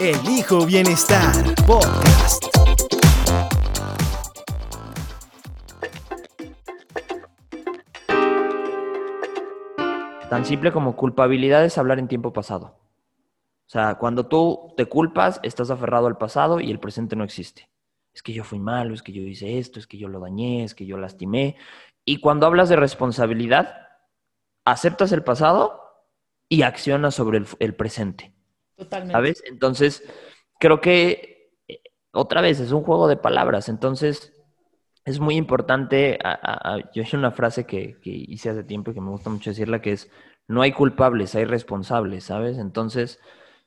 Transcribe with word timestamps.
Elijo 0.00 0.64
Bienestar 0.64 1.30
Podcast. 1.66 2.46
Tan 10.30 10.46
simple 10.46 10.72
como 10.72 10.96
culpabilidad 10.96 11.66
es 11.66 11.76
hablar 11.76 11.98
en 11.98 12.08
tiempo 12.08 12.32
pasado. 12.32 12.78
O 13.66 13.68
sea, 13.68 13.96
cuando 13.96 14.26
tú 14.26 14.72
te 14.74 14.86
culpas, 14.86 15.38
estás 15.42 15.70
aferrado 15.70 16.06
al 16.06 16.16
pasado 16.16 16.60
y 16.60 16.70
el 16.70 16.80
presente 16.80 17.14
no 17.14 17.24
existe. 17.24 17.68
Es 18.14 18.22
que 18.22 18.32
yo 18.32 18.42
fui 18.42 18.58
malo, 18.58 18.94
es 18.94 19.02
que 19.02 19.12
yo 19.12 19.20
hice 19.20 19.58
esto, 19.58 19.78
es 19.78 19.86
que 19.86 19.98
yo 19.98 20.08
lo 20.08 20.18
dañé, 20.18 20.64
es 20.64 20.74
que 20.74 20.86
yo 20.86 20.96
lastimé. 20.96 21.56
Y 22.06 22.20
cuando 22.20 22.46
hablas 22.46 22.70
de 22.70 22.76
responsabilidad, 22.76 23.86
aceptas 24.64 25.12
el 25.12 25.22
pasado 25.24 25.78
y 26.48 26.62
accionas 26.62 27.14
sobre 27.14 27.42
el, 27.58 27.74
presente. 27.74 28.39
Totalmente. 28.80 29.12
¿Sabes? 29.12 29.42
Entonces, 29.46 30.02
creo 30.58 30.80
que 30.80 31.52
eh, 31.68 31.80
otra 32.12 32.40
vez 32.40 32.60
es 32.60 32.72
un 32.72 32.82
juego 32.82 33.08
de 33.08 33.18
palabras. 33.18 33.68
Entonces, 33.68 34.32
es 35.04 35.20
muy 35.20 35.36
importante. 35.36 36.18
yo 36.94 37.02
hay 37.02 37.08
una 37.12 37.30
frase 37.30 37.64
que, 37.64 37.98
que, 38.00 38.10
hice 38.10 38.48
hace 38.48 38.64
tiempo 38.64 38.90
y 38.90 38.94
que 38.94 39.02
me 39.02 39.10
gusta 39.10 39.28
mucho 39.28 39.50
decirla, 39.50 39.82
que 39.82 39.92
es, 39.92 40.10
no 40.48 40.62
hay 40.62 40.72
culpables, 40.72 41.34
hay 41.34 41.44
responsables, 41.44 42.24
¿sabes? 42.24 42.56
Entonces, 42.56 43.20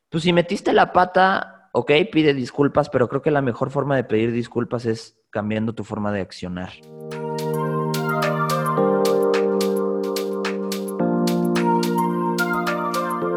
pues 0.09 0.23
si 0.23 0.34
metiste 0.34 0.73
la 0.73 0.94
pata, 0.94 1.69
ok, 1.73 1.91
pide 2.11 2.34
disculpas, 2.34 2.89
pero 2.89 3.08
creo 3.08 3.22
que 3.22 3.31
la 3.31 3.41
mejor 3.44 3.69
forma 3.69 3.95
de 3.95 4.03
pedir 4.03 4.31
disculpas 4.31 4.86
es 4.86 5.19
cambiando 5.30 5.73
tu 5.73 5.84
forma 5.84 6.11
de 6.11 6.22
accionar. 6.22 6.72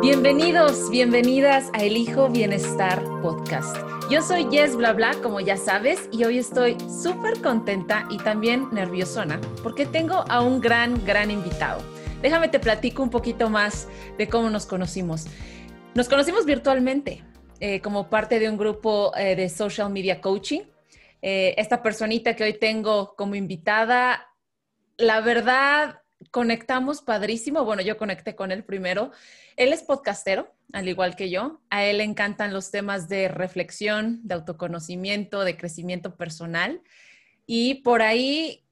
Bienvenidos, 0.09 0.89
bienvenidas 0.89 1.69
a 1.73 1.83
Elijo 1.83 2.29
Bienestar 2.29 3.03
Podcast. 3.23 3.77
Yo 4.09 4.23
soy 4.23 4.49
Yes 4.51 4.77
Bla 4.77 4.93
Bla, 4.93 5.17
como 5.21 5.41
ya 5.41 5.57
sabes, 5.57 6.09
y 6.13 6.23
hoy 6.23 6.39
estoy 6.39 6.77
súper 6.89 7.43
contenta 7.43 8.07
y 8.09 8.19
también 8.19 8.69
nerviosona 8.71 9.41
porque 9.65 9.85
tengo 9.85 10.25
a 10.29 10.43
un 10.43 10.61
gran, 10.61 11.05
gran 11.05 11.33
invitado. 11.33 11.83
Déjame 12.23 12.47
te 12.49 12.61
platico 12.61 13.03
un 13.03 13.11
poquito 13.11 13.51
más 13.51 13.89
de 14.17 14.29
cómo 14.29 14.49
nos 14.49 14.65
conocimos. 14.65 15.27
Nos 15.97 16.09
conocimos 16.09 16.47
virtualmente 16.47 17.25
eh, 17.59 17.81
como 17.81 18.09
parte 18.09 18.39
de 18.39 18.49
un 18.49 18.57
grupo 18.57 19.11
eh, 19.17 19.35
de 19.35 19.49
social 19.49 19.91
media 19.91 20.21
coaching. 20.21 20.61
Eh, 21.21 21.57
esta 21.59 21.83
personita 21.83 22.37
que 22.37 22.45
hoy 22.45 22.57
tengo 22.61 23.17
como 23.17 23.35
invitada, 23.35 24.29
la 24.99 25.21
verdad, 25.21 26.01
conectamos 26.31 27.03
padrísimo. 27.03 27.65
Bueno, 27.65 27.83
yo 27.83 27.97
conecté 27.97 28.35
con 28.35 28.53
él 28.53 28.65
primero. 28.65 29.11
Él 29.57 29.73
es 29.73 29.83
podcastero, 29.83 30.55
al 30.73 30.89
igual 30.89 31.17
que 31.17 31.31
yo. 31.31 31.61
A 31.71 31.85
él 31.85 31.99
le 31.99 32.05
encantan 32.05 32.53
los 32.53 32.71
temas 32.71 33.09
de 33.09 33.29
reflexión, 33.29 34.21
de 34.25 34.35
autoconocimiento, 34.35 35.45
de 35.45 35.57
crecimiento 35.57 36.17
personal. 36.17 36.83
Y 37.47 37.77
por 37.83 38.03
ahí, 38.03 38.65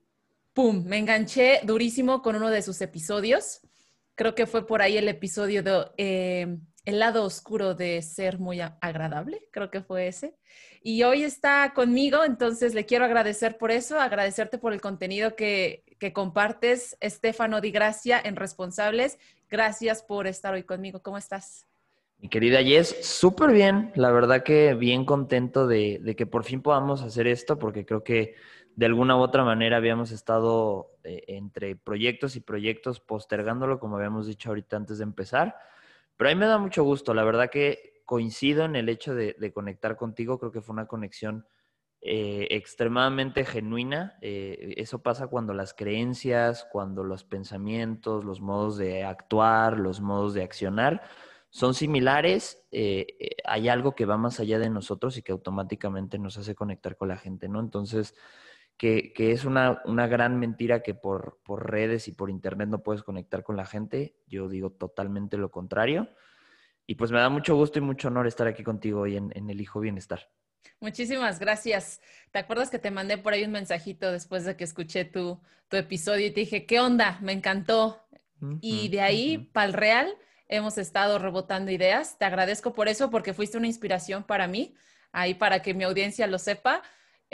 ¡pum!, 0.52 0.84
me 0.84 0.98
enganché 0.98 1.60
durísimo 1.64 2.22
con 2.22 2.36
uno 2.36 2.50
de 2.50 2.62
sus 2.62 2.80
episodios. 2.80 3.60
Creo 4.14 4.34
que 4.34 4.46
fue 4.46 4.66
por 4.66 4.82
ahí 4.82 4.96
el 4.96 5.08
episodio 5.08 5.62
de 5.62 5.86
eh, 5.96 6.58
El 6.84 6.98
lado 6.98 7.24
oscuro 7.24 7.74
de 7.74 8.02
ser 8.02 8.38
muy 8.38 8.60
agradable, 8.60 9.48
creo 9.50 9.70
que 9.70 9.80
fue 9.80 10.08
ese. 10.08 10.36
Y 10.82 11.02
hoy 11.02 11.22
está 11.22 11.72
conmigo, 11.74 12.24
entonces 12.24 12.74
le 12.74 12.84
quiero 12.84 13.06
agradecer 13.06 13.56
por 13.56 13.70
eso, 13.70 13.98
agradecerte 13.98 14.58
por 14.58 14.72
el 14.74 14.82
contenido 14.82 15.34
que, 15.34 15.82
que 15.98 16.12
compartes, 16.12 16.96
Estefano 17.00 17.62
Di 17.62 17.70
Gracia, 17.70 18.20
en 18.22 18.36
Responsables. 18.36 19.18
Gracias 19.48 20.02
por 20.02 20.26
estar 20.26 20.52
hoy 20.52 20.64
conmigo. 20.64 21.00
¿Cómo 21.00 21.16
estás? 21.16 21.66
Mi 22.18 22.28
querida 22.28 22.62
Jess, 22.62 22.96
súper 23.02 23.52
bien. 23.52 23.92
La 23.96 24.10
verdad 24.10 24.42
que 24.42 24.74
bien 24.74 25.04
contento 25.04 25.66
de, 25.66 26.14
que 26.16 26.26
por 26.26 26.44
fin 26.44 26.62
podamos 26.62 27.02
hacer 27.02 27.26
esto, 27.26 27.58
porque 27.58 27.84
creo 27.84 28.02
que 28.02 28.34
de 28.76 28.86
alguna 28.86 29.16
u 29.16 29.20
otra 29.20 29.44
manera 29.44 29.76
habíamos 29.76 30.10
estado 30.10 30.90
eh, 31.04 31.22
entre 31.28 31.76
proyectos 31.76 32.34
y 32.36 32.40
proyectos 32.40 32.98
postergándolo, 33.00 33.78
como 33.78 33.96
habíamos 33.96 34.26
dicho 34.26 34.48
ahorita 34.48 34.76
antes 34.76 34.98
de 34.98 35.04
empezar. 35.04 35.56
Pero 36.16 36.30
a 36.30 36.34
mí 36.34 36.38
me 36.38 36.46
da 36.46 36.58
mucho 36.58 36.84
gusto. 36.84 37.14
La 37.14 37.24
verdad 37.24 37.50
que 37.50 37.94
coincido 38.04 38.64
en 38.64 38.76
el 38.76 38.88
hecho 38.88 39.14
de, 39.14 39.52
conectar 39.52 39.96
contigo. 39.96 40.38
Creo 40.38 40.52
que 40.52 40.60
fue 40.60 40.74
una 40.74 40.86
conexión 40.86 41.46
eh, 42.00 42.48
extremadamente 42.50 43.44
genuina. 43.44 44.18
Eh, 44.20 44.74
eso 44.76 45.02
pasa 45.02 45.28
cuando 45.28 45.54
las 45.54 45.74
creencias, 45.74 46.66
cuando 46.70 47.04
los 47.04 47.24
pensamientos, 47.24 48.24
los 48.24 48.40
modos 48.40 48.76
de 48.76 49.04
actuar, 49.04 49.78
los 49.78 50.00
modos 50.00 50.34
de 50.34 50.42
accionar 50.42 51.02
son 51.50 51.74
similares. 51.74 52.66
Eh, 52.72 53.36
hay 53.44 53.68
algo 53.68 53.94
que 53.94 54.06
va 54.06 54.16
más 54.16 54.40
allá 54.40 54.58
de 54.58 54.70
nosotros 54.70 55.16
y 55.16 55.22
que 55.22 55.32
automáticamente 55.32 56.18
nos 56.18 56.36
hace 56.36 56.54
conectar 56.54 56.96
con 56.96 57.08
la 57.08 57.16
gente, 57.16 57.48
¿no? 57.48 57.60
Entonces, 57.60 58.14
que, 58.76 59.12
es 59.16 59.44
una, 59.44 59.80
una, 59.84 60.06
gran 60.06 60.38
mentira 60.38 60.82
que 60.82 60.94
por, 60.94 61.40
por, 61.44 61.70
redes 61.70 62.08
y 62.08 62.12
por 62.12 62.30
internet 62.30 62.68
no 62.68 62.82
puedes 62.82 63.02
conectar 63.02 63.42
con 63.42 63.56
la 63.56 63.66
gente. 63.66 64.16
Yo 64.26 64.48
digo 64.48 64.70
totalmente 64.70 65.36
lo 65.36 65.50
contrario. 65.50 66.08
Y 66.86 66.96
pues 66.96 67.10
me 67.10 67.18
da 67.18 67.28
mucho 67.28 67.56
gusto 67.56 67.78
y 67.78 67.82
mucho 67.82 68.08
honor 68.08 68.26
estar 68.26 68.46
aquí 68.46 68.62
contigo 68.62 69.02
hoy 69.02 69.16
en, 69.16 69.32
en 69.34 69.48
El 69.48 69.60
Hijo 69.60 69.80
Bienestar. 69.80 70.28
Muchísimas 70.80 71.38
gracias. 71.38 72.00
¿Te 72.30 72.38
acuerdas 72.38 72.70
que 72.70 72.78
te 72.78 72.90
mandé 72.90 73.16
por 73.16 73.32
ahí 73.32 73.44
un 73.44 73.52
mensajito 73.52 74.10
después 74.12 74.44
de 74.44 74.56
que 74.56 74.64
escuché 74.64 75.04
tu, 75.04 75.40
tu 75.68 75.76
episodio 75.76 76.26
y 76.26 76.30
te 76.30 76.40
dije, 76.40 76.66
¿qué 76.66 76.80
onda? 76.80 77.18
Me 77.22 77.32
encantó. 77.32 78.00
Y 78.60 78.88
de 78.88 79.00
ahí, 79.00 79.38
para 79.38 79.66
el 79.68 79.72
real, 79.72 80.14
hemos 80.48 80.76
estado 80.76 81.18
rebotando 81.18 81.70
ideas. 81.70 82.18
Te 82.18 82.26
agradezco 82.26 82.74
por 82.74 82.88
eso, 82.88 83.10
porque 83.10 83.32
fuiste 83.32 83.56
una 83.56 83.66
inspiración 83.66 84.24
para 84.24 84.46
mí, 84.46 84.74
ahí 85.12 85.32
para 85.32 85.62
que 85.62 85.72
mi 85.72 85.84
audiencia 85.84 86.26
lo 86.26 86.38
sepa. 86.38 86.82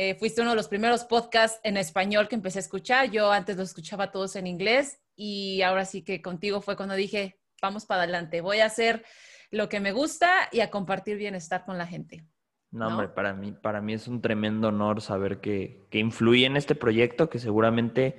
Eh, 0.03 0.15
fuiste 0.15 0.41
uno 0.41 0.53
de 0.53 0.57
los 0.57 0.69
primeros 0.69 1.05
podcasts 1.05 1.61
en 1.63 1.77
español 1.77 2.27
que 2.27 2.35
empecé 2.35 2.59
a 2.59 2.63
escuchar. 2.63 3.11
Yo 3.11 3.31
antes 3.31 3.59
los 3.59 3.69
escuchaba 3.69 4.11
todos 4.11 4.35
en 4.35 4.47
inglés 4.47 4.99
y 5.15 5.61
ahora 5.61 5.85
sí 5.85 6.01
que 6.01 6.23
contigo 6.23 6.63
fue 6.63 6.75
cuando 6.75 6.95
dije, 6.95 7.39
vamos 7.61 7.85
para 7.85 8.05
adelante, 8.05 8.41
voy 8.41 8.61
a 8.61 8.65
hacer 8.65 9.05
lo 9.51 9.69
que 9.69 9.79
me 9.79 9.93
gusta 9.93 10.49
y 10.53 10.61
a 10.61 10.71
compartir 10.71 11.19
bienestar 11.19 11.67
con 11.67 11.77
la 11.77 11.87
gente. 11.87 12.25
No, 12.71 12.87
hombre, 12.87 13.09
para 13.09 13.35
mí, 13.35 13.53
para 13.53 13.83
mí 13.83 13.93
es 13.93 14.09
un 14.09 14.23
tremendo 14.23 14.69
honor 14.69 15.03
saber 15.03 15.43
que, 15.43 15.87
que 15.91 15.99
influye 15.99 16.47
en 16.47 16.57
este 16.57 16.75
proyecto, 16.75 17.29
que 17.29 17.39
seguramente 17.39 18.17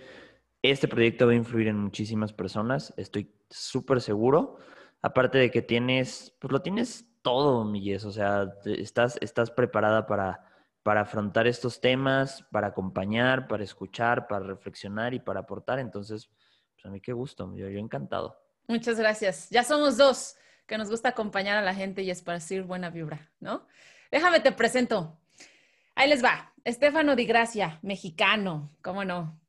este 0.61 0.87
proyecto 0.87 1.25
va 1.25 1.31
a 1.31 1.35
influir 1.35 1.67
en 1.67 1.79
muchísimas 1.79 2.31
personas, 2.31 2.93
estoy 2.95 3.33
súper 3.49 4.01
seguro. 4.01 4.59
Aparte 5.01 5.39
de 5.39 5.49
que 5.49 5.63
tienes, 5.63 6.35
pues 6.37 6.51
lo 6.51 6.61
tienes 6.61 7.07
todo, 7.23 7.65
Milles, 7.65 8.05
o 8.05 8.11
sea, 8.11 8.53
estás, 8.65 9.17
estás 9.19 9.49
preparada 9.49 10.05
para, 10.05 10.50
para 10.83 11.01
afrontar 11.01 11.47
estos 11.47 11.79
temas, 11.79 12.43
para 12.51 12.67
acompañar, 12.67 13.47
para 13.47 13.63
escuchar, 13.63 14.27
para 14.27 14.45
reflexionar 14.45 15.13
y 15.13 15.19
para 15.19 15.41
aportar. 15.41 15.79
Entonces, 15.79 16.29
pues 16.73 16.85
a 16.85 16.89
mí 16.89 16.99
qué 16.99 17.13
gusto, 17.13 17.53
yo, 17.55 17.69
yo 17.69 17.79
encantado. 17.79 18.41
Muchas 18.67 18.97
gracias. 18.97 19.49
Ya 19.49 19.63
somos 19.63 19.97
dos 19.97 20.35
que 20.65 20.77
nos 20.77 20.89
gusta 20.89 21.09
acompañar 21.09 21.57
a 21.57 21.61
la 21.61 21.75
gente 21.75 22.01
y 22.01 22.09
esparcir 22.09 22.63
buena 22.63 22.89
vibra, 22.89 23.29
¿no? 23.39 23.67
Déjame 24.09 24.39
te 24.39 24.51
presento. 24.51 25.19
Ahí 25.95 26.09
les 26.09 26.23
va. 26.23 26.53
Estefano 26.63 27.15
Di 27.15 27.25
Gracia, 27.25 27.79
mexicano, 27.81 28.71
cómo 28.81 29.03
no. 29.03 29.39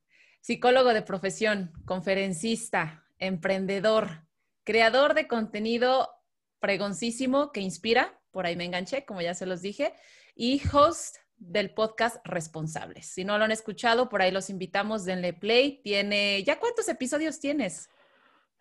Psicólogo 0.41 0.93
de 0.93 1.03
profesión, 1.03 1.73
conferencista, 1.85 3.05
emprendedor, 3.19 4.27
creador 4.65 5.15
de 5.15 5.29
contenido 5.29 6.11
pregoncísimo 6.59 7.53
que 7.53 7.61
inspira, 7.61 8.19
por 8.33 8.47
ahí 8.47 8.57
me 8.57 8.65
enganché, 8.65 9.05
como 9.05 9.21
ya 9.21 9.35
se 9.35 9.47
los 9.47 9.63
dije, 9.63 9.95
y 10.35 10.61
host 10.73 11.19
del 11.51 11.71
podcast 11.75 12.17
Responsables. 12.25 13.07
Si 13.07 13.25
no 13.25 13.39
lo 13.39 13.45
han 13.45 13.53
escuchado, 13.53 14.09
por 14.09 14.23
ahí 14.23 14.31
los 14.31 14.51
invitamos, 14.51 15.05
denle 15.05 15.33
play. 15.33 15.81
Tiene, 15.83 16.43
¿ya 16.45 16.59
cuántos 16.59 16.89
episodios 16.89 17.41
tienes? 17.41 17.91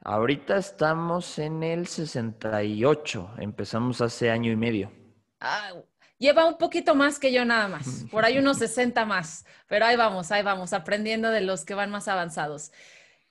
Ahorita 0.03 0.57
estamos 0.57 1.37
en 1.39 1.63
el 1.63 1.87
68, 1.87 3.35
empezamos 3.37 4.01
hace 4.01 4.31
año 4.31 4.51
y 4.51 4.55
medio. 4.55 4.91
Ah, 5.39 5.73
Lleva 6.21 6.45
un 6.45 6.59
poquito 6.59 6.93
más 6.93 7.17
que 7.17 7.31
yo 7.31 7.45
nada 7.45 7.67
más, 7.67 8.05
por 8.11 8.25
ahí 8.25 8.37
unos 8.37 8.59
60 8.59 9.05
más, 9.05 9.43
pero 9.67 9.85
ahí 9.85 9.95
vamos, 9.95 10.31
ahí 10.31 10.43
vamos, 10.43 10.71
aprendiendo 10.71 11.31
de 11.31 11.41
los 11.41 11.65
que 11.65 11.73
van 11.73 11.89
más 11.89 12.07
avanzados. 12.07 12.71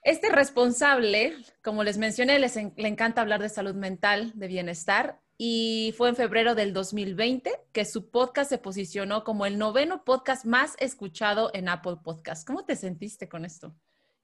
Este 0.03 0.29
responsable, 0.29 1.37
como 1.63 1.85
les 1.85 1.97
mencioné, 1.97 2.37
les 2.37 2.57
le 2.57 2.87
encanta 2.89 3.21
hablar 3.21 3.41
de 3.41 3.47
salud 3.47 3.75
mental, 3.75 4.33
de 4.35 4.47
bienestar, 4.47 5.20
y 5.37 5.93
fue 5.97 6.09
en 6.09 6.15
febrero 6.15 6.55
del 6.55 6.73
2020 6.73 7.51
que 7.71 7.85
su 7.85 8.09
podcast 8.09 8.49
se 8.49 8.57
posicionó 8.57 9.23
como 9.23 9.45
el 9.45 9.57
noveno 9.57 10.03
podcast 10.03 10.45
más 10.45 10.75
escuchado 10.79 11.49
en 11.53 11.69
Apple 11.69 11.97
Podcast. 12.03 12.45
¿Cómo 12.45 12.65
te 12.65 12.75
sentiste 12.75 13.27
con 13.27 13.45
esto? 13.45 13.73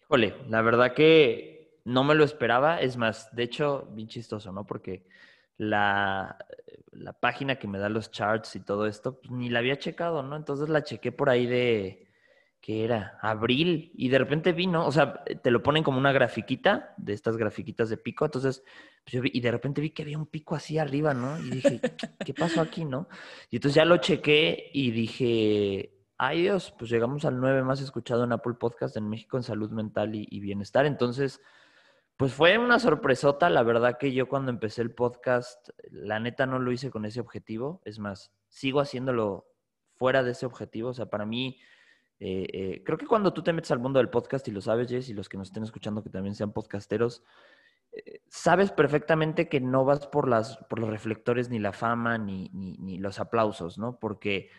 Híjole, 0.04 0.36
la 0.50 0.62
verdad 0.62 0.94
que 0.94 1.80
no 1.86 2.04
me 2.04 2.16
lo 2.16 2.24
esperaba. 2.24 2.80
Es 2.82 2.98
más, 2.98 3.34
de 3.36 3.44
hecho, 3.44 3.88
bien 3.92 4.08
chistoso, 4.08 4.52
¿no? 4.52 4.66
Porque 4.66 5.06
la, 5.58 6.38
la 6.92 7.14
página 7.14 7.58
que 7.58 7.68
me 7.68 7.80
da 7.80 7.90
los 7.90 8.12
charts 8.12 8.56
y 8.56 8.60
todo 8.60 8.88
esto, 8.88 9.20
pues, 9.20 9.32
ni 9.32 9.50
la 9.50 9.60
había 9.60 9.78
checado, 9.80 10.24
¿no? 10.24 10.36
Entonces 10.36 10.70
la 10.70 10.84
chequé 10.84 11.12
por 11.12 11.30
ahí 11.30 11.46
de, 11.46 12.07
¿qué 12.68 12.84
era? 12.84 13.18
Abril, 13.22 13.94
y 13.96 14.10
de 14.10 14.18
repente 14.18 14.52
vino, 14.52 14.86
o 14.86 14.92
sea, 14.92 15.24
te 15.24 15.52
lo 15.52 15.64
ponen 15.64 15.84
como 15.84 16.00
una 16.00 16.12
grafiquita, 16.12 16.94
de 16.98 17.14
estas 17.14 17.38
grafiquitas 17.38 17.88
de 17.88 17.96
pico, 17.96 18.26
entonces, 18.26 18.62
pues 19.06 19.14
yo 19.14 19.22
vi, 19.22 19.32
y 19.34 19.40
de 19.40 19.52
repente 19.52 19.80
vi 19.80 19.92
que 19.92 20.04
había 20.04 20.18
un 20.18 20.26
pico 20.26 20.54
así 20.54 20.78
arriba, 20.78 21.14
¿no? 21.14 21.40
Y 21.40 21.50
dije, 21.50 21.80
¿qué, 22.26 22.34
pasó 22.34 22.60
aquí, 22.60 22.84
no? 22.84 23.08
Y 23.50 23.56
entonces 23.56 23.76
ya 23.76 23.86
lo 23.86 23.96
chequé 23.96 24.70
y 24.74 24.92
dije, 24.92 25.94
ay 26.18 26.42
Dios, 26.42 26.74
pues 26.78 26.92
llegamos 26.92 27.24
al 27.24 27.40
9 27.40 27.64
más 27.64 27.80
escuchado 27.80 28.26
en 28.26 28.34
Apple 28.34 28.56
Podcast 28.60 28.98
en 28.98 29.08
México 29.08 29.38
en 29.38 29.44
salud 29.44 29.72
mental 29.72 30.14
y, 30.14 30.28
y 30.30 30.42
bienestar, 30.42 30.86
entonces 30.86 31.40
pues 32.18 32.34
fue 32.34 32.58
una 32.58 32.80
sorpresota, 32.80 33.50
la 33.50 33.64
verdad 33.64 33.98
que 33.98 34.12
yo 34.12 34.28
cuando 34.28 34.52
empecé 34.52 34.82
el 34.82 34.94
podcast, 34.94 35.70
la 35.90 36.20
neta 36.20 36.46
no 36.46 36.60
lo 36.60 36.74
hice 36.74 36.92
con 36.92 37.06
ese 37.06 37.22
objetivo, 37.22 37.82
es 37.86 37.98
más, 37.98 38.34
sigo 38.50 38.82
haciéndolo 38.82 39.48
fuera 39.96 40.22
de 40.22 40.32
ese 40.32 40.46
objetivo, 40.46 40.90
o 40.90 40.94
sea, 40.94 41.06
para 41.06 41.26
mí, 41.26 41.62
eh, 42.20 42.48
eh, 42.52 42.84
creo 42.84 42.98
que 42.98 43.06
cuando 43.06 43.34
tú 43.34 43.44
te 43.44 43.54
metes 43.54 43.72
al 43.72 43.80
mundo 43.80 44.00
del 44.00 44.10
podcast 44.10 44.48
y 44.48 44.52
lo 44.52 44.62
sabes, 44.62 44.90
Jess, 44.90 45.10
y 45.10 45.14
los 45.14 45.30
que 45.30 45.38
nos 45.38 45.50
estén 45.50 45.64
escuchando 45.64 46.04
que 46.04 46.10
también 46.10 46.36
sean 46.36 46.54
podcasteros, 46.54 47.24
eh, 47.92 48.22
sabes 48.28 48.72
perfectamente 48.72 49.50
que 49.50 49.60
no 49.60 49.86
vas 49.86 50.08
por, 50.08 50.28
las, 50.28 50.58
por 50.70 50.80
los 50.80 50.90
reflectores 50.90 51.50
ni 51.50 51.60
la 51.60 51.74
fama 51.74 52.18
ni, 52.18 52.50
ni, 52.54 52.98
los 52.98 53.20
aplausos, 53.20 53.78
¿no? 53.78 54.00
Porque 54.00 54.50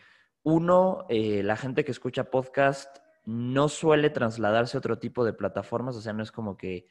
uno, 0.43 1.05
la 1.09 1.57
gente 1.57 1.83
que 1.83 1.91
escucha 1.91 2.31
podcast 2.31 2.97
no 3.25 3.69
suele 3.69 4.09
trasladarse 4.09 4.77
a 4.77 4.79
otro 4.79 4.97
tipo 4.97 5.25
de 5.25 5.33
plataformas, 5.33 5.95
o 5.95 6.01
sea, 6.01 6.13
no 6.13 6.23
es 6.23 6.31
como 6.31 6.57
que 6.57 6.87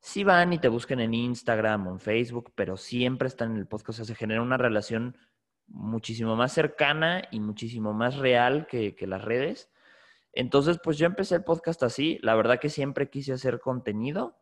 sí 0.00 0.24
van 0.24 0.52
y 0.52 0.58
te 0.58 0.68
busquen 0.68 1.00
en 1.00 1.14
Instagram 1.14 1.86
o 1.86 1.92
en 1.92 2.00
Facebook, 2.00 2.52
pero 2.54 2.76
siempre 2.76 3.28
están 3.28 3.52
en 3.52 3.58
el 3.58 3.66
podcast. 3.66 3.90
O 4.00 4.04
sea, 4.04 4.04
se 4.04 4.14
genera 4.14 4.42
una 4.42 4.56
relación 4.56 5.16
muchísimo 5.66 6.36
más 6.36 6.52
cercana 6.52 7.24
y 7.30 7.40
muchísimo 7.40 7.92
más 7.92 8.16
real 8.16 8.66
que, 8.66 8.94
las 9.06 9.22
redes. 9.22 9.70
Entonces, 10.38 10.78
pues 10.80 10.96
yo 10.98 11.06
empecé 11.06 11.34
el 11.34 11.42
podcast 11.42 11.82
así. 11.82 12.20
La 12.22 12.36
verdad 12.36 12.60
que 12.60 12.68
siempre 12.68 13.10
quise 13.10 13.32
hacer 13.32 13.58
contenido, 13.58 14.36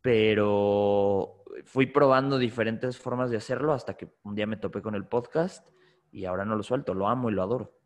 pero 0.00 1.42
fui 1.64 1.86
probando 1.86 2.38
diferentes 2.38 2.98
formas 2.98 3.32
de 3.32 3.38
hacerlo 3.38 3.72
hasta 3.72 3.96
que 3.96 4.14
un 4.22 4.36
día 4.36 4.46
me 4.46 4.58
topé 4.58 4.80
con 4.80 4.94
el 4.94 5.08
podcast 5.08 5.68
y 6.12 6.26
ahora 6.26 6.44
no 6.44 6.54
lo 6.54 6.62
suelto. 6.62 6.94
Lo 6.94 7.08
amo 7.08 7.30
y 7.30 7.32
lo 7.32 7.42
adoro. 7.42 7.76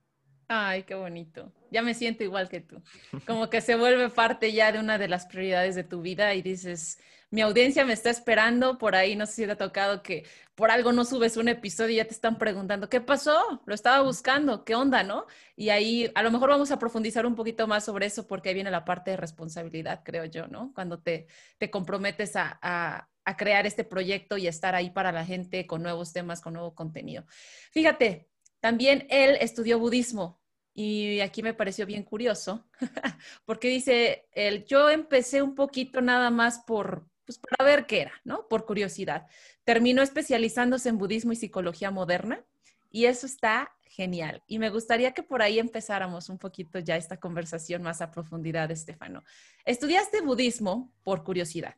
Ay, 0.48 0.84
qué 0.84 0.94
bonito. 0.94 1.52
Ya 1.70 1.82
me 1.82 1.92
siento 1.92 2.24
igual 2.24 2.48
que 2.48 2.60
tú. 2.60 2.82
Como 3.26 3.50
que 3.50 3.60
se 3.60 3.76
vuelve 3.76 4.08
parte 4.08 4.52
ya 4.52 4.72
de 4.72 4.78
una 4.78 4.96
de 4.96 5.06
las 5.06 5.26
prioridades 5.26 5.74
de 5.74 5.84
tu 5.84 6.00
vida 6.00 6.34
y 6.34 6.40
dices, 6.40 6.98
mi 7.30 7.42
audiencia 7.42 7.84
me 7.84 7.92
está 7.92 8.08
esperando, 8.08 8.78
por 8.78 8.94
ahí 8.94 9.14
no 9.14 9.26
sé 9.26 9.32
si 9.34 9.44
te 9.44 9.52
ha 9.52 9.56
tocado 9.56 10.02
que 10.02 10.24
por 10.54 10.70
algo 10.70 10.92
no 10.92 11.04
subes 11.04 11.36
un 11.36 11.48
episodio 11.48 11.90
y 11.90 11.96
ya 11.96 12.06
te 12.06 12.14
están 12.14 12.38
preguntando, 12.38 12.88
¿qué 12.88 13.02
pasó? 13.02 13.62
Lo 13.66 13.74
estaba 13.74 14.00
buscando, 14.02 14.64
¿qué 14.64 14.74
onda, 14.74 15.02
no? 15.02 15.26
Y 15.54 15.68
ahí 15.68 16.10
a 16.14 16.22
lo 16.22 16.30
mejor 16.30 16.48
vamos 16.48 16.70
a 16.70 16.78
profundizar 16.78 17.26
un 17.26 17.34
poquito 17.34 17.66
más 17.66 17.84
sobre 17.84 18.06
eso 18.06 18.26
porque 18.26 18.48
ahí 18.48 18.54
viene 18.54 18.70
la 18.70 18.86
parte 18.86 19.10
de 19.10 19.18
responsabilidad, 19.18 20.00
creo 20.02 20.24
yo, 20.24 20.46
¿no? 20.48 20.72
Cuando 20.74 20.98
te, 21.00 21.26
te 21.58 21.70
comprometes 21.70 22.36
a, 22.36 22.58
a, 22.62 23.08
a 23.26 23.36
crear 23.36 23.66
este 23.66 23.84
proyecto 23.84 24.38
y 24.38 24.46
estar 24.46 24.74
ahí 24.74 24.88
para 24.88 25.12
la 25.12 25.26
gente 25.26 25.66
con 25.66 25.82
nuevos 25.82 26.14
temas, 26.14 26.40
con 26.40 26.54
nuevo 26.54 26.74
contenido. 26.74 27.26
Fíjate, 27.70 28.30
también 28.60 29.06
él 29.10 29.36
estudió 29.40 29.78
budismo 29.78 30.40
y 30.74 31.20
aquí 31.20 31.42
me 31.42 31.54
pareció 31.54 31.86
bien 31.86 32.04
curioso, 32.04 32.64
porque 33.44 33.68
dice, 33.68 34.28
él, 34.32 34.64
yo 34.64 34.90
empecé 34.90 35.42
un 35.42 35.56
poquito 35.56 36.00
nada 36.00 36.30
más 36.30 36.60
por, 36.60 37.04
pues 37.24 37.38
para 37.38 37.68
ver 37.68 37.86
qué 37.86 38.02
era, 38.02 38.12
¿no? 38.22 38.46
Por 38.48 38.64
curiosidad. 38.64 39.26
Terminó 39.64 40.02
especializándose 40.02 40.88
en 40.88 40.98
budismo 40.98 41.32
y 41.32 41.36
psicología 41.36 41.90
moderna 41.90 42.44
y 42.90 43.06
eso 43.06 43.26
está 43.26 43.72
genial. 43.82 44.44
Y 44.46 44.60
me 44.60 44.70
gustaría 44.70 45.12
que 45.12 45.24
por 45.24 45.42
ahí 45.42 45.58
empezáramos 45.58 46.28
un 46.28 46.38
poquito 46.38 46.78
ya 46.78 46.96
esta 46.96 47.16
conversación 47.18 47.82
más 47.82 48.00
a 48.00 48.12
profundidad, 48.12 48.70
Estefano. 48.70 49.24
Estudiaste 49.64 50.20
budismo 50.20 50.92
por 51.02 51.24
curiosidad. 51.24 51.74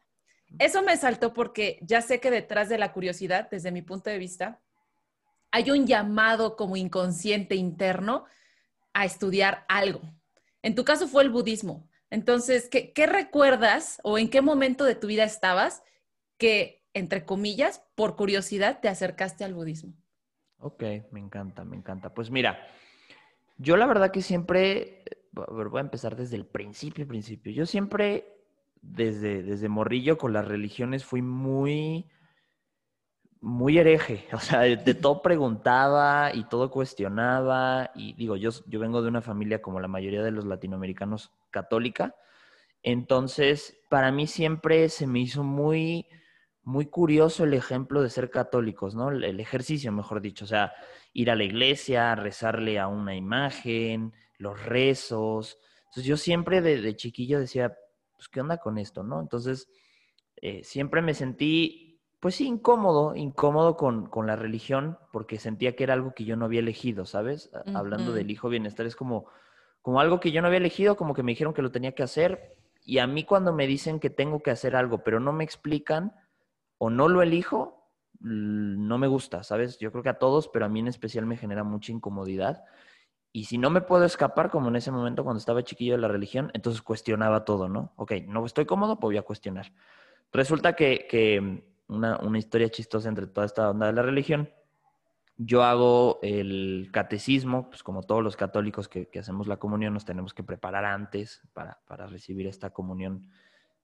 Eso 0.59 0.83
me 0.83 0.97
saltó 0.99 1.33
porque 1.33 1.79
ya 1.81 2.03
sé 2.03 2.21
que 2.21 2.31
detrás 2.31 2.69
de 2.69 2.77
la 2.77 2.93
curiosidad, 2.93 3.49
desde 3.51 3.73
mi 3.73 3.81
punto 3.81 4.11
de 4.11 4.19
vista, 4.19 4.61
hay 5.51 5.71
un 5.71 5.87
llamado 5.87 6.57
como 6.57 6.77
inconsciente 6.77 7.55
interno 7.55 8.25
a 8.93 9.05
estudiar 9.05 9.65
algo. 9.69 10.01
En 10.63 10.75
tu 10.75 10.85
caso 10.85 11.09
fue 11.09 11.23
el 11.23 11.31
budismo. 11.31 11.89
Entonces, 12.11 12.69
¿qué, 12.69 13.07
recuerdas 13.07 14.01
o 14.03 14.19
en 14.19 14.29
qué 14.29 14.43
momento 14.43 14.85
de 14.85 14.97
tu 14.97 15.07
vida 15.07 15.25
estabas 15.25 15.83
que, 16.39 16.85
entre 16.93 17.25
comillas, 17.25 17.83
por 17.95 18.17
curiosidad 18.17 18.81
te 18.81 18.89
acercaste 18.89 19.45
al 19.45 19.55
budismo? 19.55 19.95
Ok, 20.59 20.83
me 21.13 21.21
encanta, 21.21 21.65
me 21.65 21.77
encanta. 21.77 22.13
Pues 22.13 22.31
mira, 22.31 22.67
yo 23.59 23.77
la 23.77 23.87
verdad 23.87 24.11
que 24.11 24.23
siempre, 24.23 25.05
voy 25.33 25.79
a 25.79 25.83
empezar 25.83 26.17
desde 26.17 26.37
el 26.37 26.47
principio, 26.47 27.07
principio. 27.07 27.53
Yo 27.53 27.65
siempre, 27.65 28.27
desde, 28.83 29.43
desde 29.43 29.69
morrillo 29.69 30.19
con 30.19 30.33
las 30.33 30.47
religiones, 30.47 31.05
fui 31.05 31.23
muy 31.23 32.11
muy 33.41 33.79
hereje, 33.79 34.27
o 34.33 34.39
sea, 34.39 34.61
de, 34.61 34.95
todo 34.95 35.23
preguntaba 35.23 36.35
y 36.35 36.45
todo 36.45 36.71
cuestionaba 36.71 37.91
y 37.95 38.15
digo, 38.15 38.37
yo, 38.37 38.51
yo 38.67 38.81
vengo 38.81 39.03
de 39.03 39.09
una 39.09 39.23
familia 39.23 39.63
como 39.63 39.81
la 39.81 39.89
mayoría 39.89 40.23
de 40.23 40.31
los 40.31 40.45
latinoamericanos 40.45 41.33
católica, 41.51 42.15
entonces 42.83 43.79
para 43.89 44.13
mí 44.13 44.27
siempre 44.27 44.89
se 44.89 45.07
me 45.07 45.21
hizo 45.21 45.43
muy, 45.43 46.07
muy 46.63 46.87
curioso 46.87 47.45
el 47.45 47.55
ejemplo 47.55 48.03
de 48.03 48.11
ser 48.11 48.31
católicos, 48.31 48.95
¿no? 48.95 49.11
El 49.11 49.41
ejercicio, 49.41 49.93
mejor 49.93 50.21
dicho, 50.21 50.45
o 50.45 50.49
sea, 50.49 50.73
ir 51.13 51.31
a 51.31 51.37
la 51.37 51.45
iglesia, 51.45 52.15
rezarle 52.15 52.79
a 52.79 52.87
una 52.87 53.17
imagen, 53.17 54.13
los 54.39 54.65
rezos. 54.65 55.59
Entonces 55.87 56.05
yo 56.05 56.17
siempre 56.17 56.61
de, 56.61 56.97
chiquillo 56.97 57.41
decía, 57.41 57.77
pues, 58.15 58.29
¿qué 58.29 58.41
onda 58.41 58.59
con 58.59 58.79
esto, 58.79 59.03
no? 59.03 59.21
Entonces, 59.21 59.69
eh, 60.37 60.63
siempre 60.65 61.03
me 61.03 61.15
sentí 61.15 61.90
pues 62.21 62.35
sí, 62.35 62.47
incómodo, 62.47 63.17
incómodo 63.17 63.77
con, 63.77 64.07
con, 64.07 64.27
la 64.27 64.37
religión, 64.37 64.99
porque 65.11 65.39
sentía 65.39 65.75
que 65.75 65.85
era 65.85 65.95
algo 65.95 66.15
que 66.15 66.25
yo 66.25 66.37
no 66.37 66.45
había 66.45 66.61
elegido, 66.61 67.07
¿sabes? 67.07 67.51
Hablando 67.75 68.13
del 68.13 68.31
hijo 68.31 68.51
bienestar, 68.51 68.85
es 68.85 68.95
como, 68.95 69.27
como 69.81 70.01
algo 70.01 70.21
que 70.21 70.31
yo 70.31 70.43
no 70.43 70.49
había 70.49 70.59
elegido, 70.59 70.97
como 70.97 71.15
que 71.15 71.23
me 71.23 71.33
dijeron 71.33 71.55
que 71.55 71.63
lo 71.63 71.73
tenía 71.73 71.95
que 71.95 72.03
hacer, 72.03 72.57
y 72.85 72.99
a 72.99 73.07
mí 73.07 73.25
cuando 73.25 73.55
me 73.55 73.67
dicen 73.67 74.01
que 74.01 74.11
tengo 74.11 74.43
que 74.43 74.51
hacer 74.51 74.77
algo, 74.77 75.03
pero 75.03 75.19
no 75.19 75.33
me 75.33 75.45
explican 75.45 76.15
o 76.77 76.91
no 76.91 77.09
lo 77.09 77.23
elijo, 77.23 77.89
no 78.21 78.99
me 78.99 79.07
gusta, 79.07 79.43
¿sabes? 79.43 79.79
Yo 79.79 79.91
creo 79.91 80.03
que 80.03 80.11
a 80.11 80.19
todos, 80.19 80.49
pero 80.49 80.67
a 80.67 80.69
mí 80.69 80.81
en 80.81 80.89
especial 80.89 81.25
me 81.25 81.39
genera 81.39 81.65
mucha 81.65 81.91
incomodidad. 81.91 82.65
Y 83.33 83.45
si 83.45 83.57
no 83.57 83.71
me 83.71 83.81
puedo 83.81 84.05
escapar, 84.05 84.51
como 84.51 84.69
en 84.69 84.77
ese 84.77 84.91
momento 84.91 85.25
cuando 85.25 85.39
estaba 85.39 85.63
chiquillo 85.63 85.95
de 85.95 86.01
la 86.01 86.09
religión, 86.09 86.51
entonces 86.53 86.83
cuestionaba 86.83 87.45
todo, 87.47 87.69
¿no? 87.69 87.93
Ok, 87.97 88.13
no 88.27 88.45
estoy 88.45 88.67
cómodo, 88.67 88.99
pues 88.99 89.09
voy 89.09 89.17
a 89.17 89.23
cuestionar. 89.23 89.73
Resulta 90.33 90.75
que, 90.75 91.07
que 91.09 91.65
una, 91.91 92.19
una 92.19 92.39
historia 92.39 92.71
chistosa 92.71 93.09
entre 93.09 93.27
toda 93.27 93.47
esta 93.47 93.69
onda 93.69 93.87
de 93.87 93.93
la 93.93 94.03
religión. 94.03 94.49
Yo 95.37 95.63
hago 95.65 96.19
el 96.23 96.91
catecismo, 96.93 97.69
pues 97.69 97.83
como 97.83 98.03
todos 98.03 98.23
los 98.23 98.37
católicos 98.37 98.89
que, 98.89 99.09
que 99.09 99.19
hacemos 99.19 99.47
la 99.49 99.59
comunión, 99.59 99.95
nos 99.95 100.05
tenemos 100.05 100.35
que 100.35 100.43
preparar 100.43 100.85
antes 100.85 101.43
para, 101.53 101.81
para, 101.87 102.07
recibir 102.07 102.47
esta 102.47 102.71
comunión 102.71 103.31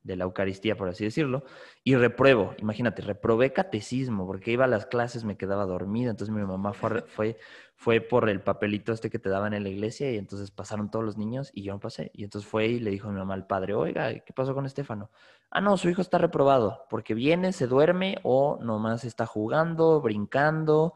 de 0.06 0.16
la 0.16 0.24
Eucaristía, 0.24 0.76
por 0.76 0.88
así 0.88 1.04
decirlo, 1.04 1.44
y 1.82 1.96
repruebo, 1.96 2.54
imagínate, 2.58 3.02
reprobé 3.02 3.52
catecismo, 3.52 4.26
porque 4.26 4.52
iba 4.52 4.64
a 4.64 4.68
las 4.68 4.86
clases, 4.86 5.24
me 5.24 5.36
quedaba 5.36 5.66
dormida, 5.66 6.10
entonces 6.10 6.34
mi 6.34 6.42
mamá 6.42 6.72
fue, 6.72 7.02
fue, 7.08 7.38
fue 7.74 8.00
por 8.00 8.28
el 8.28 8.40
papelito 8.40 8.92
este 8.92 9.10
que 9.10 9.18
te 9.18 9.28
daban 9.28 9.52
en 9.52 9.64
la 9.64 9.68
iglesia, 9.68 10.10
y 10.12 10.16
entonces 10.16 10.50
pasaron 10.50 10.90
todos 10.90 11.04
los 11.04 11.16
niños, 11.16 11.50
y 11.52 11.62
yo 11.62 11.72
no 11.72 11.80
pasé, 11.80 12.10
y 12.14 12.24
entonces 12.24 12.48
fue 12.48 12.68
y 12.68 12.80
le 12.80 12.90
dijo 12.90 13.08
a 13.08 13.12
mi 13.12 13.18
mamá 13.18 13.34
al 13.34 13.46
padre, 13.46 13.74
oiga, 13.74 14.14
¿qué 14.14 14.32
pasó 14.32 14.54
con 14.54 14.64
Estefano? 14.64 15.10
Ah, 15.50 15.60
no, 15.60 15.76
su 15.76 15.88
hijo 15.88 16.00
está 16.00 16.18
reprobado, 16.18 16.84
porque 16.88 17.14
viene, 17.14 17.52
se 17.52 17.66
duerme, 17.66 18.18
o 18.22 18.58
nomás 18.62 19.04
está 19.04 19.26
jugando, 19.26 20.00
brincando, 20.00 20.94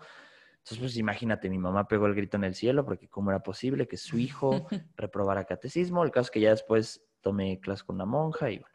entonces, 0.61 0.79
pues 0.79 0.97
imagínate, 0.99 1.49
mi 1.49 1.59
mamá 1.59 1.89
pegó 1.89 2.07
el 2.07 2.15
grito 2.15 2.37
en 2.37 2.45
el 2.45 2.55
cielo 2.55 2.85
porque 2.85 3.09
cómo 3.09 3.31
era 3.31 3.43
posible 3.43 3.89
que 3.89 3.97
su 3.97 4.19
hijo 4.19 4.51
reprobara 4.97 5.45
catecismo. 5.45 6.05
El 6.05 6.11
caso 6.11 6.27
es 6.27 6.31
que 6.31 6.41
ya 6.41 6.51
después 6.51 7.03
tomé 7.23 7.61
clase 7.61 7.85
con 7.85 7.97
una 7.97 8.07
monja 8.07 8.51
y 8.51 8.59
bueno. 8.59 8.75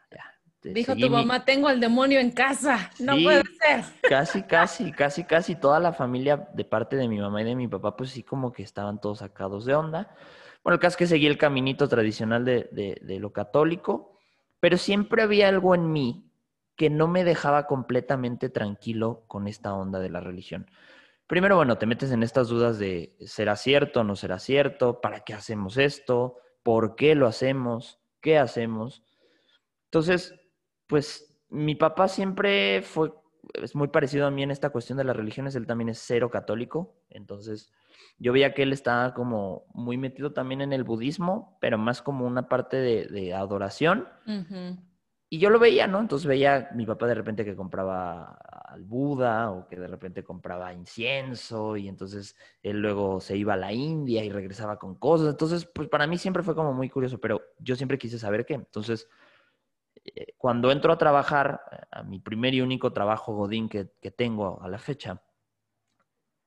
Dijo 0.72 0.96
tu 0.96 1.10
mamá, 1.10 1.44
tengo 1.44 1.68
al 1.68 1.80
demonio 1.80 2.18
en 2.18 2.30
casa, 2.30 2.90
no 2.98 3.14
puede 3.22 3.42
ser. 3.60 3.84
Casi, 4.08 4.42
casi, 4.42 4.92
casi, 4.92 5.24
casi 5.24 5.54
toda 5.56 5.80
la 5.80 5.92
familia 5.92 6.48
de 6.54 6.64
parte 6.64 6.96
de 6.96 7.08
mi 7.08 7.18
mamá 7.18 7.42
y 7.42 7.44
de 7.44 7.54
mi 7.54 7.68
papá, 7.68 7.96
pues 7.96 8.10
sí 8.10 8.22
como 8.22 8.52
que 8.52 8.62
estaban 8.62 9.00
todos 9.00 9.18
sacados 9.18 9.64
de 9.64 9.74
onda. 9.74 10.14
Bueno, 10.62 10.74
el 10.74 10.80
caso 10.80 10.94
es 10.94 10.96
que 10.96 11.06
seguí 11.06 11.26
el 11.26 11.38
caminito 11.38 11.88
tradicional 11.88 12.44
de, 12.44 12.68
de, 12.72 12.98
de 13.00 13.20
lo 13.20 13.32
católico, 13.32 14.18
pero 14.60 14.76
siempre 14.76 15.22
había 15.22 15.48
algo 15.48 15.74
en 15.74 15.92
mí 15.92 16.32
que 16.76 16.90
no 16.90 17.08
me 17.08 17.24
dejaba 17.24 17.66
completamente 17.66 18.48
tranquilo 18.48 19.24
con 19.28 19.48
esta 19.48 19.74
onda 19.74 19.98
de 19.98 20.10
la 20.10 20.20
religión. 20.20 20.70
Primero, 21.26 21.56
bueno, 21.56 21.78
te 21.78 21.86
metes 21.86 22.12
en 22.12 22.22
estas 22.22 22.48
dudas 22.48 22.78
de 22.78 23.16
¿será 23.20 23.56
cierto, 23.56 24.04
no 24.04 24.14
será 24.14 24.38
cierto? 24.38 25.00
¿Para 25.00 25.20
qué 25.20 25.34
hacemos 25.34 25.76
esto? 25.76 26.36
¿Por 26.62 26.94
qué 26.94 27.14
lo 27.14 27.26
hacemos? 27.26 27.98
¿Qué 28.20 28.38
hacemos? 28.38 29.02
Entonces, 29.86 30.34
pues 30.86 31.40
mi 31.48 31.74
papá 31.74 32.08
siempre 32.08 32.82
fue, 32.82 33.12
es 33.54 33.74
muy 33.74 33.88
parecido 33.88 34.26
a 34.26 34.30
mí 34.30 34.42
en 34.42 34.50
esta 34.50 34.70
cuestión 34.70 34.98
de 34.98 35.04
las 35.04 35.16
religiones, 35.16 35.54
él 35.54 35.66
también 35.66 35.88
es 35.88 35.98
cero 35.98 36.30
católico, 36.30 36.96
entonces 37.10 37.72
yo 38.18 38.32
veía 38.32 38.54
que 38.54 38.62
él 38.62 38.72
estaba 38.72 39.14
como 39.14 39.66
muy 39.74 39.98
metido 39.98 40.32
también 40.32 40.60
en 40.62 40.72
el 40.72 40.84
budismo, 40.84 41.58
pero 41.60 41.76
más 41.78 42.02
como 42.02 42.26
una 42.26 42.48
parte 42.48 42.76
de, 42.78 43.34
adoración. 43.34 44.08
Y 45.28 45.38
yo 45.38 45.50
lo 45.50 45.58
veía, 45.58 45.86
¿no? 45.86 45.98
Entonces 45.98 46.26
veía 46.26 46.70
mi 46.74 46.86
papá 46.86 47.06
de 47.06 47.14
repente 47.14 47.44
que 47.44 47.56
compraba 47.56 48.38
al 48.76 48.84
Buda 48.84 49.50
o 49.50 49.66
que 49.66 49.76
de 49.76 49.88
repente 49.88 50.22
compraba 50.22 50.72
incienso 50.72 51.76
y 51.76 51.88
entonces 51.88 52.36
él 52.62 52.80
luego 52.80 53.20
se 53.20 53.36
iba 53.36 53.54
a 53.54 53.56
la 53.56 53.72
India 53.72 54.24
y 54.24 54.30
regresaba 54.30 54.78
con 54.78 54.94
cosas. 54.94 55.30
Entonces, 55.30 55.66
pues 55.66 55.88
para 55.88 56.06
mí 56.06 56.16
siempre 56.16 56.42
fue 56.42 56.54
como 56.54 56.72
muy 56.72 56.88
curioso, 56.88 57.18
pero 57.18 57.42
yo 57.58 57.74
siempre 57.74 57.98
quise 57.98 58.18
saber 58.18 58.46
qué. 58.46 58.54
Entonces, 58.54 59.08
cuando 60.36 60.70
entro 60.70 60.92
a 60.92 60.98
trabajar, 60.98 61.88
a 61.90 62.02
mi 62.02 62.18
primer 62.20 62.54
y 62.54 62.60
único 62.60 62.92
trabajo 62.92 63.34
Godín 63.34 63.68
que, 63.68 63.90
que 64.00 64.10
tengo 64.10 64.60
a 64.62 64.68
la 64.68 64.78
fecha, 64.78 65.22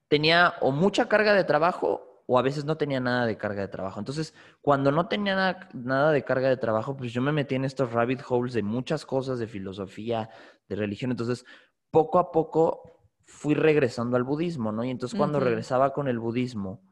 tenía 0.08 0.56
o 0.62 0.72
mucha 0.72 1.08
carga 1.08 1.34
de 1.34 1.44
trajo 1.44 2.10
o 2.32 2.38
a 2.38 2.44
veces 2.44 2.64
no 2.64 2.78
tenía 2.78 3.00
nada 3.00 3.26
de 3.26 3.38
carga 3.38 3.62
de 3.62 3.70
trabajo. 3.70 4.00
Entonces, 4.00 4.36
cuando 4.62 4.92
no 4.92 5.08
tenía 5.08 5.68
nada, 5.74 6.12
de 6.12 6.24
carga 6.24 6.48
de 6.48 6.58
trabajo, 6.58 6.96
pues 6.96 7.12
yo 7.12 7.24
me 7.24 7.32
metí 7.32 7.56
en 7.56 7.66
estos 7.66 7.92
rabbit 7.92 8.22
holes 8.30 8.54
de 8.54 8.62
muchas 8.62 9.04
cosas, 9.04 9.40
de 9.40 9.48
filosofía, 9.48 10.30
de 10.68 10.76
religión. 10.76 11.10
Entonces, 11.10 11.44
poco 11.90 12.20
a 12.20 12.32
poco 12.32 12.84
fui 13.26 13.56
regresando 13.56 14.16
al 14.16 14.24
budismo, 14.24 14.72
¿no? 14.72 14.84
Y 14.84 14.92
entonces 14.92 15.18
cuando 15.18 15.40
regresaba 15.40 15.92
con 15.92 16.08
el 16.08 16.20
budismo, 16.20 16.84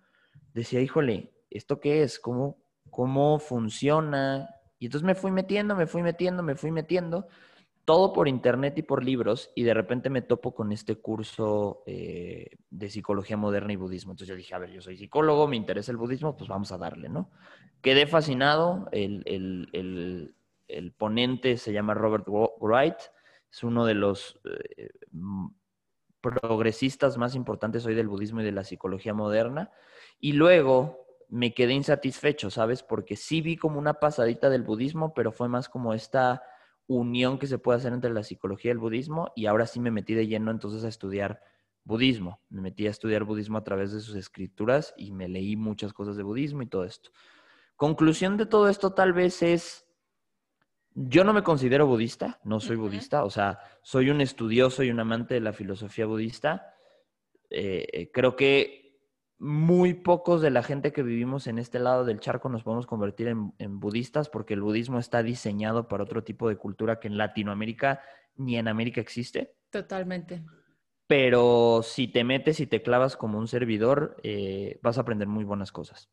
decía, 0.56 0.82
híjole, 0.82 1.36
¿esto 1.52 1.80
qué 1.80 2.02
es? 2.02 2.20
¿Cómo, 2.20 2.58
cómo 2.90 3.38
funciona? 3.38 4.50
Y 4.80 4.86
entonces 4.86 5.06
me 5.06 5.16
fui 5.16 5.32
metiendo, 5.32 5.76
me 5.76 5.88
fui 5.88 6.04
metiendo, 6.04 6.44
me 6.44 6.56
fui 6.56 6.72
metiendo 6.72 7.28
todo 7.88 8.12
por 8.12 8.28
internet 8.28 8.78
y 8.78 8.82
por 8.82 9.02
libros, 9.02 9.50
y 9.56 9.64
de 9.64 9.74
repente 9.74 10.10
me 10.10 10.22
topo 10.22 10.54
con 10.54 10.74
este 10.74 10.98
curso 10.98 11.84
eh, 11.86 12.58
de 12.70 12.90
psicología 12.90 13.38
moderna 13.38 13.72
y 13.72 13.78
budismo. 13.78 14.12
Entonces 14.12 14.28
yo 14.28 14.36
dije, 14.36 14.54
a 14.54 14.58
ver, 14.58 14.72
yo 14.72 14.82
soy 14.82 14.98
psicólogo, 14.98 15.48
me 15.48 15.56
interesa 15.56 15.92
el 15.94 15.98
budismo, 15.98 16.36
pues 16.36 16.50
vamos 16.50 16.74
a 16.74 16.78
darle, 16.78 17.08
¿no? 17.08 17.32
Quedé 17.82 18.06
fascinado, 18.06 18.90
el, 18.92 19.24
el, 19.26 20.36
el, 20.68 20.92
ponente 20.92 21.56
se 21.56 21.72
llama 21.72 21.94
Robert 21.94 22.26
Wright, 22.28 22.98
es 23.50 23.64
uno 23.64 23.86
de 23.86 23.94
los 23.94 24.38
eh, 24.44 24.90
progresistas 26.20 27.18
más 27.18 27.36
importantes 27.36 27.86
hoy 27.86 27.96
del 27.96 28.10
budismo 28.10 28.42
y 28.42 28.44
de 28.44 28.52
la 28.52 28.66
psicología 28.66 29.14
moderna, 29.14 29.72
y 30.20 30.34
luego 30.34 31.07
me 31.30 31.54
quedé 31.54 31.74
insatisfecho, 31.74 32.50
¿sabes? 32.50 32.84
Porque 32.84 33.16
sí 33.16 33.42
vi 33.42 33.58
como 33.58 33.80
una 33.80 33.96
pasadita 33.96 34.50
del 34.50 34.64
budismo, 34.64 35.14
pero 35.14 35.32
fue 35.32 35.50
más 35.50 35.70
como 35.70 35.94
esta 35.94 36.44
unión 36.88 37.38
que 37.38 37.48
se 37.48 37.58
puede 37.58 37.80
hacer 37.80 37.94
entre 37.94 38.14
la 38.14 38.24
psicología 38.24 38.70
y 38.70 38.74
el 38.74 38.78
budismo 38.78 39.34
y 39.36 39.46
ahora 39.46 39.68
sí 39.68 39.80
me 39.80 39.92
metí 39.92 40.14
de 40.14 40.28
lleno 40.28 40.52
entonces 40.52 40.84
a 40.86 40.88
estudiar 40.88 41.42
budismo. 41.84 42.42
Me 42.50 42.62
metí 42.62 42.88
a 42.88 42.92
estudiar 42.92 43.26
budismo 43.26 43.58
a 43.58 43.64
través 43.64 43.92
de 43.92 44.00
sus 44.00 44.16
escrituras 44.16 44.94
y 44.98 45.12
me 45.12 45.28
leí 45.28 45.56
muchas 45.56 45.94
cosas 45.94 46.16
de 46.16 46.24
budismo 46.24 46.62
y 46.62 46.68
todo 46.68 46.86
esto. 46.86 47.12
Conclusión 47.76 48.38
de 48.38 48.46
todo 48.46 48.70
esto 48.70 48.94
tal 48.94 49.14
vez 49.14 49.44
es, 49.44 49.86
yo 50.94 51.24
no 51.24 51.34
me 51.34 51.44
considero 51.44 51.86
budista, 51.88 52.40
no 52.44 52.60
soy 52.60 52.78
budista, 52.78 53.24
o 53.24 53.30
sea, 53.30 53.60
soy 53.84 54.10
un 54.10 54.22
estudioso 54.22 54.82
y 54.84 54.90
un 54.90 55.00
amante 55.00 55.36
de 55.36 55.42
la 55.42 55.54
filosofía 55.54 56.06
budista. 56.06 56.74
Eh, 57.50 58.10
creo 58.14 58.36
que 58.36 58.87
muy 59.40 59.94
pocos 59.94 60.42
de 60.42 60.50
la 60.50 60.64
gente 60.64 60.92
que 60.92 61.04
vivimos 61.04 61.48
en 61.48 61.60
este 61.60 61.80
lado 61.80 62.06
del 62.06 62.20
charco 62.20 62.50
nos 62.50 62.64
podemos 62.64 62.88
convertir 62.88 63.28
en, 63.28 63.80
budistas 63.80 64.30
porque 64.30 64.56
el 64.56 64.62
budismo 64.62 65.00
está 65.00 65.22
diseñado 65.22 65.88
para 65.88 66.04
otro 66.04 66.24
tipo 66.24 66.50
de 66.50 66.58
cultura 66.58 67.00
que 67.00 67.08
en 67.08 67.18
Latinoamérica 67.18 68.02
ni 68.36 68.58
en 68.58 68.68
América 68.68 69.02
existe. 69.02 69.56
Totalmente. 69.70 70.44
Pero 71.08 71.82
si 71.84 72.08
te 72.08 72.24
metes 72.24 72.60
y 72.60 72.68
te 72.68 72.82
clavas 72.82 73.16
como 73.16 73.38
un 73.38 73.48
servidor, 73.48 74.18
eh, 74.24 74.80
vas 74.82 74.98
a 74.98 75.02
aprender 75.02 75.28
muy 75.28 75.44
buenas 75.44 75.72
cosas. 75.72 76.10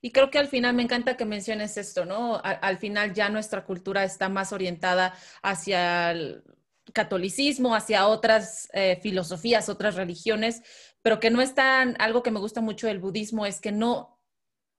Y 0.00 0.10
creo 0.10 0.30
que 0.30 0.38
al 0.38 0.48
final 0.48 0.74
me 0.74 0.82
encanta 0.82 1.16
que 1.16 1.24
menciones 1.24 1.76
esto, 1.76 2.04
¿no? 2.04 2.40
Al, 2.42 2.78
final 2.78 3.12
ya 3.12 3.28
nuestra 3.28 3.64
cultura 3.64 4.04
está 4.04 4.28
más 4.28 4.52
orientada 4.52 5.14
hacia 5.42 6.12
el 6.12 6.44
catolicismo, 6.92 7.74
hacia 7.74 8.06
otras 8.06 8.68
eh, 8.72 8.98
filosofías, 9.02 9.68
otras 9.68 9.96
religiones, 9.96 10.62
pero 11.06 11.20
que 11.20 11.30
no 11.30 11.40
está, 11.40 11.82
algo 11.82 12.24
que 12.24 12.32
me 12.32 12.40
gusta 12.40 12.60
mucho 12.60 12.88
del 12.88 12.98
budismo 12.98 13.46
es 13.46 13.60
que 13.60 13.70
no, 13.70 14.18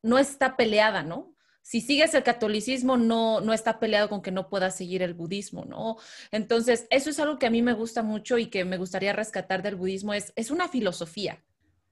no 0.03 0.19
está 0.19 0.57
peleada, 0.57 1.01
¿no? 1.01 1.33
Si 1.61 1.79
sigues 1.79 2.13
el 2.15 2.23
catolicismo, 2.23 2.97
no, 2.97 3.39
no 3.39 3.53
está 3.53 3.79
peleado 3.79 4.09
con 4.09 4.21
que 4.21 4.31
no 4.31 4.49
puedas 4.49 4.75
seguir 4.75 5.03
el 5.03 5.13
budismo, 5.13 5.63
¿no? 5.63 5.95
Entonces, 6.31 6.85
eso 6.89 7.09
es 7.09 7.19
algo 7.21 7.39
que 7.39 7.45
a 7.45 7.49
mí 7.49 7.61
me 7.61 7.71
gusta 7.71 8.03
mucho 8.03 8.37
y 8.37 8.47
que 8.47 8.65
me 8.65 8.77
gustaría 8.77 9.13
rescatar 9.13 9.63
del 9.63 9.77
budismo, 9.77 10.13
es, 10.13 10.33
es 10.35 10.51
una 10.51 10.67
filosofía. 10.67 11.45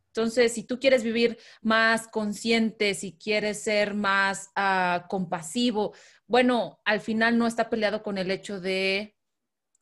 Entonces, 0.07 0.51
si 0.51 0.63
tú 0.63 0.81
quieres 0.81 1.01
vivir 1.01 1.37
más 1.61 2.09
consciente, 2.09 2.93
si 2.93 3.17
quieres 3.17 3.63
ser 3.63 3.93
más 3.93 4.49
uh, 4.57 5.07
compasivo, 5.07 5.93
bueno, 6.27 6.81
al 6.83 6.99
final 6.99 7.37
no 7.37 7.47
está 7.47 7.69
peleado 7.69 8.03
con 8.03 8.17
el 8.17 8.29
hecho 8.31 8.59
de 8.59 9.14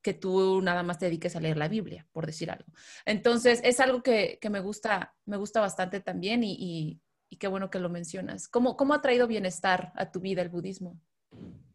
que 0.04 0.14
tú 0.14 0.62
nada 0.62 0.84
más 0.84 1.00
te 1.00 1.06
dediques 1.06 1.36
a 1.36 1.40
leer 1.40 1.58
la 1.58 1.68
Biblia, 1.70 2.06
por 2.12 2.26
decir 2.26 2.52
algo. 2.52 2.72
Entonces, 3.06 3.62
es 3.64 3.80
algo 3.80 4.04
que, 4.04 4.38
me, 4.52 4.60
gusta, 4.60 5.16
me 5.26 5.38
gusta 5.38 5.62
bastante 5.62 6.02
también 6.02 6.44
y, 6.44 7.00
qué 7.40 7.48
bueno 7.48 7.72
que 7.72 7.80
lo 7.80 7.90
mencionas. 7.90 8.48
¿Cómo, 8.48 8.78
¿Cómo 8.78 8.94
ha 8.94 9.02
traído 9.02 9.26
bienestar 9.26 9.92
a 9.96 10.12
tu 10.12 10.20
vida 10.20 10.44
el 10.44 10.50
budismo? 10.50 11.00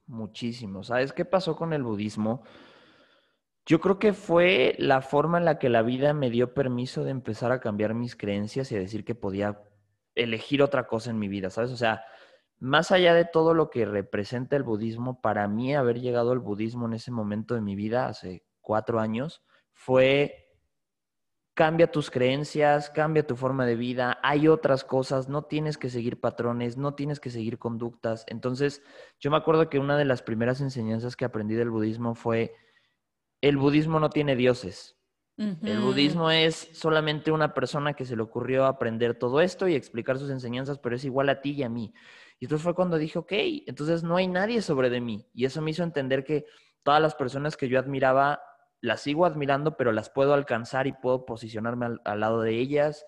Muchísimo. 0.07 0.85
¿Sabes 0.85 1.13
qué 1.13 1.25
pasó 1.25 1.57
con 1.57 1.73
el 1.73 1.83
budismo? 1.83 2.45
Yo 3.67 3.81
creo 3.81 3.99
que 3.99 4.13
fue 4.13 4.77
la 4.79 5.03
forma 5.03 5.39
en 5.39 5.45
la 5.45 5.59
que 5.59 5.69
la 5.69 5.83
vida 5.83 6.15
me 6.15 6.31
dio 6.31 6.55
permiso 6.55 7.03
de 7.03 7.11
empezar 7.11 7.51
a 7.51 7.61
cambiar 7.61 7.93
mis 7.93 8.15
creencias 8.15 8.71
y 8.71 8.77
a 8.77 8.79
decir 8.79 9.05
que 9.05 9.17
podía 9.17 9.61
elegir 10.15 10.63
otra 10.63 10.87
cosa 10.87 11.11
en 11.11 11.19
mi 11.19 11.29
vida, 11.29 11.51
¿sabes? 11.51 11.71
O 11.73 11.77
sea, 11.77 12.05
más 12.59 12.91
allá 12.93 13.15
de 13.15 13.25
todo 13.25 13.55
lo 13.55 13.71
que 13.71 13.85
representa 13.85 14.57
el 14.57 14.63
budismo, 14.63 15.21
para 15.21 15.47
mí 15.49 15.75
haber 15.75 16.01
llegado 16.01 16.33
al 16.33 16.41
budismo 16.41 16.87
en 16.87 16.95
ese 16.95 17.11
momento 17.11 17.55
de 17.55 17.61
mi 17.61 17.77
vida, 17.77 18.07
hace 18.07 18.45
cuatro 18.61 19.01
años, 19.01 19.43
fue 19.73 20.49
cambia 21.59 21.91
tus 21.91 22.09
creencias, 22.09 22.89
cambia 22.89 23.27
tu 23.27 23.35
forma 23.35 23.67
de 23.67 23.75
vida, 23.75 24.17
hay 24.23 24.47
otras 24.47 24.85
cosas, 24.85 25.29
no 25.29 25.43
tienes 25.43 25.77
que 25.77 25.91
seguir 25.91 26.21
patrones, 26.21 26.77
no 26.77 26.95
tienes 26.95 27.19
que 27.19 27.31
seguir 27.31 27.59
conductas. 27.59 28.25
Entonces, 28.29 28.81
yo 29.19 29.33
me 29.33 29.39
acuerdo 29.39 29.69
que 29.69 29.81
una 29.81 29.97
de 29.99 30.05
las 30.05 30.23
primeras 30.23 30.61
enseñanzas 30.61 31.17
que 31.17 31.25
aprendí 31.25 31.57
del 31.57 31.71
budismo 31.71 32.15
fue, 32.15 32.55
el 33.41 33.57
budismo 33.57 33.99
no 33.99 34.09
tiene 34.09 34.37
dioses. 34.37 34.99
El 35.37 35.81
budismo 35.81 36.31
es 36.33 36.69
solamente 36.73 37.31
una 37.31 37.55
persona 37.55 37.95
que 37.95 38.05
se 38.05 38.15
le 38.17 38.23
ocurrió 38.23 38.67
aprender 38.67 39.17
todo 39.17 39.41
esto 39.41 39.67
y 39.67 39.75
explicar 39.75 40.19
sus 40.19 40.31
enseñanzas, 40.31 40.81
pero 40.81 40.95
es 40.97 41.05
igual 41.05 41.29
a 41.29 41.41
ti 41.41 41.53
y 41.53 41.63
a 41.65 41.69
mí. 41.69 41.93
Y 42.39 42.45
entonces 42.45 42.63
fue 42.63 42.75
cuando 42.75 42.99
dije, 42.99 43.19
ok, 43.19 43.33
entonces 43.67 44.03
no 44.03 44.17
hay 44.17 44.29
nadie 44.29 44.63
sobre 44.63 44.91
de 44.91 45.01
mí. 45.01 45.27
Y 45.35 45.45
eso 45.45 45.61
me 45.61 45.71
hizo 45.73 45.83
entender 45.83 46.25
que 46.25 46.47
todas 46.83 47.03
las 47.03 47.15
personas 47.15 47.57
que 47.57 47.69
yo 47.69 47.79
admiraba, 47.79 48.41
las 48.81 49.01
sigo 49.01 49.27
admirando, 49.27 49.77
pero 49.77 49.93
las 49.93 50.09
puedo 50.11 50.35
alcanzar 50.35 50.87
y 50.87 50.93
puedo 50.93 51.27
posicionarme 51.27 51.99
al, 52.05 52.21
lado 52.21 52.41
de 52.41 52.59
ellas. 52.59 53.07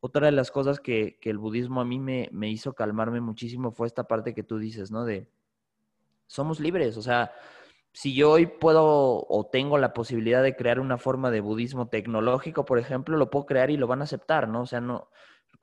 Otra 0.00 0.26
de 0.26 0.32
las 0.32 0.50
cosas 0.50 0.78
que, 0.78 1.18
el 1.22 1.38
budismo 1.38 1.80
a 1.80 1.84
mí 1.84 1.98
me, 1.98 2.28
me, 2.32 2.50
hizo 2.50 2.74
calmarme 2.74 3.20
muchísimo 3.20 3.72
fue 3.72 3.86
esta 3.86 4.04
parte 4.04 4.34
que 4.34 4.42
tú 4.42 4.58
dices, 4.58 4.90
¿no? 4.90 5.04
De 5.04 5.30
somos 6.26 6.60
libres, 6.60 6.96
o 6.96 7.02
sea, 7.02 7.32
si 7.96 8.14
yo 8.14 8.32
hoy 8.32 8.46
puedo 8.46 9.26
o 9.26 9.48
tengo 9.50 9.78
la 9.78 9.94
posibilidad 9.94 10.42
de 10.42 10.54
crear 10.54 10.80
una 10.80 10.98
forma 10.98 11.30
de 11.30 11.40
budismo 11.40 11.88
tecnológico, 11.88 12.66
por 12.66 12.78
ejemplo, 12.78 13.16
lo 13.16 13.30
puedo 13.30 13.46
crear 13.46 13.70
y 13.70 13.78
lo 13.78 13.86
van 13.86 14.02
a 14.02 14.04
aceptar, 14.04 14.48
¿no? 14.48 14.60
O 14.62 14.66
sea, 14.66 14.82
no, 14.82 15.08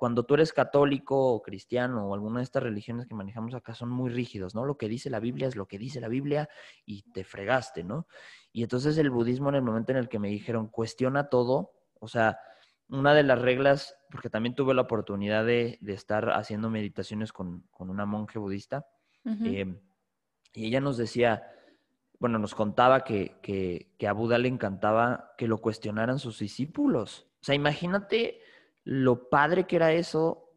cuando 0.04 0.26
tú 0.26 0.34
eres 0.34 0.52
católico 0.52 1.18
o 1.18 1.42
cristiano 1.42 2.10
o 2.10 2.14
alguna 2.14 2.40
de 2.40 2.44
estas 2.44 2.62
religiones 2.62 3.08
que 3.08 3.16
manejamos 3.16 3.56
acá 3.56 3.74
son 3.74 3.90
muy 3.90 4.10
rígidos, 4.10 4.54
¿no? 4.54 4.66
Lo 4.66 4.78
que 4.78 4.90
dice 4.90 5.10
la 5.10 5.22
Biblia 5.22 5.48
es 5.48 5.56
lo 5.56 5.66
que 5.66 5.78
dice 5.78 6.02
la 6.02 6.10
Biblia 6.10 6.50
y 6.86 7.04
te 7.14 7.24
fregaste, 7.24 7.86
¿no? 7.86 8.06
Y 8.52 8.64
entonces 8.64 8.98
el 8.98 9.10
budismo 9.10 9.48
en 9.48 9.56
el 9.56 9.62
momento 9.62 9.94
en 9.94 10.00
el 10.00 10.10
que 10.10 10.20
me 10.20 10.28
dijeron, 10.28 10.68
cuestiona 10.68 11.30
todo, 11.30 11.72
o 12.02 12.10
sea, 12.10 12.38
una 12.90 13.14
de 13.14 13.24
las 13.24 13.40
reglas, 13.40 13.96
porque 14.12 14.30
también 14.30 14.56
tuve 14.56 14.74
la 14.74 14.82
oportunidad 14.82 15.46
de, 15.46 15.80
estar 15.88 16.32
haciendo 16.32 16.70
meditaciones 16.70 17.32
con, 17.32 17.64
una 17.78 18.06
monje 18.06 18.40
budista, 18.40 18.86
em, 19.24 19.80
y 20.54 20.66
ella 20.66 20.82
nos 20.82 20.98
decía, 20.98 21.44
bueno, 22.20 22.40
nos 22.40 22.56
contaba 22.56 23.06
que, 23.06 23.40
que, 23.42 23.94
que 23.98 24.10
a 24.10 24.12
Buda 24.12 24.38
le 24.38 24.50
encantaba 24.50 25.34
que 25.38 25.48
lo 25.48 25.60
cuestionaran 25.60 26.20
sus 26.20 26.40
discípulos. 26.40 27.26
O 27.40 27.46
sea, 27.46 27.56
imagínate 27.56 28.43
lo 28.84 29.30
padre 29.30 29.66
que 29.66 29.78
era 29.78 29.92
eso 29.92 30.50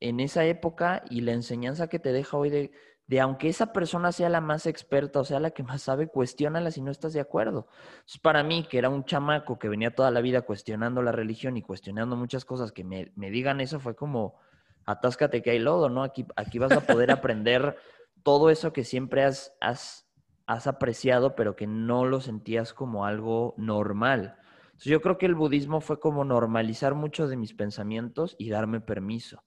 en 0.00 0.20
esa 0.20 0.44
época 0.44 1.02
y 1.08 1.22
la 1.22 1.32
enseñanza 1.32 1.88
que 1.88 1.98
te 1.98 2.12
deja 2.12 2.36
hoy 2.36 2.50
de, 2.50 3.20
aunque 3.20 3.48
esa 3.48 3.72
persona 3.72 4.12
sea 4.12 4.28
la 4.28 4.40
más 4.40 4.66
experta 4.66 5.20
o 5.20 5.24
sea 5.24 5.40
la 5.40 5.50
que 5.50 5.62
más 5.62 5.82
sabe, 5.82 6.08
cuestiónala 6.08 6.70
si 6.70 6.82
no 6.82 6.90
estás 6.90 7.12
de 7.12 7.20
acuerdo. 7.20 7.68
Entonces, 7.94 8.20
para 8.20 8.42
mí, 8.42 8.66
que 8.68 8.78
era 8.78 8.88
un 8.88 9.04
chamaco 9.04 9.58
que 9.58 9.68
venía 9.68 9.94
toda 9.94 10.10
la 10.10 10.20
vida 10.20 10.42
cuestionando 10.42 11.02
la 11.02 11.12
religión 11.12 11.56
y 11.56 11.62
cuestionando 11.62 12.16
muchas 12.16 12.44
cosas, 12.44 12.72
que 12.72 12.84
me, 12.84 13.12
me 13.16 13.30
digan 13.30 13.60
eso 13.60 13.80
fue 13.80 13.96
como, 13.96 14.38
atáscate 14.84 15.42
que 15.42 15.50
hay 15.50 15.58
lodo, 15.58 15.88
¿no? 15.88 16.02
Aquí, 16.02 16.26
aquí 16.36 16.58
vas 16.58 16.72
a 16.72 16.80
poder 16.80 17.10
aprender 17.10 17.76
todo 18.22 18.50
eso 18.50 18.72
que 18.72 18.84
siempre 18.84 19.24
has, 19.24 19.56
has, 19.60 20.06
has 20.46 20.66
apreciado, 20.66 21.34
pero 21.34 21.56
que 21.56 21.66
no 21.66 22.04
lo 22.04 22.20
sentías 22.20 22.72
como 22.72 23.06
algo 23.06 23.54
normal. 23.56 24.36
Entonces, 24.74 24.90
yo 24.90 25.00
creo 25.00 25.18
que 25.18 25.26
el 25.26 25.36
budismo 25.36 25.80
fue 25.80 26.00
como 26.00 26.24
normalizar 26.24 26.94
muchos 26.96 27.30
de 27.30 27.36
mis 27.36 27.54
pensamientos 27.54 28.34
y 28.38 28.50
darme 28.50 28.80
permiso. 28.80 29.44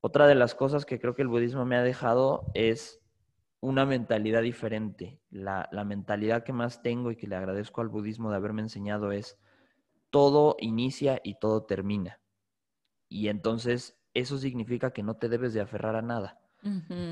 Otra 0.00 0.28
de 0.28 0.36
las 0.36 0.54
cosas 0.54 0.84
que 0.84 1.00
creo 1.00 1.16
que 1.16 1.22
el 1.22 1.28
budismo 1.28 1.64
me 1.64 1.76
ha 1.76 1.82
dejado 1.82 2.46
es 2.54 3.00
una 3.58 3.84
mentalidad 3.86 4.40
diferente. 4.42 5.20
La, 5.30 5.68
mentalidad 5.84 6.44
que 6.44 6.52
más 6.52 6.80
tengo 6.80 7.10
y 7.10 7.16
que 7.16 7.26
le 7.26 7.34
agradezco 7.34 7.80
al 7.80 7.88
budismo 7.88 8.30
de 8.30 8.36
haberme 8.36 8.62
enseñado 8.62 9.10
es 9.10 9.36
todo 10.10 10.54
inicia 10.60 11.20
y 11.24 11.40
todo 11.40 11.64
termina. 11.64 12.20
Y 13.08 13.28
entonces 13.28 14.00
eso 14.14 14.38
significa 14.38 14.92
que 14.92 15.02
no 15.02 15.16
te 15.16 15.28
debes 15.28 15.54
de 15.54 15.60
aferrar 15.60 15.96
a 15.96 16.02
nada. 16.02 16.40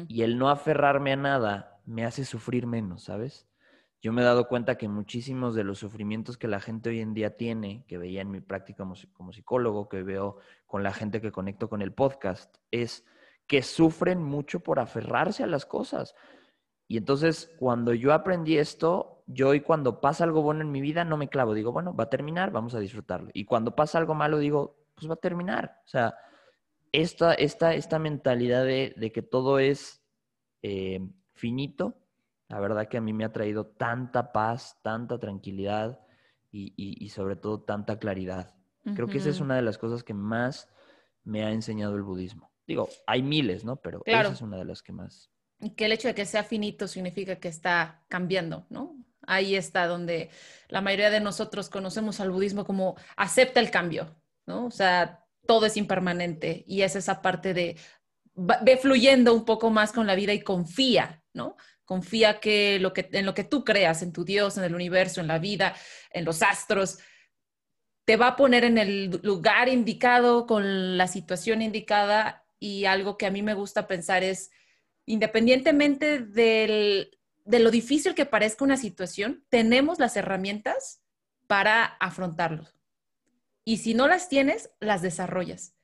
Y 0.07 0.23
el 0.23 0.39
no 0.39 0.51
aferrarme 0.51 1.13
a 1.13 1.17
nada 1.17 1.81
me 1.85 2.05
hace 2.05 2.25
sufrir 2.25 2.69
menos, 2.69 3.03
¿sabes? 3.03 3.49
Yo 4.03 4.13
me 4.13 4.23
he 4.23 4.25
dado 4.25 4.49
cuenta 4.49 4.79
que 4.79 4.89
muchísimos 4.89 5.55
de 5.55 5.65
los 5.65 5.79
sufrimientos 5.79 6.39
que 6.39 6.49
la 6.49 6.61
gente 6.61 6.91
hoy 6.91 7.01
en 7.01 7.13
día 7.13 7.37
tiene, 7.37 7.85
que 7.87 7.99
veía 7.99 8.23
en 8.23 8.31
mi 8.31 8.41
práctica 8.41 8.79
como, 8.79 8.95
como, 9.13 9.33
psicólogo, 9.33 9.89
que 9.89 10.03
veo 10.03 10.39
con 10.67 10.83
la 10.83 10.93
gente 10.93 11.21
que 11.21 11.33
conecto 11.33 11.69
con 11.69 11.83
el 11.83 11.93
podcast, 11.93 12.57
es 12.71 13.05
que 13.47 13.63
sufren 13.63 14.23
mucho 14.23 14.61
por 14.61 14.81
aferrarse 14.81 15.43
a 15.43 15.47
las 15.47 15.67
cosas. 15.67 16.15
Y 16.89 16.97
entonces, 16.97 17.55
cuando 17.59 17.93
yo 17.95 18.13
aprendí 18.13 18.59
esto, 18.59 19.23
yo 19.27 19.51
hoy 19.51 19.61
cuando 19.61 20.01
pasa 20.01 20.25
algo 20.25 20.43
bueno 20.43 20.63
en 20.63 20.73
mi 20.73 20.81
vida, 20.81 21.05
no 21.05 21.17
me 21.17 21.29
clavo, 21.29 21.55
digo, 21.55 21.71
bueno, 21.71 21.95
va 21.95 22.05
a 22.05 22.11
terminar, 22.11 22.51
vamos 22.51 22.75
a 22.75 22.81
disfrutarlo. 22.81 23.31
Y 23.35 23.45
cuando 23.45 23.77
pasa 23.77 23.99
algo 23.99 24.15
malo, 24.15 24.39
digo, 24.39 24.77
pues 24.95 25.09
va 25.09 25.15
a 25.15 25.19
terminar. 25.19 25.81
O 25.85 25.89
sea, 25.89 26.15
esta, 26.93 27.35
esta, 27.35 27.75
esta 27.75 27.99
mentalidad 27.99 28.65
de, 28.65 29.13
que 29.15 29.23
todo 29.23 29.59
es 29.59 30.03
eh, 30.63 31.01
finito, 31.35 32.00
la 32.51 32.59
verdad 32.59 32.89
que 32.89 32.97
a 32.97 33.01
mí 33.01 33.13
me 33.13 33.25
ha 33.25 33.33
traído 33.33 33.65
tanta 33.65 34.33
paz, 34.33 34.77
tanta 34.83 35.21
tranquilidad 35.21 36.01
y, 36.51 37.09
sobre 37.11 37.37
todo 37.37 37.63
tanta 37.63 38.01
claridad. 38.01 38.57
Creo 38.97 39.07
que 39.07 39.19
esa 39.19 39.29
es 39.29 39.39
una 39.39 39.55
de 39.55 39.63
las 39.63 39.79
cosas 39.79 40.03
que 40.03 40.15
más 40.15 40.69
me 41.23 41.45
ha 41.45 41.53
enseñado 41.53 41.95
el 41.95 42.03
budismo. 42.03 42.53
Digo, 42.67 42.89
hay 43.07 43.23
miles, 43.23 43.65
¿no? 43.65 43.77
Pero 43.77 44.03
esa 44.05 44.33
es 44.33 44.41
una 44.43 44.57
de 44.57 44.65
las 44.65 44.83
que 44.83 44.93
más. 44.93 45.31
Que 45.77 45.85
el 45.85 45.93
hecho 45.93 46.09
de 46.09 46.15
que 46.15 46.27
sea 46.27 46.43
finito 46.43 46.89
significa 46.89 47.37
que 47.37 47.47
está 47.47 48.03
cambiando, 48.09 48.67
¿no? 48.69 48.97
Ahí 49.29 49.55
está 49.55 49.87
donde 49.87 50.31
la 50.69 50.81
mayoría 50.81 51.11
de 51.11 51.21
nosotros 51.21 51.71
conocemos 51.71 52.19
al 52.19 52.33
budismo 52.33 52.65
como 52.65 52.97
acepta 53.17 53.61
el 53.61 53.71
cambio, 53.71 54.17
¿no? 54.47 54.67
O 54.67 54.71
sea, 54.73 55.25
todo 55.47 55.67
es 55.67 55.77
impermanente 55.77 56.65
y 56.67 56.83
es 56.83 56.97
esa 56.97 57.23
parte 57.23 57.55
de 57.55 57.77
ve 58.35 58.77
fluyendo 58.77 59.35
un 59.35 59.45
poco 59.45 59.71
más 59.71 59.93
con 59.93 60.09
la 60.09 60.17
vida 60.17 60.33
y 60.33 60.41
confía, 60.41 61.23
¿no? 61.33 61.57
Confía 61.91 62.39
que, 62.39 62.79
lo 62.79 62.93
que 62.93 63.09
en 63.11 63.27
lo 63.27 63.35
que 63.35 63.43
tú 63.43 63.65
creas, 63.65 64.03
en 64.03 64.13
tu 64.13 64.25
Dios, 64.25 64.57
en 64.57 64.63
el 64.63 64.77
universo, 64.77 65.21
en 65.21 65.27
la 65.27 65.41
vida, 65.41 65.75
en 66.13 66.25
los 66.25 66.41
astros, 66.41 67.01
te 68.05 68.17
va 68.17 68.29
a 68.29 68.37
poner 68.37 68.63
en 68.63 68.79
el 68.79 69.21
lugar 69.25 69.69
indicado, 69.69 70.47
con 70.47 70.97
la 70.97 71.09
situación 71.09 71.63
indicada 71.63 72.47
y 72.61 72.85
algo 72.85 73.19
que 73.19 73.27
a 73.27 73.33
mí 73.33 73.43
me 73.43 73.55
gusta 73.55 73.89
pensar 73.89 74.23
es, 74.23 74.53
independientemente 75.05 76.21
de 76.21 77.11
lo 77.45 77.73
difícil 77.73 78.15
que 78.15 78.25
parezca 78.25 78.65
una 78.65 78.77
situación, 78.77 79.45
tenemos 79.49 79.99
las 79.99 80.17
herramientas 80.17 81.03
para 81.49 81.85
afrontarlo. 81.85 82.69
Y 83.65 83.79
si 83.79 83.95
no 83.95 84.07
las 84.07 84.29
tienes, 84.29 84.71
las 84.79 85.03
desarrollas. 85.03 85.75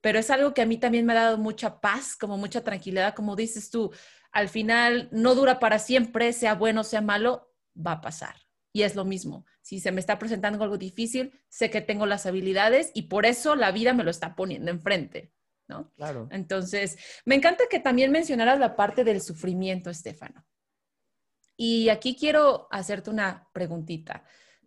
Pero 0.00 0.20
es 0.20 0.30
algo 0.30 0.54
que 0.54 0.62
a 0.62 0.66
mí 0.66 0.78
también 0.78 1.06
me 1.06 1.12
ha 1.14 1.24
dado 1.24 1.38
mucha 1.38 1.80
paz, 1.80 2.14
como 2.14 2.36
mucha 2.36 2.62
tranquilidad, 2.62 3.16
como 3.16 3.34
dices 3.34 3.70
tú, 3.70 3.90
al 4.34 4.48
final 4.48 5.08
no 5.12 5.34
dura 5.36 5.60
para 5.60 5.78
siempre, 5.78 6.32
sea 6.32 6.56
bueno, 6.56 6.82
sea 6.82 7.00
malo, 7.00 7.54
va 7.74 7.92
a 7.92 8.00
pasar. 8.00 8.34
Y 8.72 8.82
es 8.82 8.96
lo 8.96 9.04
mismo. 9.04 9.46
Si 9.62 9.78
se 9.78 9.92
me 9.92 10.00
está 10.00 10.18
presentando 10.18 10.62
algo 10.62 10.76
difícil, 10.76 11.32
sé 11.48 11.70
que 11.70 11.80
tengo 11.80 12.04
las 12.04 12.26
habilidades 12.26 12.90
y 12.94 13.02
por 13.02 13.26
eso 13.26 13.54
la 13.54 13.70
vida 13.70 13.94
me 13.94 14.02
lo 14.02 14.10
está 14.10 14.34
poniendo 14.34 14.72
enfrente, 14.72 15.32
¿no? 15.68 15.92
Claro. 15.94 16.26
Entonces, 16.32 16.98
me 17.24 17.36
encanta 17.36 17.64
que 17.70 17.78
también 17.78 18.10
mencionaras 18.10 18.58
la 18.58 18.74
parte 18.74 19.04
del 19.04 19.22
sufrimiento, 19.22 19.88
Estefano. 19.88 20.44
Y 21.56 21.88
aquí 21.88 22.16
quiero 22.16 22.66
hacerte 22.72 23.10
una 23.10 23.48
preguntita. 23.52 24.24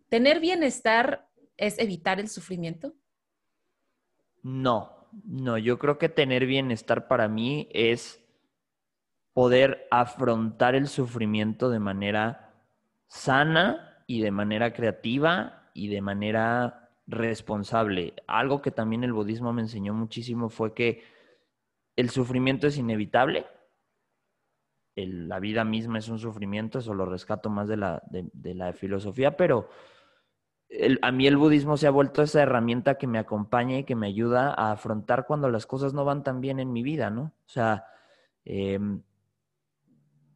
¿Tener 0.08 0.40
bienestar 0.40 1.28
es 1.58 1.78
evitar 1.78 2.18
el 2.20 2.30
sufrimiento? 2.30 2.94
No, 4.42 5.10
no, 5.24 5.58
yo 5.58 5.78
creo 5.78 5.98
que 5.98 6.08
tener 6.08 6.46
bienestar 6.46 7.06
para 7.06 7.28
mí 7.28 7.68
es 7.72 8.24
poder 9.32 9.86
afrontar 9.90 10.74
el 10.74 10.88
sufrimiento 10.88 11.70
de 11.70 11.78
manera 11.78 12.54
sana 13.06 14.02
y 14.06 14.20
de 14.20 14.30
manera 14.30 14.72
creativa 14.72 15.70
y 15.74 15.88
de 15.88 16.00
manera 16.00 16.90
responsable. 17.06 18.14
Algo 18.26 18.62
que 18.62 18.70
también 18.70 19.04
el 19.04 19.12
budismo 19.12 19.52
me 19.52 19.62
enseñó 19.62 19.94
muchísimo 19.94 20.50
fue 20.50 20.74
que 20.74 21.02
el 21.96 22.10
sufrimiento 22.10 22.66
es 22.66 22.78
inevitable. 22.78 23.46
la 24.96 25.38
vida 25.38 25.64
misma 25.64 25.98
es 25.98 26.08
un 26.08 26.18
sufrimiento, 26.18 26.80
eso 26.80 26.92
lo 26.92 27.06
rescato 27.06 27.50
más 27.50 27.68
de 27.68 27.76
la, 27.76 28.02
de, 28.10 28.54
la 28.54 28.72
filosofía, 28.72 29.36
pero 29.36 29.68
a 31.02 31.12
mí 31.12 31.26
el 31.26 31.36
budismo 31.36 31.76
se 31.76 31.86
ha 31.86 31.90
vuelto 31.90 32.22
esa 32.22 32.42
herramienta 32.42 32.98
que 32.98 33.06
me 33.06 33.18
acompaña 33.18 33.78
y 33.78 33.84
que 33.84 33.94
me 33.94 34.08
ayuda 34.08 34.52
a 34.54 34.72
afrontar 34.72 35.24
cuando 35.26 35.48
las 35.48 35.66
cosas 35.66 35.94
no 35.94 36.04
van 36.04 36.24
tan 36.24 36.40
bien 36.40 36.58
en 36.58 36.72
mi 36.72 36.82
vida, 36.82 37.10
¿no? 37.10 37.32
O 37.46 37.48
sea, 37.48 37.86
em, 38.44 39.02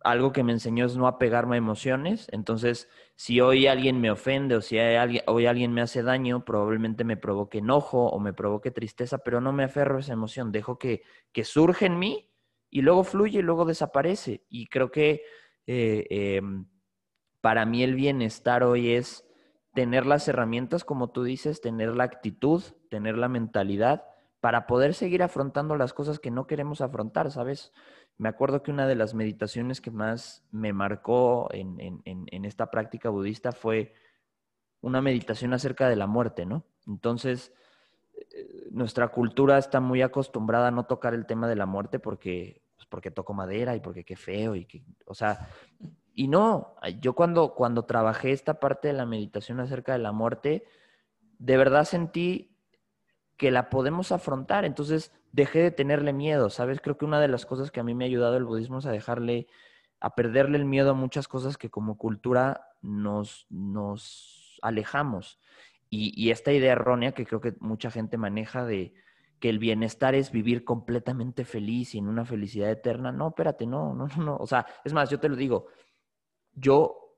algo 0.04 0.32
que 0.32 0.42
me 0.42 0.52
enseñó 0.52 0.86
es 0.86 0.96
no 0.96 1.06
apegarme 1.06 1.56
a 1.56 1.58
emociones. 1.58 2.28
Entonces, 2.32 2.88
si 3.14 3.40
hoy 3.40 3.66
alguien 3.66 4.00
me 4.00 4.10
ofende 4.10 4.56
o 4.56 4.60
si 4.60 4.78
hoy 5.26 5.46
alguien 5.46 5.72
me 5.72 5.82
hace 5.82 6.02
daño, 6.02 6.44
probablemente 6.44 7.04
me 7.04 7.16
provoque 7.16 7.58
enojo 7.58 8.08
o 8.08 8.18
me 8.20 8.32
provoque 8.32 8.70
tristeza, 8.70 9.18
pero 9.18 9.40
no 9.40 9.52
me 9.52 9.64
aferro 9.64 9.96
a 9.96 10.00
esa 10.00 10.12
emoción. 10.12 10.52
Dejo 10.52 10.78
que, 10.78 11.02
que 11.32 11.44
surge 11.44 11.86
en 11.86 11.98
mí 11.98 12.30
y 12.70 12.82
luego 12.82 13.04
fluye 13.04 13.40
y 13.40 13.42
luego 13.42 13.64
desaparece. 13.64 14.44
Y 14.48 14.66
creo 14.66 14.90
que 14.90 15.22
eh, 15.66 16.06
em, 16.10 16.66
para 17.40 17.66
mí 17.66 17.82
el 17.82 17.94
bienestar 17.94 18.62
hoy 18.62 18.92
es 18.92 19.28
tener 19.74 20.06
las 20.06 20.28
herramientas, 20.28 20.84
como 20.84 21.10
tú 21.10 21.22
dices, 21.22 21.60
tener 21.60 21.94
la 21.94 22.04
actitud, 22.04 22.62
tener 22.90 23.16
la 23.16 23.28
mentalidad 23.28 24.04
para 24.40 24.66
poder 24.66 24.92
seguir 24.94 25.22
afrontando 25.22 25.76
las 25.76 25.94
cosas 25.94 26.18
que 26.18 26.32
no 26.32 26.48
queremos 26.48 26.80
afrontar, 26.80 27.30
¿sabes? 27.30 27.72
Me 28.22 28.28
acuerdo 28.28 28.62
que 28.62 28.70
una 28.70 28.87
de 28.87 28.94
las 28.94 29.14
meditaciones 29.14 29.80
que 29.80 29.90
más 29.90 30.44
me 30.52 30.72
marcó 30.72 31.48
en, 31.50 32.44
esta 32.44 32.70
práctica 32.70 33.08
budista 33.08 33.50
fue 33.50 33.94
una 34.80 35.02
meditación 35.02 35.52
acerca 35.54 35.88
de 35.88 35.96
la 35.96 36.06
muerte, 36.06 36.46
¿no? 36.46 36.64
Entonces, 36.87 37.52
eh, 38.14 38.68
nuestra 38.70 39.08
cultura 39.08 39.58
está 39.58 39.80
muy 39.80 40.02
acostumbrada 40.02 40.68
a 40.68 40.70
no 40.70 40.85
tocar 40.85 41.14
el 41.14 41.26
tema 41.26 41.48
de 41.48 41.56
la 41.56 41.66
muerte 41.66 41.98
porque, 41.98 42.62
pues 42.76 42.87
porque 42.87 43.11
toco 43.11 43.35
madera 43.35 43.74
y 43.74 43.80
porque 43.80 44.04
qué 44.04 44.14
feo 44.14 44.54
y 44.54 44.66
que, 44.66 44.85
o 45.04 45.14
sea, 45.14 45.48
y 46.14 46.28
no, 46.28 46.76
yo 47.00 47.16
cuando, 47.16 47.56
cuando 47.56 47.87
trabajé 47.87 48.30
esta 48.30 48.61
parte 48.61 48.87
de 48.87 48.94
la 48.94 49.04
meditación 49.04 49.58
acerca 49.58 49.94
de 49.94 49.98
la 49.98 50.12
muerte, 50.12 50.64
de 51.40 51.56
verdad 51.56 51.82
sentí 51.82 52.51
que 53.42 53.50
la 53.50 53.70
podemos 53.70 54.12
afrontar. 54.12 54.64
Entonces 54.64 55.11
dejé 55.33 55.59
de 55.59 55.72
tenerle 55.72 56.12
miedo, 56.12 56.48
¿sabes? 56.48 56.81
Creo 56.81 56.96
que 56.96 57.05
una 57.05 57.20
de 57.20 57.26
las 57.26 57.44
cosas 57.44 57.72
que 57.72 57.81
a 57.81 57.83
mí 57.83 57.92
me 57.92 58.05
ha 58.05 58.07
ayudado 58.07 58.37
el 58.37 58.44
budismo 58.44 58.78
es 58.78 58.87
a 58.87 58.92
dejarle, 58.92 59.48
a 59.98 60.14
perderle 60.14 60.59
el 60.59 60.64
miedo 60.64 60.92
a 60.92 60.94
muchas 60.94 61.26
cosas 61.26 61.59
que 61.59 61.68
como 61.68 61.98
cultura 61.98 62.68
nos, 62.83 63.48
nos 63.50 64.61
alejamos. 64.62 65.40
Y, 65.90 66.31
esta 66.31 66.52
idea 66.52 66.70
errónea 66.70 67.12
que 67.12 67.26
creo 67.26 67.40
que 67.40 67.57
mucha 67.59 67.90
gente 67.90 68.16
maneja 68.16 68.64
de 68.64 68.94
que 69.40 69.48
el 69.48 69.59
bienestar 69.59 70.14
es 70.14 70.31
vivir 70.31 70.62
completamente 70.62 71.44
feliz 71.44 71.96
y 71.96 71.98
en 71.98 72.07
una 72.07 72.24
felicidad 72.24 72.70
eterna. 72.70 73.11
No, 73.11 73.31
espérate, 73.31 73.66
no, 73.66 73.92
no, 73.92 74.07
no. 74.18 74.37
O 74.37 74.46
sea, 74.46 74.66
es 74.85 74.92
más, 74.92 75.11
yo 75.11 75.18
te 75.18 75.28
lo 75.28 75.35
digo, 75.35 75.66
yo 76.52 77.16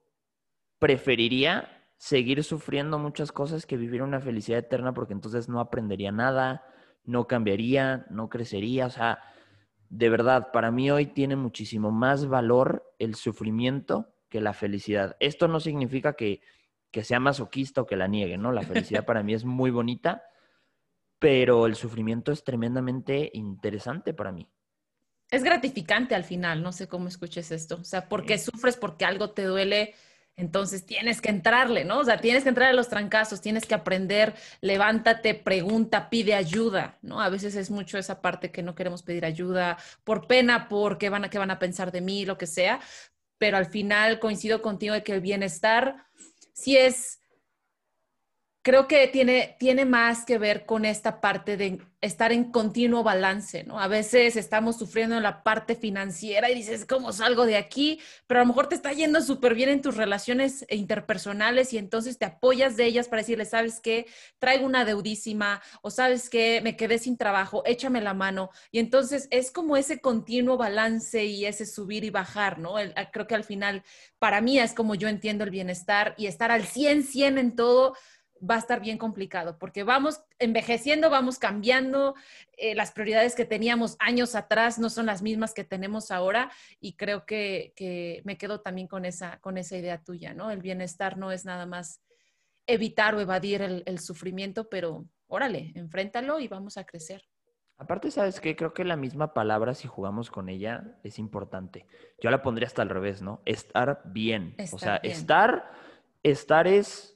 preferiría 0.79 1.84
seguir 2.05 2.45
sufriendo 2.45 2.99
muchas 2.99 3.33
cosas 3.33 3.65
que 3.65 3.79
vivir 3.79 4.03
una 4.03 4.21
felicidad 4.21 4.59
eterna 4.59 4.93
porque 4.93 5.15
entonces 5.15 5.49
no 5.49 5.59
aprendería 5.59 6.13
nada, 6.13 6.63
no 7.05 7.27
cambiaría, 7.27 8.05
no 8.11 8.29
crecería. 8.29 8.85
O 8.85 8.91
sea, 8.91 9.21
de 9.89 10.11
verdad, 10.11 10.53
para 10.53 10.71
mí 10.71 10.91
hoy 10.91 11.07
tiene 11.07 11.35
muchísimo 11.35 11.91
más 11.91 12.27
valor 12.27 12.95
el 12.99 13.15
sufrimiento 13.15 14.15
que 14.29 14.43
la 14.43 14.53
felicidad. 14.53 15.17
Esto 15.19 15.49
no 15.49 15.61
significa 15.61 16.13
que, 16.13 16.43
que 16.91 17.05
sea 17.05 17.21
masoquista 17.21 17.81
o 17.81 17.87
que 17.87 17.97
la 17.97 18.07
niegue, 18.07 18.37
¿no? 18.37 18.53
La 18.53 18.65
felicidad 18.65 19.05
para 19.07 19.23
mí 19.23 19.33
es 19.33 19.47
muy 19.47 19.71
bonita, 19.71 20.25
pero 21.19 21.65
el 21.65 21.75
sufrimiento 21.75 22.33
es 22.33 22.45
tremendamente 22.45 23.31
interesante 23.33 24.13
para 24.13 24.31
mí. 24.31 24.47
es 25.31 25.43
gratificante 25.43 26.15
al 26.15 26.25
final, 26.25 26.63
no 26.63 26.71
sé 26.71 26.87
cómo 26.87 27.09
escuches 27.09 27.51
esto, 27.51 27.77
o 27.77 27.85
sea, 27.85 28.11
porque 28.11 28.37
sufres, 28.37 28.77
porque 28.77 29.07
algo 29.07 29.31
te 29.31 29.45
duele, 29.45 29.95
entonces 30.37 30.85
tienes 30.85 31.21
que 31.21 31.29
entrarle, 31.29 31.85
¿no? 31.85 32.01
O 32.01 32.05
sea, 32.05 32.21
tienes 32.21 32.43
que 32.43 32.49
entrar 32.49 32.71
a 32.71 32.73
los 32.73 32.89
trancazos, 32.89 33.41
tienes 33.41 33.67
que 33.67 33.75
aprender, 33.75 34.35
levántate, 34.61 35.35
pregunta, 35.35 36.11
pide 36.11 36.35
ayuda, 36.35 36.99
¿no? 37.03 37.21
A 37.21 37.29
veces 37.29 37.55
es 37.55 37.71
mucho 37.71 37.99
esa 37.99 38.21
parte 38.21 38.51
que 38.51 38.63
no 38.63 38.75
queremos 38.75 39.03
pedir 39.03 39.25
ayuda 39.25 39.79
por 40.03 40.27
pena, 40.27 40.69
porque 40.69 41.09
van 41.09 41.25
a, 41.25 41.31
qué 41.31 41.39
van 41.39 41.53
a 41.53 41.59
pensar 41.59 41.93
de 41.93 42.01
mí, 42.01 42.25
lo 42.25 42.37
que 42.37 42.47
sea, 42.47 42.81
pero 43.39 43.57
al 43.57 43.67
final 43.67 44.19
coincido 44.19 44.61
contigo 44.61 44.95
de 44.95 45.05
que 45.05 45.13
el 45.13 45.21
bienestar 45.21 46.07
sí 46.53 46.77
es 46.77 47.21
creo 48.65 48.89
que 48.89 49.07
tiene, 49.09 49.57
tiene 49.61 49.85
más 49.85 50.25
que 50.25 50.39
ver 50.39 50.65
con 50.65 50.87
esta 50.87 51.21
parte 51.21 51.59
de 51.59 51.81
estar 52.01 52.33
en 52.33 52.51
continuo 52.51 53.03
balance, 53.03 53.63
¿no? 53.65 53.79
A 53.79 53.89
veces 53.89 54.37
estamos 54.37 54.79
sufriendo 54.79 55.17
en 55.17 55.23
la 55.23 55.43
parte 55.43 55.75
financiera 55.75 56.51
y 56.51 56.55
dices, 56.55 56.87
¿cómo 56.87 57.13
salgo 57.13 57.45
de 57.45 57.59
aquí? 57.59 58.01
Pero 58.27 58.41
a 58.41 58.43
lo 58.43 58.49
mejor 58.49 58.69
te 58.69 58.75
está 58.75 58.93
yendo 58.93 59.21
súper 59.21 59.55
bien 59.55 59.69
en 59.69 59.83
tus 59.83 59.97
relaciones 59.97 60.65
interpersonales 60.71 61.75
y 61.75 61.79
entonces 61.79 62.17
te 62.19 62.25
apoyas 62.25 62.77
de 62.77 62.87
ellas 62.87 63.09
para 63.09 63.21
decirle, 63.21 63.45
¿sabes 63.45 63.81
qué? 63.81 64.07
Traigo 64.39 64.65
una 64.65 64.87
deudísima 64.87 65.63
o 65.83 65.91
¿sabes 65.91 66.31
qué? 66.31 66.61
Me 66.63 66.75
quedé 66.75 66.99
sin 66.99 67.19
trabajo, 67.19 67.63
échame 67.67 68.01
la 68.01 68.15
mano. 68.15 68.49
Y 68.71 68.79
entonces 68.79 69.29
es 69.31 69.51
como 69.51 69.77
ese 69.77 70.01
continuo 70.01 70.57
balance 70.57 71.23
y 71.23 71.45
ese 71.45 71.67
subir 71.67 72.03
y 72.05 72.11
bajar, 72.11 72.59
¿no? 72.59 72.77
creo 73.13 73.27
que 73.27 73.35
al 73.35 73.45
final, 73.45 73.83
para 74.19 74.41
mí 74.41 74.59
es 74.59 74.73
como 74.73 74.95
yo 74.95 75.09
entiendo 75.09 75.45
el 75.45 75.51
bienestar 75.51 76.15
y 76.17 76.27
estar 76.27 76.51
al 76.51 76.65
100, 76.65 77.03
100 77.03 77.39
en 77.39 77.57
todo 77.57 77.95
va 78.41 78.57
a 78.57 78.59
estar 78.59 78.81
bien 78.81 78.99
complicado 78.99 79.59
porque 79.59 79.85
vamos 79.85 80.23
envejeciendo, 80.39 81.11
vamos 81.11 81.39
cambiando, 81.39 82.15
eh, 82.57 82.75
las 82.75 82.93
prioridades 82.93 83.35
que 83.35 83.45
teníamos 83.45 83.97
años 83.99 84.35
atrás 84.35 84.79
no 84.79 84.91
son 84.91 85.07
las 85.07 85.23
mismas 85.23 85.55
que 85.55 85.65
tenemos 85.65 86.11
ahora 86.11 86.51
y 86.81 86.95
creo 86.95 87.25
que, 87.27 87.73
me 88.25 88.37
quedo 88.37 88.61
también 88.61 88.89
con 88.89 89.05
esa, 89.05 89.39
con 89.41 89.59
esa 89.59 89.77
idea 89.77 90.03
tuya, 90.03 90.35
¿no? 90.35 90.51
El 90.51 90.61
bienestar 90.61 91.17
no 91.17 91.33
es 91.33 91.45
nada 91.45 91.67
más 91.67 92.01
evitar 92.67 93.15
o 93.15 93.21
evadir 93.21 93.63
el, 93.63 93.99
sufrimiento, 93.99 94.69
pero 94.69 95.07
órale, 95.27 95.73
enfréntalo 95.75 96.41
y 96.41 96.49
vamos 96.49 96.77
a 96.77 96.85
crecer. 96.85 97.23
Aparte, 97.77 98.11
¿sabes 98.11 98.41
qué? 98.41 98.55
Creo 98.55 98.73
que 98.73 98.85
la 98.85 98.97
misma 98.97 99.35
palabra, 99.35 99.75
si 99.75 99.89
jugamos 99.89 100.31
con 100.31 100.49
ella, 100.49 100.97
es 101.03 101.19
importante. 101.19 101.87
Yo 102.21 102.31
la 102.31 102.43
pondría 102.43 102.69
hasta 102.69 102.83
al 102.83 102.89
revés, 102.89 103.21
¿no? 103.21 103.43
Estar 103.45 104.01
bien. 104.05 104.55
o 104.73 104.79
sea, 104.79 104.97
estar, 104.97 105.73
estar 106.23 106.69
es 106.69 107.14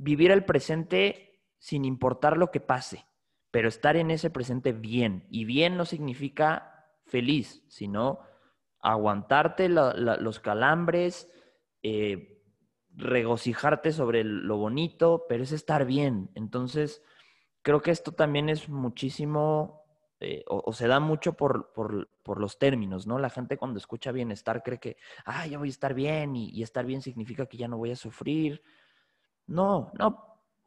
vivir 0.00 0.30
el 0.30 0.46
presente 0.46 1.42
sin 1.58 1.84
importar 1.84 2.38
lo 2.38 2.50
que 2.50 2.60
pase, 2.60 3.06
pero 3.50 3.68
estar 3.68 3.96
en 3.96 4.10
ese 4.10 4.30
presente 4.30 4.72
bien. 4.72 5.26
Y 5.30 5.44
bien 5.44 5.76
no 5.76 5.84
significa 5.84 6.88
feliz, 7.04 7.62
sino 7.68 8.20
aguantarte 8.80 9.68
los 9.68 10.40
calambres, 10.40 11.30
eh, 11.82 12.42
regocijarte 12.96 13.92
sobre 13.92 14.24
lo 14.24 14.56
bonito, 14.56 15.26
pero 15.28 15.42
es 15.42 15.52
estar 15.52 15.84
bien. 15.84 16.30
Entonces, 16.34 17.02
creo 17.60 17.82
que 17.82 17.90
esto 17.90 18.12
también 18.12 18.48
es 18.48 18.70
muchísimo, 18.70 19.84
eh, 20.18 20.44
o, 20.48 20.72
se 20.72 20.88
da 20.88 20.98
mucho 20.98 21.34
por, 21.34 21.74
por, 21.74 22.08
los 22.40 22.58
términos, 22.58 23.06
¿no? 23.08 23.18
La 23.18 23.28
gente 23.28 23.58
cuando 23.58 23.78
escucha 23.78 24.12
bienestar 24.12 24.62
cree 24.62 24.78
que, 24.78 24.96
ah, 25.26 25.46
ya 25.46 25.58
voy 25.58 25.68
a 25.68 25.70
estar 25.70 25.94
bien 25.94 26.36
y 26.36 26.62
estar 26.62 26.86
bien 26.86 27.02
significa 27.02 27.46
que 27.46 27.56
ya 27.56 27.66
no 27.66 27.76
voy 27.76 27.90
a 27.90 27.96
sufrir 27.96 28.62
no, 29.50 29.90
no. 29.98 30.26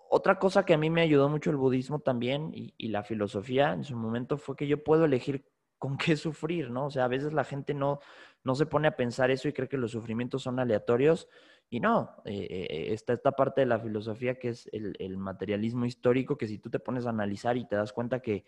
Otra 0.09 0.37
cosa 0.37 0.65
que 0.65 0.73
a 0.73 0.77
mí 0.77 0.89
me 0.89 1.01
ayudó 1.01 1.29
mucho 1.29 1.49
el 1.49 1.55
budismo 1.55 1.99
también 1.99 2.51
y, 2.53 2.89
la 2.89 3.01
filosofía 3.01 3.73
en 3.73 3.83
su 3.83 3.95
momento 3.95 4.37
fue 4.37 4.55
que 4.55 4.67
yo 4.67 4.83
puedo 4.83 5.05
elegir 5.05 5.45
con 5.79 5.97
qué 5.97 6.15
sufrir, 6.17 6.69
¿no? 6.69 6.87
O 6.87 6.91
sea, 6.91 7.05
a 7.05 7.07
veces 7.07 7.33
la 7.33 7.45
gente 7.45 7.73
no, 7.73 7.99
no 8.43 8.55
se 8.55 8.65
pone 8.65 8.89
a 8.89 8.95
pensar 8.95 9.31
eso 9.31 9.47
y 9.47 9.53
cree 9.53 9.69
que 9.69 9.77
los 9.77 9.91
sufrimientos 9.91 10.43
son 10.43 10.59
aleatorios. 10.59 11.29
Y 11.69 11.79
no, 11.79 12.11
eh, 12.25 12.45
eh, 12.49 12.93
está 12.93 13.13
esta 13.13 13.31
parte 13.31 13.61
de 13.61 13.67
la 13.67 13.79
filosofía 13.79 14.37
que 14.37 14.49
es 14.49 14.69
el, 14.73 14.95
el, 14.99 15.17
materialismo 15.17 15.85
histórico, 15.85 16.37
que 16.37 16.47
si 16.47 16.59
tú 16.59 16.69
te 16.69 16.79
pones 16.79 17.05
a 17.05 17.09
analizar 17.09 17.57
y 17.57 17.65
te 17.65 17.75
das 17.77 17.93
cuenta 17.93 18.19
que 18.19 18.43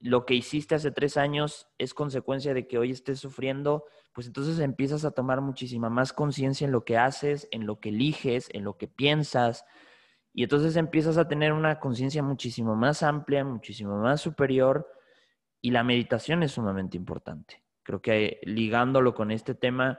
lo 0.00 0.26
que 0.26 0.34
hiciste 0.34 0.74
hace 0.74 0.90
tres 0.90 1.16
años 1.16 1.68
es 1.78 1.92
consecuencia 1.92 2.54
de 2.54 2.68
que 2.68 2.78
hoy 2.78 2.92
estés 2.92 3.18
sufriendo, 3.18 3.84
pues 4.12 4.26
entonces 4.26 4.58
empiezas 4.60 5.04
a 5.04 5.10
tomar 5.10 5.40
muchísima 5.40 5.90
más 5.90 6.12
conciencia 6.12 6.64
en 6.64 6.72
lo 6.72 6.84
que 6.84 6.96
haces, 6.96 7.48
en 7.50 7.66
lo 7.66 7.80
que 7.80 7.88
eliges, 7.88 8.48
en 8.52 8.64
lo 8.64 8.76
que 8.76 8.86
piensas, 8.86 9.64
y 10.32 10.44
entonces 10.44 10.76
empiezas 10.76 11.18
a 11.18 11.26
tener 11.26 11.52
una 11.52 11.80
conciencia 11.80 12.22
muchísimo 12.22 12.76
más 12.76 13.02
amplia, 13.02 13.44
muchísimo 13.44 13.98
más 13.98 14.20
superior, 14.20 14.88
y 15.60 15.72
la 15.72 15.82
meditación 15.82 16.44
es 16.44 16.52
sumamente 16.52 16.96
importante. 16.96 17.64
Creo 17.82 18.00
que 18.00 18.38
ligándolo 18.44 19.14
con 19.14 19.32
este 19.32 19.54
tema, 19.54 19.98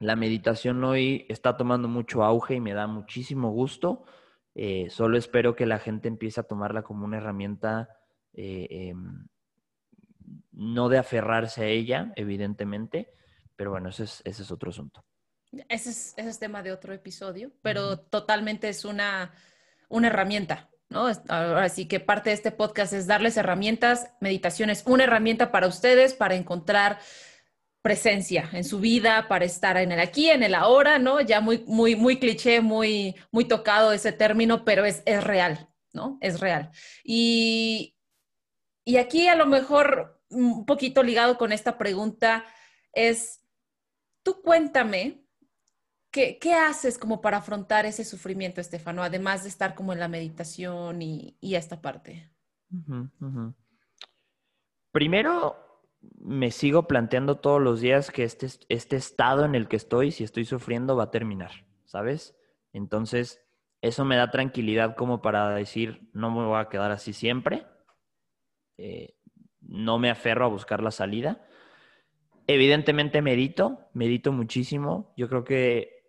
la 0.00 0.16
meditación 0.16 0.82
hoy 0.82 1.26
está 1.28 1.56
tomando 1.56 1.86
mucho 1.86 2.24
auge 2.24 2.56
y 2.56 2.60
me 2.60 2.74
da 2.74 2.88
muchísimo 2.88 3.52
gusto. 3.52 4.04
Eh, 4.56 4.88
solo 4.90 5.16
espero 5.16 5.54
que 5.54 5.66
la 5.66 5.78
gente 5.78 6.08
empiece 6.08 6.40
a 6.40 6.44
tomarla 6.44 6.82
como 6.82 7.04
una 7.04 7.18
herramienta 7.18 7.88
eh, 8.34 8.66
em, 8.70 9.26
no 10.52 10.88
de 10.88 10.98
aferrarse 10.98 11.62
a 11.62 11.66
ella, 11.66 12.12
evidentemente, 12.16 13.12
pero 13.56 13.70
bueno, 13.70 13.88
ese 13.88 14.04
es, 14.04 14.22
ese 14.24 14.42
es 14.42 14.50
otro 14.50 14.70
asunto. 14.70 15.04
Ese 15.68 15.90
es, 15.90 16.14
ese 16.16 16.28
es 16.28 16.38
tema 16.38 16.62
de 16.62 16.72
otro 16.72 16.94
episodio, 16.94 17.52
pero 17.62 17.98
totalmente 17.98 18.68
es 18.68 18.84
una, 18.84 19.34
una 19.88 20.06
herramienta, 20.06 20.70
¿no? 20.88 21.08
Ahora 21.28 21.68
sí 21.68 21.86
que 21.86 22.00
parte 22.00 22.30
de 22.30 22.34
este 22.34 22.52
podcast 22.52 22.92
es 22.92 23.06
darles 23.06 23.36
herramientas, 23.36 24.10
meditación 24.20 24.70
es 24.70 24.82
una 24.86 25.04
herramienta 25.04 25.52
para 25.52 25.66
ustedes 25.66 26.14
para 26.14 26.34
encontrar 26.34 26.98
presencia 27.82 28.48
en 28.52 28.64
su 28.64 28.78
vida, 28.78 29.26
para 29.28 29.44
estar 29.44 29.76
en 29.76 29.92
el 29.92 30.00
aquí, 30.00 30.30
en 30.30 30.42
el 30.42 30.54
ahora, 30.54 30.98
¿no? 30.98 31.20
Ya 31.20 31.40
muy, 31.40 31.64
muy, 31.66 31.96
muy 31.96 32.18
cliché, 32.18 32.60
muy, 32.60 33.16
muy 33.30 33.44
tocado 33.44 33.92
ese 33.92 34.12
término, 34.12 34.64
pero 34.64 34.84
es, 34.84 35.02
es 35.04 35.22
real, 35.22 35.68
¿no? 35.92 36.16
Es 36.20 36.40
real. 36.40 36.70
Y, 37.04 37.96
y 38.84 38.96
aquí 38.96 39.28
a 39.28 39.36
lo 39.36 39.46
mejor 39.46 40.20
un 40.30 40.66
poquito 40.66 41.02
ligado 41.02 41.38
con 41.38 41.52
esta 41.52 41.78
pregunta 41.78 42.44
es, 42.92 43.44
tú 44.22 44.42
cuéntame, 44.42 45.24
¿qué, 46.10 46.38
haces 46.54 46.98
como 46.98 47.20
para 47.20 47.38
afrontar 47.38 47.86
ese 47.86 48.04
sufrimiento, 48.04 48.60
Estefano, 48.60 49.02
además 49.02 49.44
de 49.44 49.50
estar 49.50 49.74
como 49.74 49.92
en 49.92 50.00
la 50.00 50.08
meditación 50.08 51.00
y, 51.02 51.36
esta 51.40 51.80
parte? 51.80 52.30
Primero, 54.90 55.56
me 56.18 56.50
sigo 56.50 56.86
planteando 56.88 57.38
todos 57.38 57.60
los 57.60 57.80
días 57.80 58.10
que 58.10 58.24
este, 58.24 58.48
este 58.68 58.96
estado 58.96 59.44
en 59.44 59.54
el 59.54 59.68
que 59.68 59.76
estoy, 59.76 60.10
si 60.10 60.24
estoy 60.24 60.44
sufriendo, 60.44 60.96
va 60.96 61.04
a 61.04 61.10
terminar, 61.10 61.66
¿sabes? 61.84 62.36
Entonces, 62.72 63.40
eso 63.80 64.04
me 64.04 64.16
da 64.16 64.30
tranquilidad 64.30 64.96
como 64.96 65.22
para 65.22 65.50
decir, 65.50 66.10
no 66.12 66.30
me 66.30 66.44
voy 66.44 66.60
a 66.60 66.68
quedar 66.68 66.90
así 66.90 67.12
siempre 67.12 67.66
eh, 68.78 69.14
no 69.60 69.98
me 69.98 70.10
aferro 70.10 70.44
a 70.44 70.48
buscar 70.48 70.82
la 70.82 70.90
salida. 70.90 71.46
Evidentemente 72.46 73.22
medito, 73.22 73.88
medito 73.94 74.32
muchísimo. 74.32 75.12
Yo 75.16 75.28
creo 75.28 75.44
que 75.44 76.02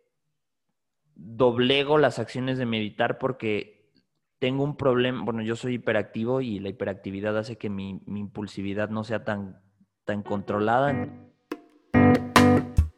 doblego 1.15 1.97
las 1.97 2.19
acciones 2.19 2.57
de 2.57 2.65
meditar 2.65 3.19
porque 3.19 3.91
tengo 4.39 4.63
un 4.63 4.75
problema, 4.75 5.23
bueno, 5.23 5.41
yo 5.41 5.55
soy 5.55 5.75
hiperactivo 5.75 6.41
y 6.41 6.59
la 6.59 6.69
hiperactividad 6.69 7.37
hace 7.37 7.57
que 7.57 7.69
mi, 7.69 8.01
mi 8.05 8.19
impulsividad 8.19 8.89
no 8.89 9.03
sea 9.03 9.23
tan, 9.23 9.61
tan 10.03 10.23
controlada. 10.23 11.07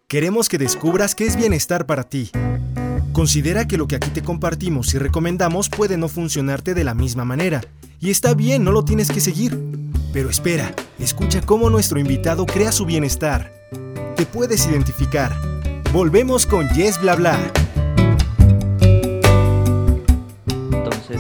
Queremos 0.08 0.50
que 0.50 0.58
descubras 0.58 1.14
qué 1.14 1.26
es 1.26 1.36
bienestar 1.36 1.86
para 1.86 2.04
ti. 2.04 2.32
Considera 3.12 3.68
que 3.68 3.78
lo 3.78 3.88
que 3.88 3.96
aquí 3.96 4.10
te 4.10 4.24
compartimos 4.24 4.94
y 4.94 4.98
recomendamos 4.98 5.70
puede 5.70 5.98
no 5.98 6.08
funcionarte 6.08 6.74
de 6.74 6.84
la 6.84 6.94
misma 6.94 7.26
manera 7.26 7.62
y 8.06 8.12
está 8.12 8.36
bien, 8.36 8.64
no 8.64 8.72
lo 8.72 8.86
tienes 8.86 9.12
que 9.12 9.20
seguir. 9.20 9.58
Pero 10.14 10.30
espera, 10.30 10.72
escucha 11.00 11.42
cómo 11.42 11.72
nuestro 11.72 12.00
invitado 12.00 12.46
crea 12.46 12.72
su 12.72 12.86
bienestar. 12.86 13.52
Te 14.16 14.28
puedes 14.28 14.68
identificar. 14.68 15.32
Volvemos 15.92 16.46
con 16.46 16.70
Yes 16.76 17.02
Bla 17.02 17.16
Bla. 17.16 17.40
Entonces, 20.72 21.20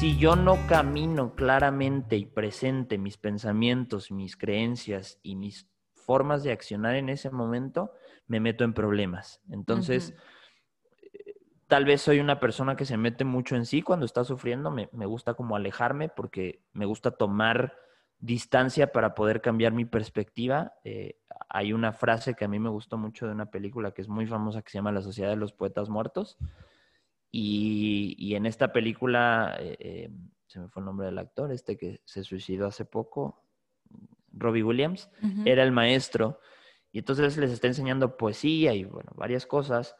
si 0.00 0.18
yo 0.18 0.34
no 0.34 0.58
camino 0.66 1.36
claramente 1.36 2.16
y 2.16 2.26
presente 2.26 2.98
mis 2.98 3.16
pensamientos, 3.16 4.10
mis 4.10 4.36
creencias 4.36 5.20
y 5.22 5.36
mis 5.36 5.68
formas 5.94 6.42
de 6.42 6.50
accionar 6.50 6.96
en 6.96 7.10
ese 7.10 7.30
momento, 7.30 7.92
me 8.26 8.40
meto 8.40 8.64
en 8.64 8.74
problemas. 8.74 9.40
Entonces, 9.52 10.14
tal 11.68 11.84
vez 11.84 12.00
soy 12.00 12.18
una 12.18 12.40
persona 12.40 12.76
que 12.76 12.86
se 12.86 12.96
mete 12.96 13.24
mucho 13.24 13.54
en 13.54 13.66
sí 13.66 13.82
cuando 13.82 14.06
está 14.06 14.24
sufriendo, 14.24 14.70
me, 14.70 14.86
gusta 15.06 15.34
como 15.34 15.54
alejarme 15.54 16.08
porque 16.08 16.64
me 16.72 16.86
gusta 16.86 17.12
tomar 17.12 17.76
distancia 18.18 18.90
para 18.90 19.14
poder 19.14 19.42
cambiar 19.42 19.72
mi 19.72 19.84
perspectiva. 19.84 20.72
Eh, 20.82 21.20
hay 21.48 21.74
una 21.74 21.92
frase 21.92 22.34
que 22.34 22.46
a 22.46 22.48
mí 22.48 22.58
me 22.58 22.70
gustó 22.70 22.96
mucho 22.96 23.26
de 23.26 23.32
una 23.32 23.50
película 23.50 23.92
que 23.92 24.00
es 24.00 24.08
muy 24.08 24.26
famosa 24.26 24.62
que 24.62 24.70
se 24.70 24.78
llama 24.78 24.92
La 24.92 25.02
Sociedad 25.02 25.30
de 25.30 25.36
los 25.36 25.52
Poetas 25.52 25.90
Muertos. 25.90 26.38
Y, 27.30 28.34
en 28.34 28.46
esta 28.46 28.72
película, 28.72 29.54
eh, 29.60 29.76
eh, 29.78 30.10
se 30.46 30.60
me 30.60 30.68
fue 30.68 30.80
el 30.80 30.86
nombre 30.86 31.06
del 31.06 31.18
actor, 31.18 31.52
este 31.52 31.76
que 31.76 32.00
se 32.06 32.24
suicidó 32.24 32.66
hace 32.66 32.86
poco, 32.86 33.44
Robbie 34.32 34.62
Williams, 34.62 35.10
era 35.44 35.62
el 35.62 35.72
maestro. 35.72 36.40
Y 36.90 37.00
entonces 37.00 37.36
les 37.36 37.50
está 37.50 37.66
enseñando 37.66 38.16
poesía 38.16 38.72
y, 38.72 38.84
bueno, 38.84 39.12
varias 39.14 39.44
cosas. 39.44 39.94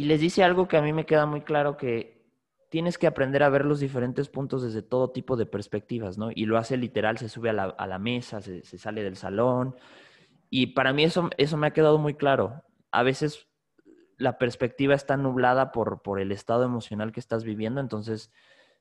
Y 0.00 0.04
les 0.04 0.18
dice 0.18 0.42
algo 0.42 0.66
que 0.66 0.78
a 0.78 0.80
mí 0.80 0.94
me 0.94 1.04
queda 1.04 1.26
muy 1.26 1.42
claro 1.42 1.76
que 1.76 2.26
tienes 2.70 2.96
que 2.96 3.06
aprender 3.06 3.42
a 3.42 3.50
ver 3.50 3.66
los 3.66 3.80
diferentes 3.80 4.30
puntos 4.30 4.62
desde 4.62 4.80
todo 4.80 5.10
tipo 5.10 5.36
de 5.36 5.44
perspectivas, 5.44 6.16
¿no? 6.16 6.30
Y 6.34 6.46
lo 6.46 6.56
hace 6.56 6.78
literal, 6.78 7.18
se 7.18 7.28
sube 7.28 7.50
a 7.50 7.52
la, 7.52 7.98
mesa, 7.98 8.40
se, 8.40 8.62
sale 8.62 9.02
del 9.02 9.16
salón. 9.16 9.76
Y 10.48 10.68
para 10.68 10.94
mí 10.94 11.04
eso, 11.04 11.28
eso 11.36 11.58
me 11.58 11.66
ha 11.66 11.74
quedado 11.74 11.98
muy 11.98 12.14
claro. 12.14 12.64
A 12.90 13.02
veces 13.02 13.46
la 14.16 14.38
perspectiva 14.38 14.94
está 14.94 15.18
nublada 15.18 15.70
por, 15.70 16.00
por 16.00 16.18
el 16.18 16.32
estado 16.32 16.64
emocional 16.64 17.12
que 17.12 17.20
estás 17.20 17.44
viviendo, 17.44 17.78
entonces 17.82 18.32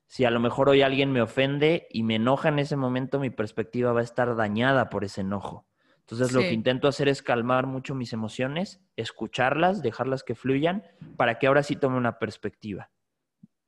si 0.06 0.24
a 0.24 0.32
lo 0.32 0.40
mejor 0.40 0.70
hoy 0.70 0.84
alguien 0.84 1.12
me 1.12 1.22
ofende 1.22 1.90
y 1.90 2.04
me 2.04 2.16
enoja 2.16 2.48
en 2.48 2.60
ese 2.60 2.78
momento, 2.78 3.20
mi 3.20 3.30
perspectiva 3.30 3.92
va 3.92 4.00
a 4.00 4.04
estar 4.04 4.38
dañada 4.38 4.90
por 4.90 5.04
ese 5.04 5.20
enojo. 5.20 5.69
Entonces 6.10 6.36
lo 6.36 6.42
que 6.42 6.54
intento 6.54 6.88
hacer 6.88 7.08
es 7.08 7.22
calmar 7.22 7.68
mucho 7.68 7.94
mis 7.94 8.14
emociones, 8.14 8.82
escucharlas, 8.96 9.84
dejarlas 9.84 10.24
que 10.24 10.34
fluyan, 10.34 10.84
para 11.18 11.38
que 11.38 11.46
ahora 11.46 11.62
sí 11.62 11.76
tome 11.76 11.98
una 11.98 12.18
perspectiva. 12.18 12.90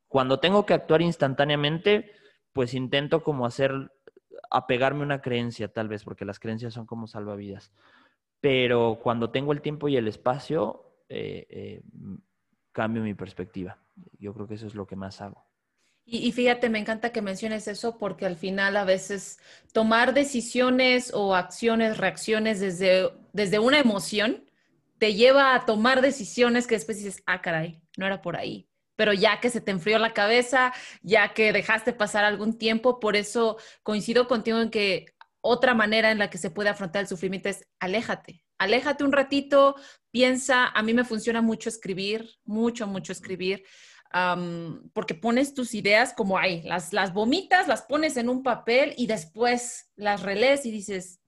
Cuando 0.07 0.39
tengo 0.39 0.65
que 0.65 0.73
actuar 0.73 1.03
instantáneamente, 1.03 2.11
pues 2.51 2.73
intento 2.73 3.21
como 3.21 3.45
hacer, 3.45 3.91
apegarme 4.49 5.01
a 5.01 5.05
una 5.05 5.21
creencia 5.21 5.71
tal 5.71 5.87
vez, 5.87 6.03
porque 6.03 6.25
las 6.25 6.39
creencias 6.39 6.73
son 6.73 6.87
como 6.87 7.05
salvavidas. 7.05 7.71
Pero 8.39 8.99
cuando 9.03 9.29
tengo 9.29 9.51
el 9.51 9.61
tiempo 9.61 9.87
y 9.87 9.97
el 9.97 10.07
espacio, 10.07 10.95
eh, 11.09 11.45
eh, 11.47 11.83
cambio 12.71 13.03
mi 13.03 13.13
perspectiva. 13.13 13.77
Yo 14.17 14.33
creo 14.33 14.47
que 14.47 14.55
eso 14.55 14.65
es 14.65 14.73
lo 14.73 14.87
que 14.87 14.95
más 14.95 15.21
hago. 15.21 15.45
Y, 16.13 16.29
fíjate, 16.33 16.69
me 16.69 16.77
encanta 16.77 17.13
que 17.13 17.21
menciones 17.21 17.69
eso 17.69 17.97
porque 17.97 18.25
al 18.25 18.35
final 18.35 18.75
a 18.75 18.83
veces 18.83 19.39
tomar 19.71 20.13
decisiones 20.13 21.13
o 21.13 21.35
acciones, 21.35 21.97
reacciones 21.97 22.59
desde, 22.59 23.13
desde 23.31 23.59
una 23.59 23.79
emoción 23.79 24.43
te 24.97 25.13
lleva 25.13 25.55
a 25.55 25.65
tomar 25.65 26.01
decisiones 26.01 26.67
que 26.67 26.75
después 26.75 26.97
dices, 26.97 27.23
ah, 27.27 27.39
caray, 27.41 27.81
no 27.95 28.05
era 28.05 28.21
por 28.21 28.35
ahí. 28.35 28.67
Pero 28.97 29.13
ya 29.13 29.39
que 29.39 29.49
se 29.49 29.61
te 29.61 29.71
enfrió 29.71 29.99
la 29.99 30.13
cabeza, 30.13 30.73
ya 31.01 31.33
que 31.33 31.53
dejaste 31.53 31.93
pasar 31.93 32.25
algún 32.25 32.57
tiempo, 32.57 32.99
por 32.99 33.15
eso 33.15 33.55
coincido 33.81 34.27
contigo 34.27 34.59
en 34.59 34.69
que 34.69 35.05
otra 35.39 35.73
manera 35.75 36.11
en 36.11 36.19
la 36.19 36.29
que 36.29 36.37
se 36.37 36.51
puede 36.51 36.67
afrontar 36.67 37.03
el 37.03 37.07
sufrimiento 37.07 37.47
es 37.47 37.65
aléjate, 37.79 38.43
aléjate 38.57 39.05
un 39.05 39.13
ratito, 39.13 39.75
piensa, 40.11 40.67
a 40.67 40.83
mí 40.83 40.93
me 40.93 41.05
funciona 41.05 41.41
mucho 41.41 41.69
escribir, 41.69 42.31
mucho, 42.43 42.85
mucho 42.85 43.13
escribir 43.13 43.63
porque 44.93 45.15
pones 45.15 45.53
tus 45.53 45.73
ideas 45.73 46.13
como 46.13 46.37
ahí, 46.37 46.61
las, 46.63 46.93
las 46.93 47.13
vomitas, 47.13 47.67
las 47.67 47.83
pones 47.83 48.17
en 48.17 48.29
un 48.29 48.43
papel 48.43 48.93
y 48.97 49.07
después 49.07 49.91
las 49.95 50.21
relees 50.21 50.65
y 50.65 50.71
dices, 50.71 51.21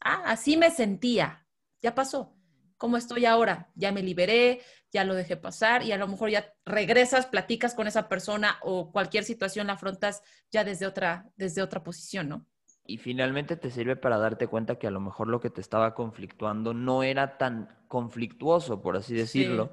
ah, 0.00 0.22
así 0.26 0.56
me 0.56 0.70
sentía, 0.70 1.46
ya 1.80 1.94
pasó. 1.94 2.34
¿Cómo 2.78 2.96
estoy 2.96 3.26
ahora? 3.26 3.70
Ya 3.76 3.92
me 3.92 4.02
liberé, 4.02 4.60
ya 4.92 5.04
lo 5.04 5.14
dejé 5.14 5.36
pasar 5.36 5.84
y 5.84 5.92
a 5.92 5.98
lo 5.98 6.08
mejor 6.08 6.30
ya 6.30 6.52
regresas, 6.64 7.26
platicas 7.26 7.74
con 7.74 7.86
esa 7.86 8.08
persona 8.08 8.58
o 8.62 8.90
cualquier 8.90 9.24
situación 9.24 9.68
la 9.68 9.74
afrontas 9.74 10.22
ya 10.50 10.64
desde 10.64 10.86
otra, 10.86 11.30
desde 11.36 11.62
otra 11.62 11.84
posición, 11.84 12.28
¿no? 12.28 12.46
Y 12.84 12.98
finalmente 12.98 13.56
te 13.56 13.70
sirve 13.70 13.94
para 13.94 14.18
darte 14.18 14.48
cuenta 14.48 14.76
que 14.76 14.88
a 14.88 14.90
lo 14.90 15.00
mejor 15.00 15.28
lo 15.28 15.40
que 15.40 15.50
te 15.50 15.60
estaba 15.60 15.94
conflictuando 15.94 16.74
no 16.74 17.04
era 17.04 17.38
tan 17.38 17.68
conflictuoso, 17.86 18.82
por 18.82 18.96
así 18.96 19.14
decirlo. 19.14 19.72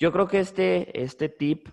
Yo 0.00 0.12
creo 0.12 0.26
que 0.26 0.40
este, 0.40 1.02
este 1.02 1.28
tip 1.28 1.68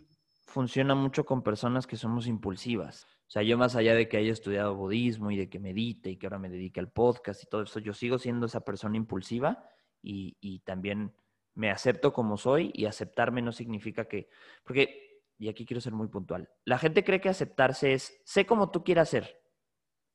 funciona 0.46 0.96
mucho 0.96 1.26
con 1.26 1.44
personas 1.44 1.88
que 1.88 1.96
somos 1.96 2.28
impulsivas. 2.28 3.06
O 3.28 3.30
sea, 3.30 3.42
yo 3.42 3.58
más 3.58 3.76
allá 3.78 3.96
de 3.96 4.10
que 4.10 4.18
haya 4.18 4.34
estudiado 4.34 4.76
budismo 4.76 5.32
y 5.32 5.38
de 5.38 5.50
que 5.50 5.60
medite 5.60 6.10
y 6.10 6.18
que 6.18 6.26
ahora 6.26 6.38
me 6.38 6.50
dedique 6.50 6.82
al 6.82 6.92
podcast 6.92 7.42
y 7.42 7.48
todo 7.48 7.64
eso, 7.64 7.80
yo 7.80 7.94
sigo 7.94 8.20
siendo 8.20 8.46
esa 8.46 8.62
persona 8.62 8.98
impulsiva 8.98 9.64
y, 10.02 10.36
y 10.42 10.60
también 10.60 11.14
me 11.54 11.72
acepto 11.72 12.12
como 12.12 12.38
soy 12.38 12.72
y 12.74 12.86
aceptarme 12.86 13.42
no 13.42 13.52
significa 13.52 14.06
que, 14.06 14.30
porque, 14.64 15.24
y 15.38 15.50
aquí 15.50 15.66
quiero 15.66 15.82
ser 15.82 15.94
muy 15.94 16.08
puntual, 16.08 16.50
la 16.66 16.78
gente 16.78 17.04
cree 17.04 17.20
que 17.20 17.30
aceptarse 17.30 17.94
es, 17.94 18.22
sé 18.26 18.46
como 18.46 18.72
tú 18.72 18.84
quieras 18.84 19.10
ser 19.10 19.42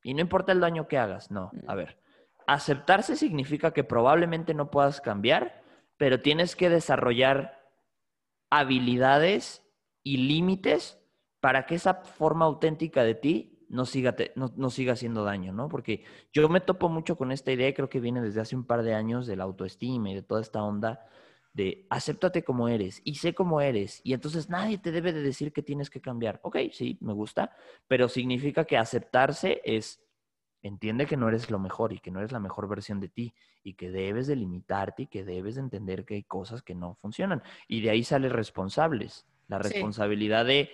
y 0.03 0.15
no 0.15 0.21
importa 0.21 0.53
el 0.53 0.61
daño 0.61 0.87
que 0.87 0.99
hagas, 0.99 1.31
no, 1.31 1.51
a 1.67 1.75
mm. 1.75 1.77
ver, 1.77 1.99
aceptarse 2.47 3.17
significa 3.17 3.73
que 3.73 3.85
probablemente 3.85 4.55
no 4.55 4.71
puedas 4.71 5.01
cambiar, 5.01 5.63
pero 5.97 6.21
tienes 6.23 6.57
que 6.57 6.71
desarrollar 6.71 7.62
habilidades 8.53 9.65
y 10.03 10.19
límites 10.19 11.01
para 11.41 11.65
que 11.65 11.75
esa 11.75 11.95
forma 11.95 12.45
auténtica 12.45 13.03
de 13.03 13.15
ti 13.15 13.67
no 13.71 13.87
siga, 13.87 14.15
no, 14.37 14.69
siga 14.69 14.93
haciendo 14.93 15.25
daño, 15.25 15.55
¿no? 15.55 15.71
Porque 15.71 16.05
yo 16.35 16.47
me 16.51 16.61
topo 16.61 16.91
mucho 16.91 17.17
con 17.17 17.33
esta 17.33 17.51
idea, 17.51 17.73
creo 17.73 17.89
que 17.89 17.99
viene 17.99 18.21
desde 18.21 18.43
hace 18.43 18.55
un 18.55 18.65
par 18.65 18.83
de 18.83 18.95
años 18.95 19.27
de 19.27 19.37
la 19.37 19.45
autoestima 19.45 20.11
y 20.11 20.15
de 20.17 20.23
toda 20.23 20.43
esta 20.43 20.63
onda 20.63 21.01
de 21.55 21.87
acéptate 21.89 22.45
como 22.45 22.69
eres 22.69 23.01
y 23.05 23.15
sé 23.15 23.35
cómo 23.35 23.63
eres 23.63 24.03
y 24.05 24.13
entonces 24.13 24.51
nadie 24.51 24.77
te 24.77 24.91
debe 24.91 25.15
de 25.15 25.23
decir 25.23 25.55
que 25.55 25.63
tienes 25.63 25.89
que 25.89 26.03
cambiar. 26.03 26.39
Ok, 26.43 26.59
sí, 26.73 26.99
me 27.01 27.15
gusta, 27.15 27.57
pero 27.89 28.07
significa 28.11 28.67
que 28.67 28.77
aceptarse 28.77 29.63
es 29.65 30.02
entiende 30.63 31.07
que 31.07 31.17
no 31.17 31.29
eres 31.29 31.51
lo 31.51 31.59
mejor 31.59 31.93
y 31.93 31.99
que 31.99 32.11
no 32.11 32.21
eres 32.21 32.33
la 32.33 32.39
mejor 32.39 32.69
versión 32.69 33.01
de 33.01 33.09
ti 33.09 33.35
y 33.63 33.75
que 33.75 33.91
debes 33.91 34.27
de 34.27 34.37
limitarte 34.37 35.03
y 35.03 35.07
que 35.07 35.25
debes 35.25 35.57
de 35.57 35.63
entender 35.63 36.05
que 36.05 36.15
hay 36.15 36.23
cosas 36.23 36.63
que 36.63 36.75
no 36.75 36.95
funcionan. 36.95 37.43
Y 37.69 37.81
de 37.81 37.91
ahí 37.91 38.05
sale 38.05 38.29
responsables. 38.29 39.27
La 39.49 39.59
responsabilidad 39.59 40.47
de 40.47 40.71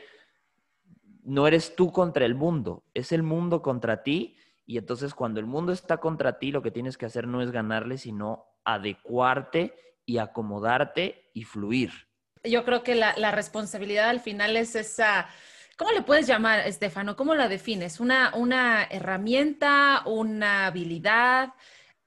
no 1.24 1.46
eres 1.46 1.74
tú 1.74 1.90
contra 1.90 2.24
el 2.24 2.34
mundo, 2.34 2.84
es 2.94 3.12
el 3.12 3.22
mundo 3.22 3.62
contra 3.62 4.02
ti. 4.02 4.36
Y 4.66 4.78
entonces 4.78 5.14
cuando 5.14 5.40
el 5.40 5.46
mundo 5.46 5.72
está 5.72 5.96
contra 5.96 6.38
ti, 6.38 6.52
lo 6.52 6.62
que 6.62 6.70
tienes 6.70 6.98
que 6.98 7.06
hacer 7.06 7.26
no 7.26 7.42
es 7.42 7.50
ganarle, 7.50 7.98
sino 7.98 8.46
adecuarte 8.64 9.74
y 10.04 10.18
acomodarte 10.18 11.30
y 11.32 11.44
fluir. 11.44 11.90
Yo 12.44 12.64
creo 12.64 12.82
que 12.82 12.94
la, 12.94 13.16
la 13.16 13.30
responsabilidad 13.30 14.10
al 14.10 14.20
final 14.20 14.56
es 14.56 14.76
esa 14.76 15.28
¿Cómo 15.78 15.92
le 15.92 16.02
puedes 16.02 16.26
llamar, 16.26 16.66
Estefano? 16.66 17.14
¿Cómo 17.14 17.36
la 17.36 17.46
defines? 17.46 18.00
¿Una, 18.00 18.34
una 18.34 18.82
herramienta, 18.82 20.02
una 20.06 20.66
habilidad? 20.66 21.54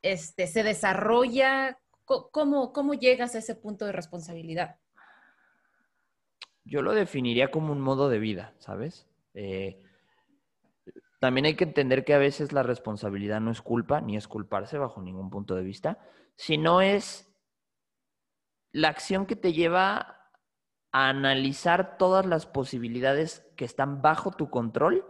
Este, 0.01 0.45
¿Se 0.47 0.61
desarrolla? 0.61 1.79
¿Cómo, 2.03 2.73
¿Cómo 2.73 2.93
llegas 2.95 3.33
a 3.33 3.37
ese 3.37 3.55
punto 3.55 3.85
de 3.85 3.93
responsabilidad? 3.93 4.77
Yo 6.65 6.81
lo 6.81 6.93
definiría 6.93 7.49
como 7.49 7.71
un 7.71 7.79
modo 7.79 8.09
de 8.09 8.19
vida, 8.19 8.53
¿sabes? 8.59 9.07
Eh, 9.35 9.81
también 11.21 11.45
hay 11.45 11.55
que 11.55 11.63
entender 11.63 12.03
que 12.03 12.13
a 12.13 12.17
veces 12.17 12.51
la 12.51 12.63
responsabilidad 12.63 13.39
no 13.39 13.51
es 13.51 13.61
culpa, 13.61 14.01
ni 14.01 14.17
es 14.17 14.27
culparse 14.27 14.77
bajo 14.79 15.01
ningún 15.01 15.29
punto 15.29 15.55
de 15.55 15.63
vista, 15.63 15.97
sino 16.35 16.81
es 16.81 17.33
la 18.73 18.89
acción 18.89 19.25
que 19.25 19.37
te 19.37 19.53
lleva 19.53 20.29
a 20.91 21.07
analizar 21.07 21.97
todas 21.97 22.25
las 22.25 22.45
posibilidades 22.45 23.49
que 23.61 23.65
están 23.65 24.01
bajo 24.01 24.31
tu 24.31 24.49
control 24.49 25.05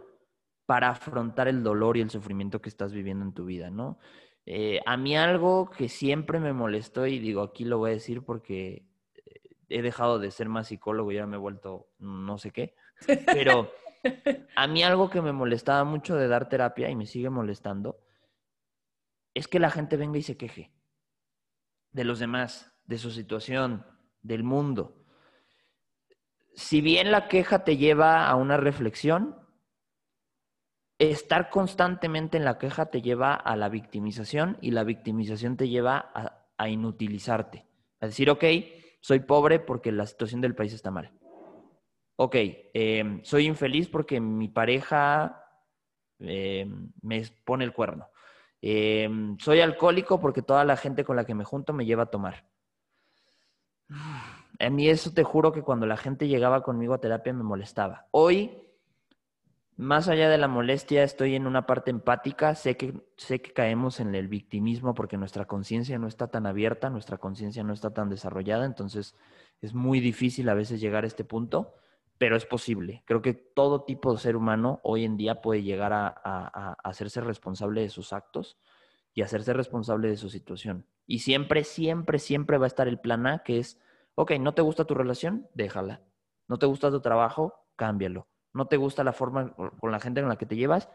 para 0.66 0.90
afrontar 0.90 1.48
el 1.48 1.62
dolor 1.62 1.96
y 1.96 2.02
el 2.02 2.10
sufrimiento 2.10 2.60
que 2.60 2.68
estás 2.68 2.92
viviendo 2.92 3.24
en 3.24 3.32
tu 3.32 3.46
vida, 3.46 3.70
¿no? 3.70 3.98
Eh, 4.44 4.78
a 4.84 4.98
mí 4.98 5.16
algo 5.16 5.70
que 5.70 5.88
siempre 5.88 6.38
me 6.38 6.52
molestó, 6.52 7.06
y 7.06 7.18
digo, 7.18 7.40
aquí 7.40 7.64
lo 7.64 7.78
voy 7.78 7.92
a 7.92 7.94
decir 7.94 8.22
porque 8.22 8.84
eh, 9.14 9.40
he 9.70 9.80
dejado 9.80 10.18
de 10.18 10.30
ser 10.30 10.50
más 10.50 10.68
psicólogo 10.68 11.10
y 11.10 11.14
ya 11.14 11.26
me 11.26 11.36
he 11.36 11.38
vuelto 11.38 11.88
no 11.98 12.36
sé 12.36 12.50
qué, 12.50 12.74
pero 13.24 13.72
a 14.54 14.66
mí 14.66 14.82
algo 14.82 15.08
que 15.08 15.22
me 15.22 15.32
molestaba 15.32 15.84
mucho 15.84 16.14
de 16.14 16.28
dar 16.28 16.50
terapia 16.50 16.90
y 16.90 16.94
me 16.94 17.06
sigue 17.06 17.30
molestando 17.30 18.00
es 19.32 19.48
que 19.48 19.60
la 19.60 19.70
gente 19.70 19.96
venga 19.96 20.18
y 20.18 20.22
se 20.22 20.36
queje 20.36 20.74
de 21.92 22.04
los 22.04 22.18
demás, 22.18 22.70
de 22.84 22.98
su 22.98 23.12
situación, 23.12 23.86
del 24.20 24.44
mundo 24.44 25.01
si 26.54 26.80
bien 26.80 27.10
la 27.10 27.28
queja 27.28 27.64
te 27.64 27.76
lleva 27.76 28.28
a 28.28 28.36
una 28.36 28.56
reflexión, 28.56 29.36
estar 30.98 31.50
constantemente 31.50 32.36
en 32.36 32.44
la 32.44 32.58
queja 32.58 32.86
te 32.86 33.02
lleva 33.02 33.34
a 33.34 33.56
la 33.56 33.68
victimización 33.68 34.58
y 34.60 34.70
la 34.70 34.84
victimización 34.84 35.56
te 35.56 35.68
lleva 35.68 36.12
a, 36.14 36.68
inutilizarte. 36.68 37.66
A 38.00 38.06
decir, 38.06 38.30
ok, 38.30 38.44
soy 39.00 39.20
pobre 39.20 39.58
porque 39.58 39.90
la 39.90 40.06
situación 40.06 40.40
del 40.40 40.54
país 40.54 40.72
está 40.72 40.92
mal. 40.92 41.10
Ok, 42.14 42.36
em, 42.36 43.24
soy 43.24 43.46
infeliz 43.46 43.88
porque 43.88 44.20
mi 44.20 44.46
pareja 44.48 45.44
em, 46.20 46.92
me 47.02 47.22
pone 47.44 47.64
el 47.64 47.72
cuerno. 47.72 48.10
Em, 48.60 49.36
soy 49.38 49.60
alcohólico 49.60 50.20
porque 50.20 50.42
toda 50.42 50.64
la 50.64 50.76
gente 50.76 51.04
con 51.04 51.16
la 51.16 51.24
que 51.24 51.34
me 51.34 51.42
junto 51.42 51.72
me 51.72 51.84
lleva 51.84 52.04
a 52.04 52.10
tomar 52.10 52.46
a 54.62 54.70
mí 54.70 54.88
eso 54.88 55.12
te 55.12 55.24
juro 55.24 55.52
que 55.52 55.62
cuando 55.62 55.86
la 55.86 55.96
gente 55.96 56.28
llegaba 56.28 56.62
conmigo 56.62 56.94
a 56.94 57.00
terapia 57.00 57.32
me 57.32 57.42
molestaba. 57.42 58.06
Hoy, 58.12 58.58
más 59.76 60.08
allá 60.08 60.28
de 60.28 60.38
la 60.38 60.46
molestia, 60.46 61.02
estoy 61.02 61.34
en 61.34 61.46
una 61.46 61.66
parte 61.66 61.90
empática. 61.90 62.54
Sé 62.54 62.76
que, 62.76 62.94
sé 63.16 63.42
que 63.42 63.52
caemos 63.52 63.98
en 63.98 64.14
el 64.14 64.28
victimismo 64.28 64.94
porque 64.94 65.16
nuestra 65.16 65.46
conciencia 65.46 65.98
no 65.98 66.06
está 66.06 66.28
tan 66.28 66.46
abierta, 66.46 66.90
nuestra 66.90 67.18
conciencia 67.18 67.64
no 67.64 67.72
está 67.72 67.92
tan 67.92 68.08
desarrollada, 68.08 68.64
entonces 68.64 69.16
es 69.60 69.74
muy 69.74 69.98
difícil 69.98 70.48
a 70.48 70.54
veces 70.54 70.80
llegar 70.80 71.02
a 71.02 71.08
este 71.08 71.24
punto, 71.24 71.74
pero 72.18 72.36
es 72.36 72.46
posible. 72.46 73.02
Creo 73.04 73.20
que 73.20 73.34
todo 73.34 73.82
tipo 73.82 74.12
de 74.12 74.20
ser 74.20 74.36
humano 74.36 74.80
hoy 74.84 75.04
en 75.04 75.16
día 75.16 75.40
puede 75.40 75.64
llegar 75.64 75.92
a, 75.92 76.14
a 76.24 76.76
hacerse 76.84 77.20
responsable 77.20 77.80
de 77.80 77.88
sus 77.88 78.12
actos 78.12 78.58
y 79.12 79.22
hacerse 79.22 79.52
responsable 79.52 80.08
de 80.08 80.16
su 80.16 80.30
situación. 80.30 80.86
Y 81.04 81.18
siempre, 81.18 81.64
siempre, 81.64 82.20
siempre 82.20 82.58
va 82.58 82.66
a 82.66 82.68
estar 82.68 82.86
el 82.86 83.00
plan 83.00 83.26
A, 83.26 83.42
que 83.42 83.58
es, 83.58 83.80
ok, 84.14 84.32
no 84.32 84.54
te 84.54 84.62
gusta 84.62 84.84
tu 84.84 84.94
relación, 84.94 85.48
déjala. 85.54 86.02
No 86.48 86.58
te 86.58 86.66
gusta 86.66 86.90
tu 86.90 87.00
trabajo, 87.00 87.54
cámbialo. 87.76 88.28
No 88.52 88.66
te 88.66 88.76
gusta 88.76 89.04
la 89.04 89.12
forma 89.12 89.54
con 89.54 89.90
la 89.90 90.00
gente 90.00 90.20
con 90.20 90.28
la 90.28 90.36
que 90.36 90.46
te 90.46 90.56
llevas, 90.56 90.88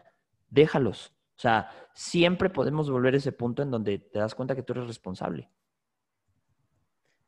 déjalos. 0.48 1.14
O 1.36 1.40
sea, 1.40 1.70
siempre 1.94 2.50
podemos 2.50 2.90
volver 2.90 3.14
a 3.14 3.18
ese 3.18 3.32
punto 3.32 3.62
en 3.62 3.70
donde 3.70 3.98
te 3.98 4.18
das 4.18 4.34
cuenta 4.34 4.54
que 4.54 4.62
tú 4.62 4.72
eres 4.72 4.86
responsable. 4.86 5.50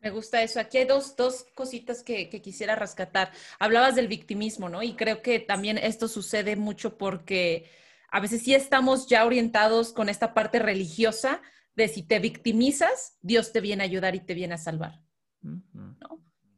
Me 0.00 0.10
gusta 0.10 0.42
eso. 0.42 0.58
Aquí 0.58 0.78
hay 0.78 0.86
dos, 0.86 1.14
dos 1.14 1.44
cositas 1.54 2.02
que, 2.02 2.28
que, 2.28 2.40
quisiera 2.40 2.74
rescatar. 2.74 3.32
Hablabas 3.58 3.94
del 3.94 4.08
victimismo, 4.08 4.68
¿no? 4.68 4.82
Y 4.82 4.94
creo 4.94 5.20
que 5.20 5.40
también 5.40 5.78
esto 5.78 6.08
sucede 6.08 6.56
mucho 6.56 6.96
porque 6.96 7.70
a 8.10 8.20
veces 8.20 8.42
sí 8.42 8.54
estamos 8.54 9.06
ya 9.06 9.24
orientados 9.24 9.92
con 9.92 10.08
esta 10.08 10.32
parte 10.32 10.58
religiosa 10.58 11.42
de 11.76 11.88
si 11.88 12.02
te 12.02 12.18
victimizas, 12.18 13.18
Dios 13.20 13.52
te 13.52 13.60
viene 13.60 13.82
a 13.82 13.86
ayudar 13.86 14.14
y 14.14 14.20
te 14.20 14.34
viene 14.34 14.54
a 14.54 14.58
salvar. 14.58 15.00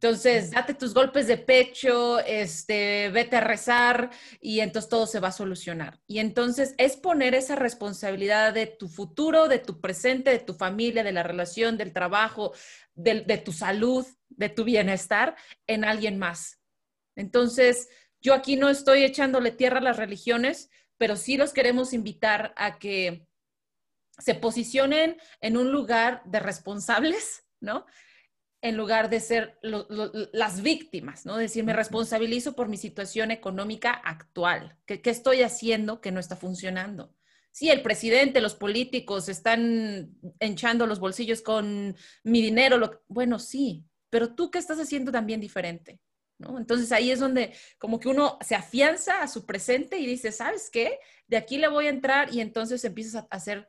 Entonces, 0.02 0.50
date 0.50 0.74
tus 0.74 0.94
golpes 0.94 1.28
de 1.28 1.38
pecho, 1.38 2.18
este, 2.18 3.08
vete 3.10 3.36
a 3.36 3.40
rezar 3.40 4.10
y 4.40 4.58
entonces 4.58 4.88
todo 4.88 5.06
se 5.06 5.20
va 5.20 5.28
a 5.28 5.32
solucionar. 5.32 6.00
Y 6.08 6.18
entonces 6.18 6.74
es 6.76 6.96
poner 6.96 7.36
esa 7.36 7.54
responsabilidad 7.54 8.52
de 8.52 8.66
tu 8.66 8.88
futuro, 8.88 9.46
de 9.46 9.60
tu 9.60 9.80
presente, 9.80 10.30
de 10.30 10.40
tu 10.40 10.54
familia, 10.54 11.04
de 11.04 11.12
la 11.12 11.22
relación, 11.22 11.78
del 11.78 11.92
trabajo, 11.92 12.52
de, 12.94 13.20
de 13.20 13.38
tu 13.38 13.52
salud, 13.52 14.04
de 14.28 14.48
tu 14.48 14.64
bienestar 14.64 15.36
en 15.68 15.84
alguien 15.84 16.18
más. 16.18 16.58
Entonces, 17.14 17.88
yo 18.20 18.34
aquí 18.34 18.56
no 18.56 18.70
estoy 18.70 19.04
echándole 19.04 19.52
tierra 19.52 19.78
a 19.78 19.82
las 19.82 19.98
religiones, 19.98 20.68
pero 20.98 21.14
sí 21.14 21.36
los 21.36 21.52
queremos 21.52 21.92
invitar 21.92 22.52
a 22.56 22.80
que 22.80 23.28
se 24.18 24.34
posicionen 24.34 25.16
en 25.40 25.56
un 25.56 25.70
lugar 25.70 26.22
de 26.24 26.40
responsables, 26.40 27.44
¿no? 27.60 27.86
En 28.62 28.76
lugar 28.76 29.10
de 29.10 29.18
ser 29.18 29.58
las 29.60 30.62
víctimas, 30.62 31.26
¿no? 31.26 31.36
Decir, 31.36 31.64
me 31.64 31.72
responsabilizo 31.72 32.54
por 32.54 32.68
mi 32.68 32.76
situación 32.76 33.32
económica 33.32 33.90
actual. 33.90 34.78
¿Qué, 34.86 35.00
estoy 35.04 35.42
haciendo 35.42 36.00
que 36.00 36.12
no 36.12 36.20
está 36.20 36.36
funcionando? 36.36 37.12
Sí, 37.50 37.70
el 37.70 37.82
presidente, 37.82 38.40
los 38.40 38.54
políticos 38.54 39.28
están 39.28 40.16
hinchando 40.40 40.86
los 40.86 41.00
bolsillos 41.00 41.42
con 41.42 41.96
mi 42.22 42.40
dinero. 42.40 42.78
Lo, 42.78 43.02
bueno, 43.08 43.40
sí, 43.40 43.84
pero 44.10 44.34
tú 44.34 44.50
qué 44.50 44.60
estás 44.60 44.78
haciendo 44.78 45.10
también 45.10 45.40
diferente. 45.40 46.00
Entonces 46.38 46.92
ahí 46.92 47.10
es 47.10 47.20
donde 47.20 47.54
como 47.78 48.00
que 48.00 48.08
uno 48.08 48.38
se 48.40 48.54
afianza 48.54 49.22
a 49.22 49.28
su 49.28 49.44
presente 49.44 49.98
y 49.98 50.06
dice, 50.06 50.32
¿sabes 50.32 50.70
qué? 50.70 50.98
De 51.26 51.36
aquí 51.36 51.58
le 51.58 51.68
voy 51.68 51.86
a 51.86 51.90
entrar 51.90 52.32
y 52.32 52.40
entonces 52.40 52.84
empiezas 52.84 53.24
a 53.24 53.26
hacer 53.30 53.68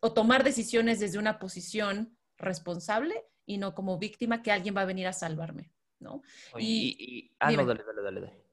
o 0.00 0.12
tomar 0.12 0.44
decisiones 0.44 1.00
desde 1.00 1.18
una 1.18 1.38
posición 1.38 2.16
responsable 2.36 3.24
y 3.48 3.58
no 3.58 3.74
como 3.74 3.98
víctima 3.98 4.42
que 4.42 4.52
alguien 4.52 4.76
va 4.76 4.82
a 4.82 4.86
venir 4.86 5.06
a 5.06 5.12
salvarme, 5.12 5.72
¿no? 5.98 6.22
Y, 6.58 7.32
ah, 7.40 7.50
no, 7.50 7.64
dale, 7.64 7.82
dale, 7.84 8.02
dale, 8.02 8.20
dale. 8.20 8.44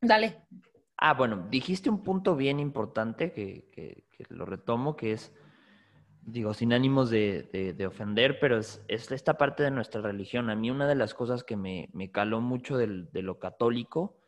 Dale. 0.00 0.46
Ah, 0.98 1.14
bueno, 1.14 1.48
dijiste 1.50 1.90
un 1.90 2.04
punto 2.04 2.36
bien 2.36 2.60
importante 2.60 3.32
que, 3.32 3.68
que, 3.72 4.06
que 4.12 4.24
lo 4.28 4.44
retomo, 4.44 4.96
que 4.96 5.12
es 5.12 5.32
digo, 6.26 6.54
sin 6.54 6.72
ánimos 6.72 7.10
de, 7.10 7.84
ofender, 7.86 8.38
pero 8.38 8.58
es, 8.58 8.82
esta 8.88 9.34
parte 9.34 9.62
de 9.62 9.70
nuestra 9.70 10.00
religión. 10.00 10.50
A 10.50 10.56
mí 10.56 10.70
una 10.70 10.86
de 10.86 10.94
las 10.94 11.14
cosas 11.14 11.44
que 11.44 11.56
me, 11.56 11.88
caló 12.12 12.40
mucho 12.40 12.76
de 12.76 13.22
lo 13.22 13.38
católico 13.38 14.20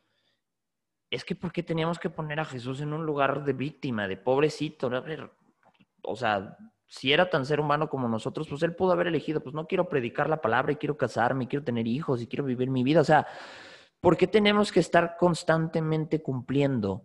es 1.10 1.24
que 1.24 1.36
¿por 1.36 1.52
qué 1.52 1.62
teníamos 1.62 1.98
que 1.98 2.10
poner 2.10 2.40
a 2.40 2.44
Jesús 2.44 2.80
en 2.80 2.92
un 2.92 3.06
lugar 3.06 3.44
de 3.44 3.52
víctima, 3.52 4.08
de 4.08 4.16
pobrecito? 4.16 4.90
O 6.02 6.16
sea, 6.16 6.56
si 6.86 7.12
era 7.12 7.30
tan 7.30 7.44
ser 7.46 7.60
humano 7.60 7.88
como 7.88 8.08
nosotros, 8.08 8.48
pues 8.48 8.62
él 8.62 8.74
pudo 8.74 8.92
haber 8.92 9.08
elegido, 9.08 9.40
pues 9.40 9.54
no 9.54 9.66
quiero 9.66 9.88
predicar 9.88 10.28
la 10.28 10.40
palabra 10.40 10.72
y 10.72 10.76
quiero 10.76 10.96
casarme, 10.96 11.48
quiero 11.48 11.64
tener 11.64 11.86
hijos 11.86 12.22
y 12.22 12.26
quiero 12.26 12.44
vivir 12.44 12.70
mi 12.70 12.84
vida. 12.84 13.00
O 13.00 13.04
sea, 13.04 13.26
¿por 14.00 14.16
qué 14.16 14.26
tenemos 14.26 14.72
que 14.72 14.80
estar 14.80 15.16
constantemente 15.18 16.22
cumpliendo? 16.22 17.04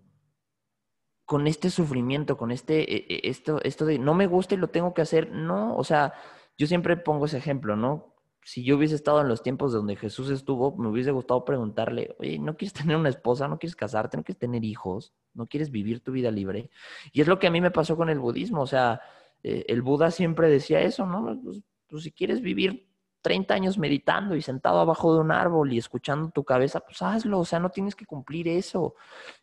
con 1.31 1.47
este 1.47 1.69
sufrimiento, 1.69 2.35
con 2.35 2.51
este, 2.51 2.93
e, 2.93 3.05
e, 3.07 3.29
esto, 3.29 3.61
esto 3.63 3.85
de 3.85 3.97
no 3.97 4.13
me 4.13 4.27
gusta 4.27 4.53
y 4.53 4.57
lo 4.57 4.67
tengo 4.67 4.93
que 4.93 5.01
hacer, 5.01 5.31
no, 5.31 5.77
o 5.77 5.83
sea, 5.85 6.13
yo 6.57 6.67
siempre 6.67 6.97
pongo 6.97 7.25
ese 7.25 7.37
ejemplo, 7.37 7.77
¿no? 7.77 8.17
Si 8.43 8.65
yo 8.65 8.75
hubiese 8.75 8.95
estado 8.95 9.21
en 9.21 9.29
los 9.29 9.41
tiempos 9.41 9.71
donde 9.71 9.95
Jesús 9.95 10.29
estuvo, 10.29 10.75
me 10.75 10.89
hubiese 10.89 11.11
gustado 11.11 11.45
preguntarle, 11.45 12.17
oye, 12.19 12.37
¿no 12.37 12.57
quieres 12.57 12.73
tener 12.73 12.97
una 12.97 13.07
esposa? 13.07 13.47
¿No 13.47 13.59
quieres 13.59 13.77
casarte? 13.77 14.17
¿No 14.17 14.23
quieres 14.23 14.39
tener 14.39 14.65
hijos? 14.65 15.13
¿No 15.33 15.47
quieres 15.47 15.71
vivir 15.71 16.01
tu 16.03 16.11
vida 16.11 16.31
libre? 16.31 16.69
Y 17.13 17.21
es 17.21 17.27
lo 17.29 17.39
que 17.39 17.47
a 17.47 17.51
mí 17.51 17.61
me 17.61 17.71
pasó 17.71 17.95
con 17.95 18.09
el 18.09 18.19
budismo, 18.19 18.63
o 18.63 18.67
sea, 18.67 18.99
eh, 19.43 19.65
el 19.67 19.81
Buda 19.81 20.11
siempre 20.11 20.49
decía 20.49 20.81
eso, 20.81 21.05
¿no? 21.05 21.39
Pues, 21.43 21.61
pues 21.87 22.03
si 22.03 22.11
quieres 22.11 22.41
vivir 22.41 22.91
30 23.21 23.53
años 23.53 23.77
meditando 23.77 24.35
y 24.35 24.41
sentado 24.41 24.79
abajo 24.79 25.13
de 25.13 25.21
un 25.21 25.31
árbol 25.31 25.71
y 25.73 25.77
escuchando 25.77 26.29
tu 26.29 26.43
cabeza, 26.43 26.79
pues 26.81 27.01
hazlo, 27.01 27.39
o 27.39 27.45
sea, 27.45 27.59
no 27.59 27.69
tienes 27.69 27.95
que 27.95 28.05
cumplir 28.05 28.47
eso. 28.47 28.95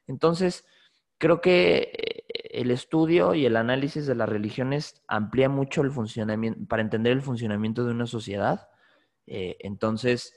Entonces, 0.06 0.66
creo 1.18 1.40
que 1.40 1.92
eh, 1.92 2.24
el 2.60 2.70
estudio 2.70 3.34
y 3.34 3.46
el 3.46 3.56
análisis 3.56 4.06
de 4.06 4.14
las 4.14 4.28
religiones 4.28 5.02
amplía 5.06 5.48
mucho 5.48 5.82
el 5.82 5.90
funcionamiento, 5.90 6.66
para 6.66 6.82
entender 6.82 7.12
el 7.12 7.22
funcionamiento 7.22 7.84
de 7.84 7.92
una 7.92 8.06
sociedad. 8.06 8.68
Eh, 9.26 9.56
entonces, 9.60 10.34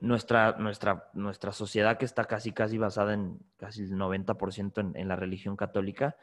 nuestra, 0.00 0.56
nuestra, 0.58 1.10
nuestra 1.14 1.52
sociedad 1.52 1.98
que 1.98 2.04
está 2.04 2.24
casi, 2.24 2.52
casi 2.52 2.78
basada 2.78 3.14
en 3.14 3.38
casi 3.56 3.82
el 3.82 3.92
90% 3.92 4.80
en, 4.80 4.96
en, 4.96 5.08
la 5.08 5.16
religión 5.16 5.56
católica, 5.56 6.16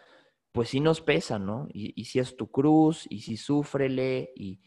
pues 0.51 0.69
sí 0.69 0.79
nos 0.79 1.01
pesa, 1.01 1.39
¿no? 1.39 1.67
Y, 1.73 2.05
si 2.05 2.19
es 2.19 2.35
tu 2.35 2.49
cruz, 2.51 3.05
y 3.09 3.21
si 3.21 3.37
súfrele, 3.37 4.31
y, 4.35 4.61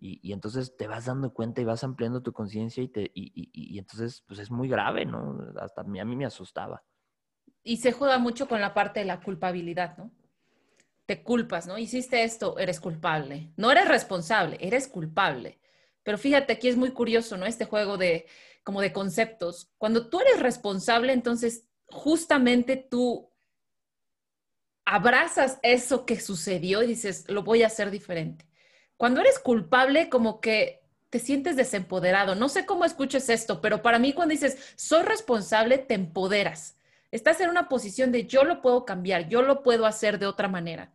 y, 0.00 0.32
entonces 0.32 0.76
te 0.76 0.86
vas 0.86 1.06
dando 1.06 1.32
cuenta 1.32 1.60
y 1.60 1.64
vas 1.64 1.84
ampliando 1.84 2.22
tu 2.22 2.32
conciencia 2.32 2.82
y, 2.82 2.88
te, 2.88 3.10
y, 3.14 3.78
entonces, 3.78 4.24
pues 4.26 4.40
es 4.40 4.50
muy 4.50 4.68
grave, 4.68 5.04
¿no? 5.06 5.38
Hasta 5.60 5.82
a 5.82 5.84
mí, 5.84 6.00
a 6.00 6.04
mí 6.04 6.16
me 6.16 6.26
asustaba 6.26 6.82
y 7.68 7.76
se 7.76 7.92
juega 7.92 8.18
mucho 8.18 8.48
con 8.48 8.62
la 8.62 8.72
parte 8.72 9.00
de 9.00 9.06
la 9.06 9.20
culpabilidad, 9.20 9.98
¿no? 9.98 10.10
Te 11.04 11.22
culpas, 11.22 11.66
¿no? 11.66 11.76
Hiciste 11.76 12.22
esto, 12.24 12.58
eres 12.58 12.80
culpable. 12.80 13.52
No 13.56 13.70
eres 13.70 13.86
responsable, 13.86 14.56
eres 14.60 14.88
culpable. 14.88 15.58
Pero 16.02 16.16
fíjate, 16.16 16.54
aquí 16.54 16.68
es 16.68 16.78
muy 16.78 16.92
curioso, 16.92 17.36
¿no? 17.36 17.44
Este 17.44 17.66
juego 17.66 17.98
de 17.98 18.26
como 18.64 18.80
de 18.80 18.94
conceptos. 18.94 19.70
Cuando 19.76 20.08
tú 20.08 20.18
eres 20.20 20.40
responsable, 20.40 21.12
entonces 21.12 21.68
justamente 21.90 22.76
tú 22.76 23.27
abrazas 24.90 25.58
eso 25.62 26.06
que 26.06 26.18
sucedió 26.18 26.82
y 26.82 26.86
dices, 26.86 27.26
lo 27.28 27.42
voy 27.42 27.62
a 27.62 27.66
hacer 27.66 27.90
diferente. 27.90 28.46
Cuando 28.96 29.20
eres 29.20 29.38
culpable, 29.38 30.08
como 30.08 30.40
que 30.40 30.80
te 31.10 31.18
sientes 31.18 31.56
desempoderado. 31.56 32.34
No 32.34 32.48
sé 32.48 32.64
cómo 32.64 32.86
escuches 32.86 33.28
esto, 33.28 33.60
pero 33.60 33.82
para 33.82 33.98
mí 33.98 34.14
cuando 34.14 34.32
dices, 34.32 34.72
soy 34.76 35.02
responsable, 35.02 35.76
te 35.76 35.92
empoderas. 35.92 36.78
Estás 37.10 37.38
en 37.42 37.50
una 37.50 37.68
posición 37.68 38.12
de 38.12 38.26
yo 38.26 38.44
lo 38.44 38.62
puedo 38.62 38.86
cambiar, 38.86 39.28
yo 39.28 39.42
lo 39.42 39.62
puedo 39.62 39.84
hacer 39.84 40.18
de 40.18 40.26
otra 40.26 40.48
manera. 40.48 40.94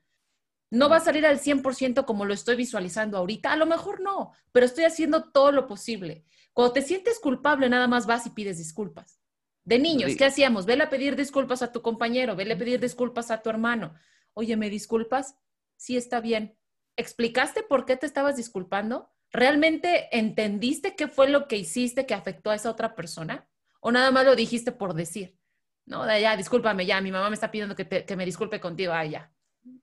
No 0.71 0.89
va 0.89 0.97
a 0.97 1.01
salir 1.01 1.27
al 1.27 1.39
100% 1.39 2.06
como 2.06 2.25
lo 2.25 2.34
estoy 2.34 2.56
visualizando 2.56 3.19
ahorita, 3.19 3.51
a 3.51 3.58
lo 3.58 3.67
mejor 3.67 4.01
no, 4.01 4.32
pero 4.51 4.65
estoy 4.65 4.86
haciendo 4.86 5.25
todo 5.32 5.51
lo 5.51 5.67
posible. 5.67 6.25
Cuando 6.51 6.73
te 6.73 6.82
sientes 6.82 7.19
culpable, 7.19 7.69
nada 7.69 7.88
más 7.88 8.08
vas 8.08 8.25
y 8.25 8.32
pides 8.32 8.58
disculpas. 8.58 9.22
De 9.63 9.80
niños, 9.80 10.15
¿qué 10.17 10.26
hacíamos? 10.26 10.65
Vele 10.65 10.84
a 10.84 10.89
pedir 10.89 11.15
disculpas 11.15 11.62
a 11.62 11.71
tu 11.71 11.82
compañero, 11.82 12.36
vele 12.36 12.54
a 12.54 12.58
pedir 12.58 12.80
disculpas 12.80 13.32
a 13.32 13.41
tu 13.41 13.49
hermano. 13.49 13.93
Oye, 14.34 14.58
¿me 14.58 14.69
disculpas? 14.69 15.38
Sí, 15.78 15.95
está 15.95 16.19
bien. 16.19 16.58
¿Explicaste 16.97 17.63
por 17.63 17.86
qué 17.86 17.95
te 17.95 18.06
estabas 18.06 18.36
disculpando? 18.36 19.10
¿Realmente 19.32 20.15
entendiste 20.17 20.95
qué 20.95 21.08
fue 21.08 21.30
lo 21.30 21.47
que 21.47 21.58
hiciste 21.58 22.06
que 22.06 22.13
afectó 22.13 22.52
a 22.52 22.56
esa 22.56 22.69
otra 22.69 22.95
persona? 22.95 23.47
¿O 23.80 23.91
nada 23.91 24.12
más 24.12 24.26
lo 24.26 24.36
dijiste 24.36 24.71
por 24.71 24.93
decir? 24.93 25.38
¿no? 25.86 26.06
De 26.06 26.21
ya, 26.21 26.38
discúlpame, 26.38 26.86
ya, 26.86 27.02
mi 27.02 27.12
mamá 27.12 27.30
me 27.30 27.36
está 27.36 27.52
pidiendo 27.52 27.76
que, 27.76 28.15
me 28.15 28.26
disculpe 28.26 28.60
contigo, 28.60 28.93
ah, 28.93 29.06
ya, 29.06 29.32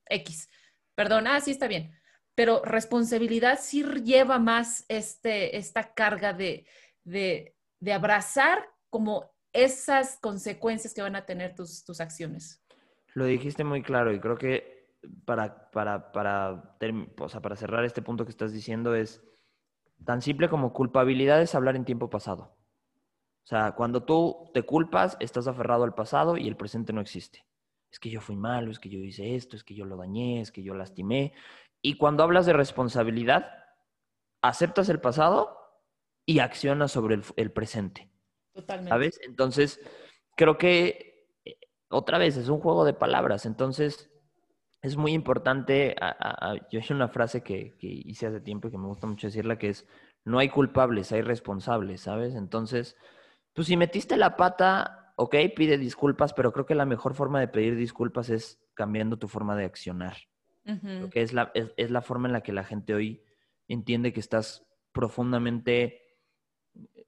X. 0.06 0.48
Perdón, 0.94 1.26
ah, 1.26 1.40
sí, 1.40 1.52
está 1.52 1.68
bien. 1.68 1.94
Pero 2.34 2.62
responsabilidad 2.64 3.58
sí 3.60 3.82
lleva 4.04 4.38
más 4.38 4.84
este, 4.88 5.56
esta 5.56 5.94
carga 5.94 6.32
de, 6.32 6.66
de, 7.04 7.54
abrazar 7.92 8.68
como 8.88 9.32
esas 9.52 10.18
consecuencias 10.20 10.94
que 10.94 11.02
van 11.02 11.16
a 11.16 11.26
tener 11.26 11.54
tus, 11.54 11.84
tus 11.84 12.00
acciones. 12.00 12.62
Lo 13.14 13.24
dijiste 13.24 13.64
muy 13.64 13.82
claro 13.82 14.12
y 14.12 14.20
creo 14.20 14.36
que 14.36 14.80
para, 15.24 15.70
para, 15.70 16.12
para, 16.12 16.76
o 17.18 17.28
sea, 17.28 17.40
para 17.40 17.56
cerrar 17.56 17.84
este 17.84 18.02
punto 18.02 18.24
que 18.24 18.30
estás 18.30 18.52
diciendo 18.52 18.94
es 18.94 19.22
tan 20.04 20.22
simple 20.22 20.48
como 20.48 20.72
culpabilidad 20.72 21.42
es 21.42 21.54
hablar 21.54 21.76
en 21.76 21.84
tiempo 21.84 22.10
pasado. 22.10 22.56
O 23.44 23.46
sea, 23.46 23.72
cuando 23.72 24.04
tú 24.04 24.50
te 24.54 24.62
culpas, 24.62 25.16
estás 25.20 25.48
aferrado 25.48 25.84
al 25.84 25.94
pasado 25.94 26.36
y 26.36 26.46
el 26.46 26.56
presente 26.56 26.92
no 26.92 27.00
existe. 27.00 27.44
Es 27.90 27.98
que 27.98 28.10
yo 28.10 28.20
fui 28.20 28.36
malo, 28.36 28.70
es 28.70 28.78
que 28.78 28.88
yo 28.88 28.98
hice 29.00 29.34
esto, 29.34 29.56
es 29.56 29.64
que 29.64 29.74
yo 29.74 29.84
lo 29.84 29.96
dañé, 29.96 30.40
es 30.40 30.52
que 30.52 30.62
yo 30.62 30.74
lastimé. 30.74 31.32
Y 31.82 31.96
cuando 31.96 32.22
hablas 32.22 32.46
de 32.46 32.52
responsabilidad, 32.52 33.50
aceptas 34.42 34.88
el 34.88 35.00
pasado 35.00 35.58
y 36.26 36.38
accionas 36.38 36.92
sobre 36.92 37.20
el, 37.36 37.52
presente. 37.52 38.09
Totalmente. 38.52 38.90
¿Sabes? 38.90 39.20
Entonces, 39.22 39.80
creo 40.36 40.58
que 40.58 41.28
eh, 41.44 41.56
otra 41.88 42.18
vez 42.18 42.36
es 42.36 42.48
un 42.48 42.60
juego 42.60 42.84
de 42.84 42.94
palabras. 42.94 43.46
Entonces, 43.46 44.10
es 44.82 44.96
muy 44.96 45.12
importante, 45.12 45.94
yo 46.70 46.78
hice 46.78 46.94
una 46.94 47.08
frase 47.08 47.42
que, 47.42 47.76
que, 47.76 47.86
hice 47.86 48.26
hace 48.26 48.40
tiempo 48.40 48.68
y 48.68 48.70
que 48.70 48.78
me 48.78 48.86
gusta 48.86 49.06
mucho 49.06 49.26
decirla, 49.26 49.58
que 49.58 49.68
es, 49.68 49.86
no 50.24 50.38
hay 50.38 50.48
culpables, 50.48 51.12
hay 51.12 51.20
responsables, 51.20 52.00
¿sabes? 52.00 52.34
Entonces, 52.34 52.96
pues 53.52 53.66
si 53.66 53.76
metiste 53.76 54.16
la 54.16 54.36
pata, 54.36 55.12
ok, 55.16 55.36
pide 55.54 55.76
disculpas, 55.76 56.32
pero 56.32 56.52
creo 56.52 56.64
que 56.64 56.74
la 56.74 56.86
mejor 56.86 57.14
forma 57.14 57.40
de 57.40 57.48
pedir 57.48 57.76
disculpas 57.76 58.30
es 58.30 58.58
cambiando 58.74 59.18
tu 59.18 59.28
forma 59.28 59.56
de 59.56 59.64
accionar. 59.64 60.16
Porque 61.00 61.22
es 61.22 61.32
la, 61.32 61.50
es, 61.54 61.90
la 61.90 62.00
forma 62.00 62.28
en 62.28 62.32
la 62.32 62.42
que 62.42 62.52
la 62.52 62.62
gente 62.62 62.94
hoy 62.94 63.24
entiende 63.66 64.12
que 64.12 64.20
estás 64.20 64.64
profundamente 64.92 66.00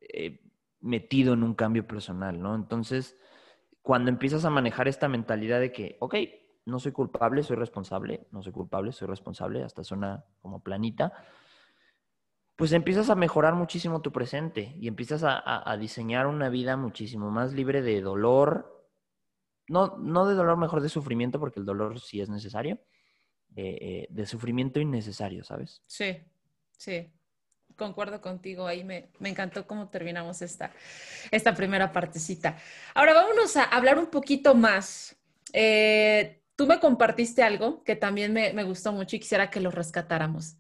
eh, 0.01 0.41
metido 0.83 1.33
en 1.33 1.43
un 1.43 1.55
cambio 1.55 1.87
personal, 1.87 2.41
¿no? 2.41 2.55
Entonces, 2.55 3.17
cuando 3.81 4.11
empiezas 4.11 4.45
a 4.45 4.51
manejar 4.51 4.89
esta 4.89 5.09
mentalidad 5.09 5.61
de 5.61 5.73
que, 5.73 5.97
ok, 6.01 6.15
no 6.67 6.79
soy 6.79 6.93
culpable, 6.93 7.43
soy 7.43 7.57
responsable, 7.57 8.27
no 8.31 8.43
soy 8.43 8.53
culpable, 8.53 8.93
soy 8.93 9.09
responsable, 9.09 9.63
hasta 9.63 9.83
suena 9.83 10.25
como 10.41 10.63
planita, 10.63 11.13
pues 12.57 12.73
empiezas 12.73 13.11
a 13.11 13.15
mejorar 13.15 13.55
muchísimo 13.55 14.03
tu 14.03 14.13
presente 14.13 14.77
y 14.79 14.87
empiezas 14.87 15.23
a, 15.25 15.77
diseñar 15.79 16.27
una 16.27 16.49
vida 16.49 16.77
muchísimo 16.77 17.31
más 17.31 17.53
libre 17.55 17.83
de 17.83 18.01
dolor, 18.01 18.89
no, 19.69 19.97
no 19.97 20.27
de 20.27 20.35
dolor, 20.35 20.59
mejor 20.59 20.83
de 20.83 20.89
sufrimiento, 20.89 21.41
porque 21.41 21.59
el 21.59 21.67
dolor 21.67 21.99
sí 21.99 22.21
es 22.21 22.29
necesario, 22.29 22.79
eh, 23.57 23.79
eh, 23.81 24.07
de 24.11 24.27
sufrimiento 24.27 24.81
innecesario, 24.81 25.43
¿sabes? 25.43 25.83
Sí, 25.87 26.19
sí 26.77 27.13
concuerdo 27.83 28.21
contigo, 28.21 28.67
ahí 28.67 28.85
me, 28.85 29.09
encantó 29.25 29.67
cómo 29.67 29.89
terminamos 29.89 30.41
esta, 30.41 30.71
esta 31.33 31.53
primera 31.55 31.93
partecita. 31.93 32.57
Ahora 32.95 33.13
vámonos 33.13 33.57
a 33.57 33.65
hablar 33.65 33.99
un 33.99 34.07
poquito 34.07 34.55
más. 34.55 35.17
Eh, 35.53 36.41
tú 36.55 36.67
me 36.67 36.79
compartiste 36.79 37.43
algo 37.43 37.83
que 37.83 37.97
también 37.97 38.33
me, 38.33 38.63
gustó 38.63 38.93
mucho 38.93 39.17
y 39.17 39.21
quisiera 39.21 39.51
que 39.51 39.61
lo 39.61 39.73
rescatáramos. 39.73 40.57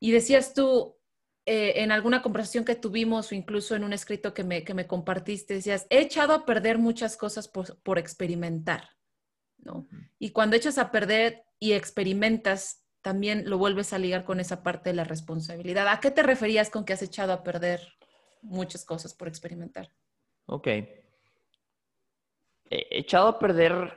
Y 0.00 0.12
decías 0.12 0.54
tú, 0.54 0.96
eh, 1.44 1.74
en 1.82 1.92
alguna 1.92 2.22
conversación 2.22 2.64
que 2.64 2.74
tuvimos 2.74 3.30
o 3.30 3.34
incluso 3.34 3.76
en 3.76 3.84
un 3.84 3.92
escrito 3.92 4.32
que 4.32 4.42
me, 4.42 4.64
que 4.64 4.72
me 4.72 4.86
compartiste, 4.86 5.54
decías, 5.54 5.86
he 5.90 6.00
echado 6.00 6.32
a 6.32 6.46
perder 6.46 6.78
muchas 6.78 7.18
cosas 7.18 7.48
por, 7.48 7.78
por 7.82 7.98
experimentar, 7.98 8.96
¿no? 9.58 9.86
Y 10.18 10.30
cuando 10.30 10.56
echas 10.56 10.78
a 10.78 10.90
perder 10.90 11.44
y 11.58 11.72
experimentas, 11.72 12.85
también 13.02 13.48
lo 13.48 13.58
vuelves 13.58 13.92
a 13.92 13.98
ligar 13.98 14.24
con 14.24 14.40
esa 14.40 14.62
parte 14.62 14.90
de 14.90 14.96
la 14.96 15.04
responsabilidad. 15.04 15.88
¿A 15.88 16.00
qué 16.00 16.10
te 16.10 16.22
referías 16.22 16.70
con 16.70 16.84
que 16.84 16.92
has 16.92 17.02
echado 17.02 17.32
a 17.32 17.42
perder 17.42 17.80
muchas 18.42 18.84
cosas 18.84 19.14
por 19.14 19.28
experimentar? 19.28 19.90
Ok. 20.46 20.68
echado 22.68 23.28
a 23.28 23.38
perder, 23.38 23.96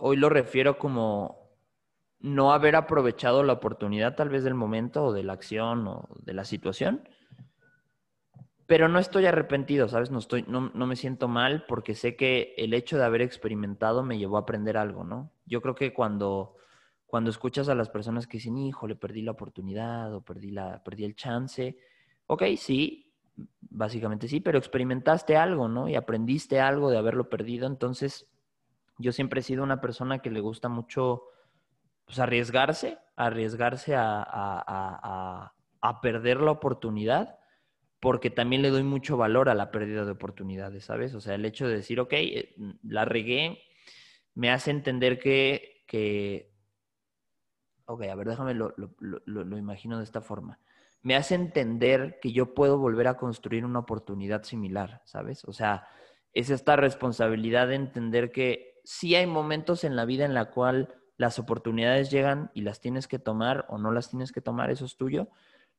hoy 0.00 0.16
lo 0.16 0.28
refiero 0.28 0.78
como 0.78 1.38
no 2.20 2.52
haber 2.52 2.74
aprovechado 2.76 3.42
la 3.42 3.54
oportunidad 3.54 4.16
tal 4.16 4.28
vez 4.28 4.42
del 4.42 4.54
momento 4.54 5.04
o 5.04 5.12
de 5.12 5.22
la 5.22 5.34
acción 5.34 5.86
o 5.86 6.08
de 6.24 6.34
la 6.34 6.44
situación. 6.44 7.08
Pero 8.66 8.88
no 8.88 8.98
estoy 8.98 9.24
arrepentido, 9.26 9.88
¿sabes? 9.88 10.10
No, 10.10 10.18
estoy, 10.18 10.44
no, 10.46 10.70
no 10.74 10.86
me 10.86 10.96
siento 10.96 11.26
mal 11.26 11.64
porque 11.66 11.94
sé 11.94 12.16
que 12.16 12.54
el 12.58 12.74
hecho 12.74 12.98
de 12.98 13.04
haber 13.04 13.22
experimentado 13.22 14.02
me 14.02 14.18
llevó 14.18 14.36
a 14.36 14.40
aprender 14.40 14.76
algo, 14.76 15.04
¿no? 15.04 15.32
Yo 15.46 15.62
creo 15.62 15.74
que 15.74 15.94
cuando 15.94 16.56
cuando 17.08 17.30
escuchas 17.30 17.70
a 17.70 17.74
las 17.74 17.88
personas 17.88 18.26
que 18.26 18.36
dicen, 18.36 18.58
hijo, 18.58 18.86
le 18.86 18.94
perdí 18.94 19.22
la 19.22 19.30
oportunidad 19.30 20.14
o 20.14 20.20
perdí, 20.20 20.50
la, 20.50 20.84
perdí 20.84 21.04
el 21.04 21.16
chance, 21.16 21.78
ok, 22.26 22.42
sí, 22.58 23.14
básicamente 23.60 24.28
sí, 24.28 24.40
pero 24.40 24.58
experimentaste 24.58 25.34
algo, 25.34 25.68
¿no? 25.68 25.88
Y 25.88 25.94
aprendiste 25.94 26.60
algo 26.60 26.90
de 26.90 26.98
haberlo 26.98 27.30
perdido. 27.30 27.66
Entonces, 27.66 28.28
yo 28.98 29.12
siempre 29.12 29.40
he 29.40 29.42
sido 29.42 29.62
una 29.62 29.80
persona 29.80 30.18
que 30.18 30.30
le 30.30 30.40
gusta 30.40 30.68
mucho 30.68 31.22
pues, 32.04 32.18
arriesgarse, 32.18 32.98
arriesgarse 33.16 33.94
a, 33.94 34.22
a, 34.22 35.54
a, 35.80 36.00
perder 36.02 36.42
la 36.42 36.50
oportunidad, 36.50 37.38
porque 38.00 38.28
también 38.28 38.60
le 38.60 38.68
doy 38.68 38.82
mucho 38.82 39.16
valor 39.16 39.48
a 39.48 39.54
la 39.54 39.70
pérdida 39.70 40.04
de 40.04 40.10
oportunidades, 40.10 40.84
¿sabes? 40.84 41.14
O 41.14 41.22
sea, 41.22 41.34
el 41.36 41.46
hecho 41.46 41.66
de 41.66 41.76
decir, 41.76 42.00
ok, 42.00 42.12
eh, 42.12 42.54
la 42.82 43.06
regué, 43.06 43.62
me 44.34 44.50
hace 44.50 44.70
entender 44.70 45.18
que, 45.18 45.84
que 45.86 46.57
ok, 47.88 48.02
a 48.02 48.14
ver, 48.14 48.28
déjame 48.28 48.54
lo, 48.54 49.58
imagino 49.58 49.98
de 49.98 50.04
esta 50.04 50.20
forma. 50.20 50.58
Me 51.02 51.16
hace 51.16 51.34
entender 51.34 52.18
que 52.20 52.32
yo 52.32 52.54
puedo 52.54 52.76
volver 52.78 53.08
a 53.08 53.16
construir 53.16 53.64
una 53.64 53.78
oportunidad 53.78 54.42
similar, 54.42 55.00
¿sabes? 55.06 55.44
O 55.46 55.52
sea, 55.52 55.88
es 56.34 56.50
esta 56.50 56.76
responsabilidad 56.76 57.68
de 57.68 57.76
entender 57.76 58.30
que 58.30 58.80
sí 58.84 59.14
hay 59.14 59.26
momentos 59.26 59.84
en 59.84 59.96
la 59.96 60.04
vida 60.04 60.26
en 60.26 60.34
la 60.34 60.50
cual 60.50 60.94
las 61.16 61.38
oportunidades 61.38 62.10
llegan 62.10 62.50
y 62.52 62.60
las 62.60 62.80
tienes 62.80 63.08
que 63.08 63.18
tomar 63.18 63.64
o 63.70 63.78
no 63.78 63.90
las 63.90 64.10
tienes 64.10 64.32
que 64.32 64.42
tomar, 64.42 64.70
eso 64.70 64.84
es 64.84 64.96
tuyo. 64.96 65.28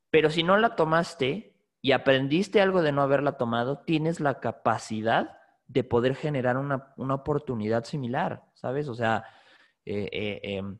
Pero 0.09 0.31
si 0.31 0.41
no 0.41 0.57
la 0.57 0.75
tomaste 0.75 1.53
y 1.79 1.91
aprendiste 1.91 2.59
algo 2.59 2.81
de 2.81 2.91
no 2.91 3.03
haberla 3.03 3.33
tomado, 3.33 3.79
tienes 3.79 4.19
la 4.19 4.39
capacidad 4.39 5.37
de 5.67 5.83
poder 5.83 6.15
generar 6.15 6.57
una, 6.57 7.13
oportunidad 7.13 7.83
similar, 7.83 8.45
¿sabes? 8.55 8.87
O 8.87 8.95
sea, 8.95 9.25
eh, 9.85 10.09
eh, 10.11 10.39
em, 10.43 10.79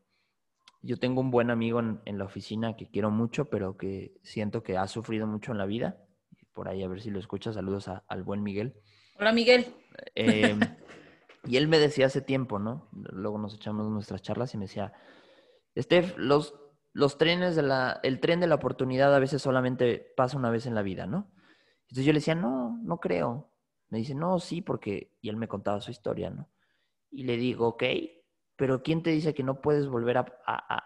yo 0.82 0.98
tengo 0.98 1.22
un 1.22 1.32
buen 1.32 1.50
amigo 1.50 1.80
en, 1.80 2.18
la 2.18 2.26
oficina 2.26 2.76
que 2.76 2.90
quiero 2.90 3.12
mucho, 3.12 3.50
pero 3.50 3.78
que 3.78 4.14
siento 4.24 4.64
que 4.64 4.78
ha 4.78 4.88
sufrido 4.88 5.28
mucho 5.28 5.52
en 5.52 5.58
la 5.58 5.66
vida. 5.66 5.98
Por 6.54 6.70
ahí 6.70 6.84
a 6.84 6.88
ver 6.88 7.02
si 7.02 7.10
lo 7.10 7.20
escuchas. 7.20 7.56
Saludos 7.56 7.90
al 7.90 8.24
buen 8.24 8.44
Miguel. 8.44 8.76
Hola, 9.20 9.34
Miguel. 9.34 9.74
Em, 10.16 10.60
y 11.46 11.58
él 11.58 11.68
me 11.68 11.80
decía 11.80 12.06
hace 12.06 12.22
tiempo, 12.22 12.60
¿no? 12.60 12.90
Luego 12.94 13.38
nos 13.38 13.56
echamos 13.56 13.88
nuestras 13.90 14.22
charlas 14.22 14.54
y 14.54 14.58
me 14.58 14.66
decía, 14.66 14.94
Steph, 15.78 16.18
los, 16.18 16.56
los 16.94 17.18
trenes 17.18 17.56
de 17.56 17.64
la, 17.64 18.00
el 18.04 18.20
tren 18.22 18.40
de 18.40 18.48
la 18.48 18.56
oportunidad 18.56 19.14
a 19.14 19.20
veces 19.20 19.42
solamente 19.42 20.14
pasa 20.16 20.38
una 20.38 20.50
vez 20.50 20.66
en 20.66 20.76
la 20.76 20.82
vida, 20.82 21.06
¿no? 21.06 21.32
Entonces 21.84 22.06
yo 22.06 22.14
le 22.14 22.20
decía, 22.20 22.36
no, 22.36 22.80
no 22.84 23.00
creo. 23.00 23.52
Me 23.90 23.98
dice, 23.98 24.16
no, 24.16 24.40
sí, 24.40 24.62
porque, 24.62 25.12
y 25.20 25.30
él 25.30 25.36
me 25.36 25.48
contaba 25.48 25.82
su 25.82 25.92
historia, 25.92 26.30
¿no? 26.30 26.50
Y 27.12 27.24
le 27.24 27.36
digo, 27.38 27.68
ok, 27.68 27.84
pero 28.60 28.84
¿quién 28.84 29.02
te 29.02 29.12
dice 29.12 29.34
que 29.34 29.42
no 29.42 29.62
puedes 29.62 29.88
volver 29.88 30.18
a, 30.18 30.26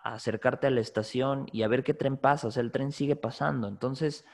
acercarte 0.03 0.67
a 0.67 0.69
la 0.69 0.79
estación 0.79 1.47
y 1.51 1.63
a 1.63 1.67
ver 1.67 1.83
qué 1.83 1.95
tren 1.95 2.17
pasa? 2.17 2.47
O 2.47 2.51
sea, 2.51 2.61
el 2.61 2.71
tren 2.71 2.91
sigue 2.91 3.15
pasando. 3.15 3.67
Entonces, 3.67 4.25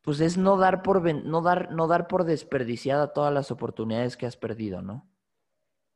pues 0.00 0.20
es 0.20 0.38
no 0.38 0.56
dar 0.56 0.82
por, 0.82 1.02
no 1.02 1.42
dar, 1.42 1.70
no 1.72 1.86
dar 1.86 2.08
por 2.08 2.24
desperdiciada 2.24 3.12
todas 3.12 3.34
las 3.34 3.50
oportunidades 3.50 4.16
que 4.16 4.24
has 4.24 4.38
perdido, 4.38 4.80
¿no? 4.80 5.06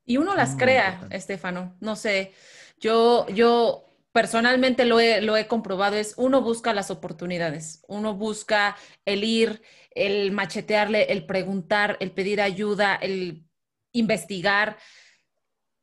Y 0.05 0.19
uno 0.19 0.35
las 0.35 0.57
crea, 0.57 1.09
Estefano. 1.09 1.75
No 1.81 1.97
sé, 1.97 2.35
yo, 2.79 3.27
yo 3.29 3.87
personalmente 4.13 4.85
lo 4.85 5.01
he, 5.01 5.23
lo 5.23 5.39
he 5.39 5.47
comprobado, 5.47 5.97
es 5.97 6.13
uno 6.19 6.43
busca 6.43 6.75
las 6.75 6.91
oportunidades, 6.91 7.83
uno 7.89 8.13
busca 8.13 8.77
el 9.07 9.25
ir, 9.25 9.63
el 9.93 10.33
machetearle, 10.33 11.13
el 11.13 11.25
preguntar, 11.25 11.97
el 11.99 12.13
pedir 12.13 12.43
ayuda, 12.43 12.95
el 12.97 13.47
investigar. 13.93 14.77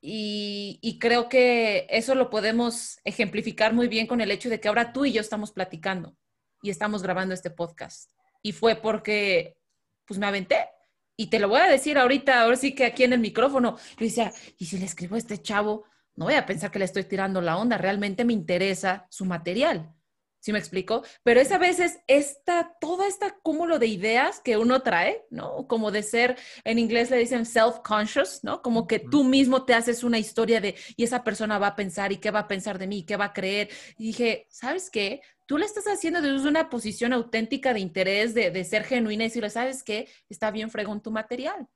Y, 0.10 1.00
creo 1.02 1.28
que 1.28 1.86
eso 1.90 2.16
lo 2.16 2.30
podemos 2.30 2.98
ejemplificar 3.04 3.74
muy 3.74 3.90
bien 3.90 4.08
con 4.08 4.22
el 4.22 4.32
hecho 4.32 4.50
de 4.50 4.62
que 4.62 4.70
ahora 4.70 4.94
tú 4.94 5.04
y 5.04 5.12
yo 5.12 5.20
estamos 5.20 5.52
platicando 5.52 6.16
y 6.62 6.70
estamos 6.70 7.04
grabando 7.04 7.34
este 7.34 7.50
podcast. 7.50 8.10
Y 8.42 8.54
fue 8.54 8.78
porque, 8.78 9.58
pues 10.06 10.18
me 10.18 10.26
aventé. 10.26 10.70
Y 11.18 11.28
te 11.28 11.40
lo 11.40 11.50
voy 11.50 11.60
a 11.60 11.68
decir 11.68 11.98
ahorita, 11.98 12.42
ahora 12.42 12.56
sí 12.56 12.74
que 12.74 12.86
aquí 12.86 13.04
en 13.04 13.12
el 13.12 13.20
micrófono. 13.20 13.76
Yo 13.98 14.06
decía, 14.06 14.32
¿y 14.58 14.68
si 14.68 14.78
le 14.78 14.86
escribo 14.86 15.16
a 15.16 15.18
este 15.18 15.42
chavo? 15.42 15.84
No 16.16 16.24
voy 16.24 16.36
a 16.36 16.46
pensar 16.46 16.72
que 16.72 16.80
le 16.80 16.86
estoy 16.86 17.04
tirando 17.04 17.42
la 17.42 17.58
onda, 17.58 17.78
realmente 17.78 18.24
me 18.24 18.32
interesa 18.32 19.08
su 19.10 19.26
material. 19.26 19.94
¿Sí 20.40 20.54
me 20.54 20.60
explico? 20.60 21.04
Pero 21.24 21.42
es 21.42 21.52
a 21.52 21.58
veces 21.58 22.00
esta, 22.08 22.76
todo 22.80 23.04
este 23.06 23.34
cúmulo 23.42 23.80
de 23.80 23.88
ideas 23.88 24.40
que 24.40 24.58
uno 24.58 24.82
trae, 24.82 25.26
¿no? 25.30 25.68
Como 25.68 25.92
de 25.92 26.04
ser, 26.04 26.38
en 26.64 26.80
inglés 26.80 27.10
le 27.10 27.18
dicen 27.18 27.46
self-conscious, 27.46 28.44
¿no? 28.44 28.62
Como 28.62 28.88
que 28.88 29.00
tú 29.00 29.24
mismo 29.24 29.66
te 29.66 29.74
haces 29.74 30.04
una 30.04 30.20
historia 30.20 30.62
de, 30.62 30.76
y 30.96 31.04
esa 31.04 31.24
persona 31.24 31.58
va 31.58 31.68
a 31.68 31.76
pensar, 31.76 32.12
y 32.12 32.18
qué 32.18 32.32
va 32.32 32.40
a 32.40 32.48
pensar 32.48 32.78
de 32.78 32.88
mí, 32.88 33.04
qué 33.04 33.18
va 33.18 33.26
a 33.26 33.34
creer. 33.34 33.70
Y 33.98 34.08
dije, 34.08 34.48
¿sabes 34.50 34.90
qué? 34.90 35.22
Tú 35.48 35.58
le 35.58 35.66
estás 35.66 35.86
haciendo 35.86 36.22
desde 36.22 36.48
una 36.48 36.70
posición 36.70 37.14
auténtica 37.14 37.74
de 37.74 37.80
interés, 37.80 38.34
de, 38.34 38.64
ser 38.64 38.84
genuina 38.84 39.24
y 39.24 39.28
decirle, 39.28 39.50
¿sabes 39.50 39.84
qué? 39.84 40.08
Está 40.30 40.52
bien 40.52 40.70
fregón 40.70 41.02
tu 41.02 41.10
material. 41.10 41.68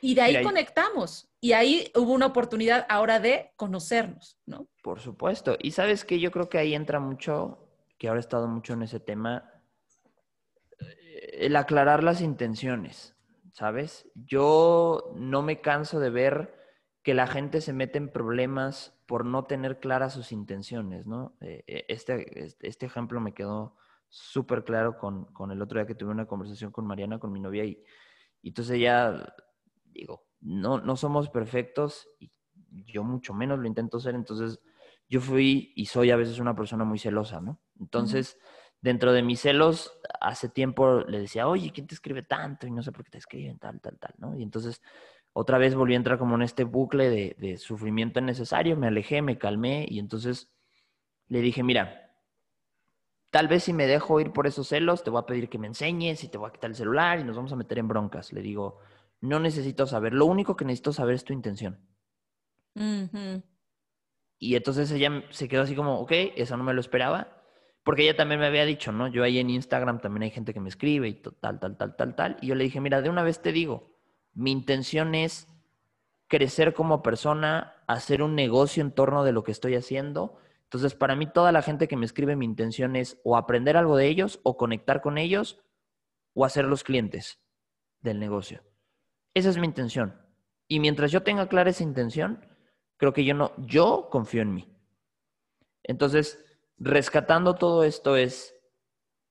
Y 0.00 0.14
de 0.14 0.22
ahí, 0.22 0.42
conectamos. 0.42 1.28
Y 1.40 1.52
ahí 1.52 1.90
hubo 1.94 2.12
una 2.12 2.26
oportunidad 2.26 2.86
ahora 2.88 3.20
de 3.20 3.52
conocernos, 3.56 4.38
¿no? 4.46 4.68
Por 4.82 5.00
supuesto. 5.00 5.56
Y 5.60 5.72
sabes 5.72 6.04
que 6.04 6.20
yo 6.20 6.30
creo 6.30 6.48
que 6.48 6.58
ahí 6.58 6.74
entra 6.74 7.00
mucho 7.00 7.67
que 7.98 8.08
ahora 8.08 8.20
he 8.20 8.20
estado 8.20 8.48
mucho 8.48 8.72
en 8.72 8.82
ese 8.82 9.00
tema, 9.00 9.50
eh, 10.80 11.30
el 11.40 11.56
aclarar 11.56 12.04
las 12.04 12.20
intenciones, 12.20 13.16
¿sabes? 13.52 14.08
Yo 14.14 15.12
no 15.16 15.42
me 15.42 15.60
canso 15.60 16.00
de 16.00 16.10
ver 16.10 16.54
que 17.02 17.14
la 17.14 17.26
gente 17.26 17.60
se 17.60 17.72
mete 17.72 17.98
en 17.98 18.10
problemas 18.10 18.94
por 19.06 19.24
no 19.24 19.44
tener 19.44 19.80
claras 19.80 20.12
sus 20.12 20.32
intenciones, 20.32 21.06
¿no? 21.06 21.36
Eh, 21.40 21.64
eh, 21.66 21.86
este, 21.88 22.44
este, 22.44 22.68
este, 22.68 22.86
ejemplo 22.86 23.20
me 23.20 23.34
quedó 23.34 23.76
súper 24.08 24.64
claro 24.64 24.98
con, 24.98 25.24
con, 25.26 25.50
el 25.50 25.60
otro 25.60 25.78
día 25.78 25.86
que 25.86 25.94
tuve 25.94 26.10
una 26.10 26.26
conversación 26.26 26.70
con 26.70 26.86
Mariana, 26.86 27.18
con 27.18 27.32
mi 27.32 27.40
novia, 27.40 27.64
y, 27.64 27.82
entonces 28.42 28.78
ya 28.80 29.34
digo, 29.86 30.26
no, 30.40 30.78
no 30.78 30.96
somos 30.96 31.28
perfectos 31.30 32.08
y 32.20 32.30
yo 32.70 33.02
mucho 33.02 33.34
menos 33.34 33.58
lo 33.58 33.66
intento 33.66 33.98
ser, 33.98 34.14
entonces 34.14 34.60
yo 35.08 35.20
fui 35.20 35.72
y 35.74 35.86
soy 35.86 36.10
a 36.10 36.16
veces 36.16 36.38
una 36.38 36.54
persona 36.54 36.84
muy 36.84 36.98
celosa, 36.98 37.40
¿no? 37.40 37.60
Entonces, 37.80 38.38
dentro 38.80 39.12
de 39.12 39.22
mis 39.22 39.40
celos, 39.40 39.98
hace 40.20 40.48
tiempo 40.48 41.00
le 41.00 41.20
decía, 41.20 41.48
oye, 41.48 41.70
¿quién 41.72 41.86
te 41.86 41.94
escribe 41.94 42.22
tanto? 42.22 42.66
Y 42.66 42.70
no 42.70 42.82
sé 42.82 42.92
por 42.92 43.04
qué 43.04 43.10
te 43.10 43.18
escriben, 43.18 43.58
tal, 43.58 43.80
tal, 43.80 43.98
tal, 43.98 44.14
¿no? 44.18 44.36
Y 44.36 44.42
entonces, 44.42 44.82
otra 45.32 45.58
vez 45.58 45.74
volví 45.74 45.94
a 45.94 45.96
entrar 45.96 46.18
como 46.18 46.34
en 46.34 46.42
este 46.42 46.64
bucle 46.64 47.10
de, 47.10 47.36
de 47.38 47.58
sufrimiento 47.58 48.20
innecesario, 48.20 48.76
me 48.76 48.88
alejé, 48.88 49.22
me 49.22 49.38
calmé 49.38 49.86
y 49.88 49.98
entonces 49.98 50.50
le 51.28 51.40
dije, 51.40 51.62
mira, 51.62 52.08
tal 53.30 53.48
vez 53.48 53.64
si 53.64 53.72
me 53.72 53.86
dejo 53.86 54.20
ir 54.20 54.32
por 54.32 54.46
esos 54.46 54.68
celos, 54.68 55.04
te 55.04 55.10
voy 55.10 55.20
a 55.20 55.26
pedir 55.26 55.48
que 55.48 55.58
me 55.58 55.66
enseñes 55.66 56.24
y 56.24 56.28
te 56.28 56.38
voy 56.38 56.48
a 56.48 56.52
quitar 56.52 56.70
el 56.70 56.76
celular 56.76 57.20
y 57.20 57.24
nos 57.24 57.36
vamos 57.36 57.52
a 57.52 57.56
meter 57.56 57.78
en 57.78 57.88
broncas. 57.88 58.32
Le 58.32 58.40
digo, 58.40 58.78
no 59.20 59.40
necesito 59.40 59.86
saber, 59.86 60.14
lo 60.14 60.26
único 60.26 60.56
que 60.56 60.64
necesito 60.64 60.92
saber 60.92 61.14
es 61.14 61.24
tu 61.24 61.32
intención. 61.32 61.78
Y 64.38 64.54
entonces 64.54 64.90
ella 64.92 65.24
se 65.30 65.48
quedó 65.48 65.62
así 65.62 65.74
como, 65.74 66.00
ok, 66.00 66.12
eso 66.36 66.56
no 66.56 66.64
me 66.64 66.72
lo 66.72 66.80
esperaba, 66.80 67.37
porque 67.88 68.02
ella 68.02 68.14
también 68.14 68.38
me 68.38 68.46
había 68.46 68.66
dicho, 68.66 68.92
¿no? 68.92 69.08
Yo 69.08 69.24
ahí 69.24 69.38
en 69.38 69.48
Instagram 69.48 70.02
también 70.02 70.24
hay 70.24 70.30
gente 70.30 70.52
que 70.52 70.60
me 70.60 70.68
escribe 70.68 71.08
y 71.08 71.14
tal, 71.14 71.58
tal, 71.58 71.78
tal, 71.78 71.96
tal, 71.96 72.14
tal. 72.14 72.36
Y 72.42 72.48
yo 72.48 72.54
le 72.54 72.64
dije, 72.64 72.82
mira, 72.82 73.00
de 73.00 73.08
una 73.08 73.22
vez 73.22 73.40
te 73.40 73.50
digo, 73.50 73.96
mi 74.34 74.52
intención 74.52 75.14
es 75.14 75.48
crecer 76.26 76.74
como 76.74 77.02
persona, 77.02 77.82
hacer 77.86 78.22
un 78.22 78.34
negocio 78.34 78.82
en 78.82 78.92
torno 78.92 79.24
de 79.24 79.32
lo 79.32 79.42
que 79.42 79.52
estoy 79.52 79.74
haciendo. 79.74 80.36
Entonces, 80.64 80.94
para 80.94 81.16
mí, 81.16 81.32
toda 81.32 81.50
la 81.50 81.62
gente 81.62 81.88
que 81.88 81.96
me 81.96 82.04
escribe, 82.04 82.36
mi 82.36 82.44
intención 82.44 82.94
es 82.94 83.22
o 83.24 83.38
aprender 83.38 83.78
algo 83.78 83.96
de 83.96 84.08
ellos, 84.08 84.38
o 84.42 84.58
conectar 84.58 85.00
con 85.00 85.16
ellos, 85.16 85.58
o 86.34 86.44
hacer 86.44 86.66
los 86.66 86.84
clientes 86.84 87.40
del 88.02 88.20
negocio. 88.20 88.64
Esa 89.32 89.48
es 89.48 89.56
mi 89.56 89.66
intención. 89.66 90.14
Y 90.66 90.80
mientras 90.80 91.10
yo 91.10 91.22
tenga 91.22 91.48
clara 91.48 91.70
esa 91.70 91.84
intención, 91.84 92.46
creo 92.98 93.14
que 93.14 93.24
yo 93.24 93.32
no, 93.32 93.54
yo 93.56 94.10
confío 94.10 94.42
en 94.42 94.52
mí. 94.52 94.68
Entonces, 95.84 96.44
rescatando 96.78 97.54
todo 97.54 97.84
esto 97.84 98.16
es, 98.16 98.54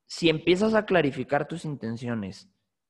si 0.05 0.29
empiezas 0.29 0.73
a 0.73 0.85
clarificar 0.85 1.47
tus 1.47 1.65
intenciones 1.65 2.49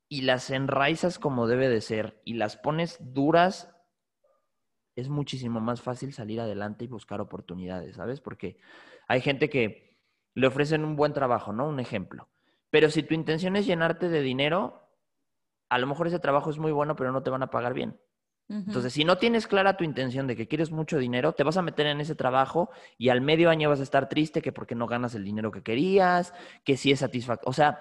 y 0.09 0.21
las 0.21 0.49
enraizas 0.49 1.19
como 1.19 1.47
debe 1.47 1.69
de 1.69 1.81
ser 1.81 2.21
y 2.25 2.33
las 2.33 2.57
pones 2.57 2.97
duras, 2.99 3.73
es 4.95 5.09
muchísimo 5.09 5.59
más 5.59 5.81
fácil 5.81 6.13
salir 6.13 6.39
adelante 6.39 6.85
y 6.85 6.87
buscar 6.87 7.21
oportunidades, 7.21 7.95
¿sabes? 7.95 8.19
Porque 8.19 8.57
hay 9.07 9.21
gente 9.21 9.49
que 9.49 9.99
le 10.33 10.47
ofrecen 10.47 10.85
un 10.85 10.95
buen 10.95 11.13
trabajo, 11.13 11.53
¿no? 11.53 11.67
Un 11.67 11.79
ejemplo. 11.79 12.29
Pero 12.69 12.89
si 12.89 13.03
tu 13.03 13.13
intención 13.13 13.55
es 13.55 13.65
llenarte 13.65 14.09
de 14.09 14.21
dinero, 14.21 14.89
a 15.69 15.77
lo 15.77 15.87
mejor 15.87 16.07
ese 16.07 16.19
trabajo 16.19 16.49
es 16.49 16.57
muy 16.57 16.71
bueno, 16.71 16.95
pero 16.95 17.11
no 17.11 17.23
te 17.23 17.29
van 17.29 17.43
a 17.43 17.49
pagar 17.49 17.73
bien. 17.73 17.99
Entonces, 18.49 18.93
si 18.93 19.03
no 19.03 19.17
tienes 19.17 19.45
clara 19.45 19.75
tu 19.75 19.83
intención 19.83 20.25
de 20.25 20.37
que 20.37 20.47
quieres 20.47 20.71
mucho 20.71 20.97
dinero, 20.97 21.33
te 21.33 21.43
vas 21.43 21.57
a 21.57 21.61
meter 21.61 21.85
en 21.87 21.99
ese 21.99 22.15
trabajo 22.15 22.69
y 22.97 23.09
al 23.09 23.19
medio 23.19 23.49
año 23.49 23.69
vas 23.69 23.81
a 23.81 23.83
estar 23.83 24.07
triste 24.07 24.41
que 24.41 24.53
porque 24.53 24.73
no 24.73 24.87
ganas 24.87 25.15
el 25.15 25.25
dinero 25.25 25.51
que 25.51 25.63
querías, 25.63 26.33
que 26.63 26.77
si 26.77 26.91
es 26.91 26.99
satisfactorio. 26.99 27.49
O 27.49 27.53
sea, 27.53 27.79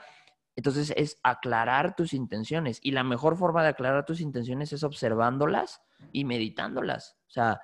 entonces 0.56 0.92
es 0.96 1.20
aclarar 1.22 1.94
tus 1.94 2.12
intenciones. 2.14 2.80
Y 2.82 2.90
la 2.90 3.04
mejor 3.04 3.36
forma 3.36 3.62
de 3.62 3.68
aclarar 3.68 4.04
tus 4.04 4.20
intenciones 4.20 4.72
es 4.72 4.82
observándolas 4.82 5.82
y 6.10 6.24
meditándolas. 6.24 7.16
O 7.28 7.30
sea, 7.30 7.60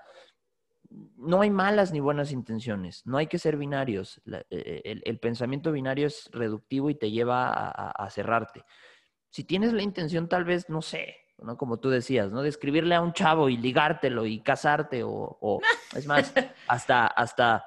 no 1.16 1.40
hay 1.40 1.50
malas 1.50 1.90
ni 1.92 1.98
buenas 1.98 2.30
intenciones. 2.30 3.04
No 3.04 3.18
hay 3.18 3.26
que 3.26 3.38
ser 3.38 3.56
binarios. 3.56 4.22
E, 4.48 5.02
el, 5.04 5.18
pensamiento 5.18 5.72
binario 5.72 6.06
es 6.06 6.28
reductivo 6.32 6.88
y 6.88 6.94
te 6.94 7.10
lleva 7.10 7.50
a 7.50 8.10
cerrarte. 8.10 8.64
Si 9.28 9.42
tienes 9.42 9.72
la 9.72 9.82
intención, 9.82 10.28
tal 10.28 10.44
vez, 10.44 10.68
no 10.68 10.82
sé, 10.82 11.21
¿no? 11.42 11.56
Como 11.56 11.78
tú 11.78 11.90
decías, 11.90 12.30
¿no? 12.30 12.42
De 12.42 12.48
escribirle 12.48 12.94
a 12.94 13.00
un 13.00 13.12
chavo 13.12 13.48
y 13.48 13.56
ligártelo 13.56 14.26
y 14.26 14.40
casarte 14.40 15.02
o, 15.04 15.60
es 15.94 16.06
más, 16.06 16.32
hasta, 16.68 17.06
hasta 17.06 17.64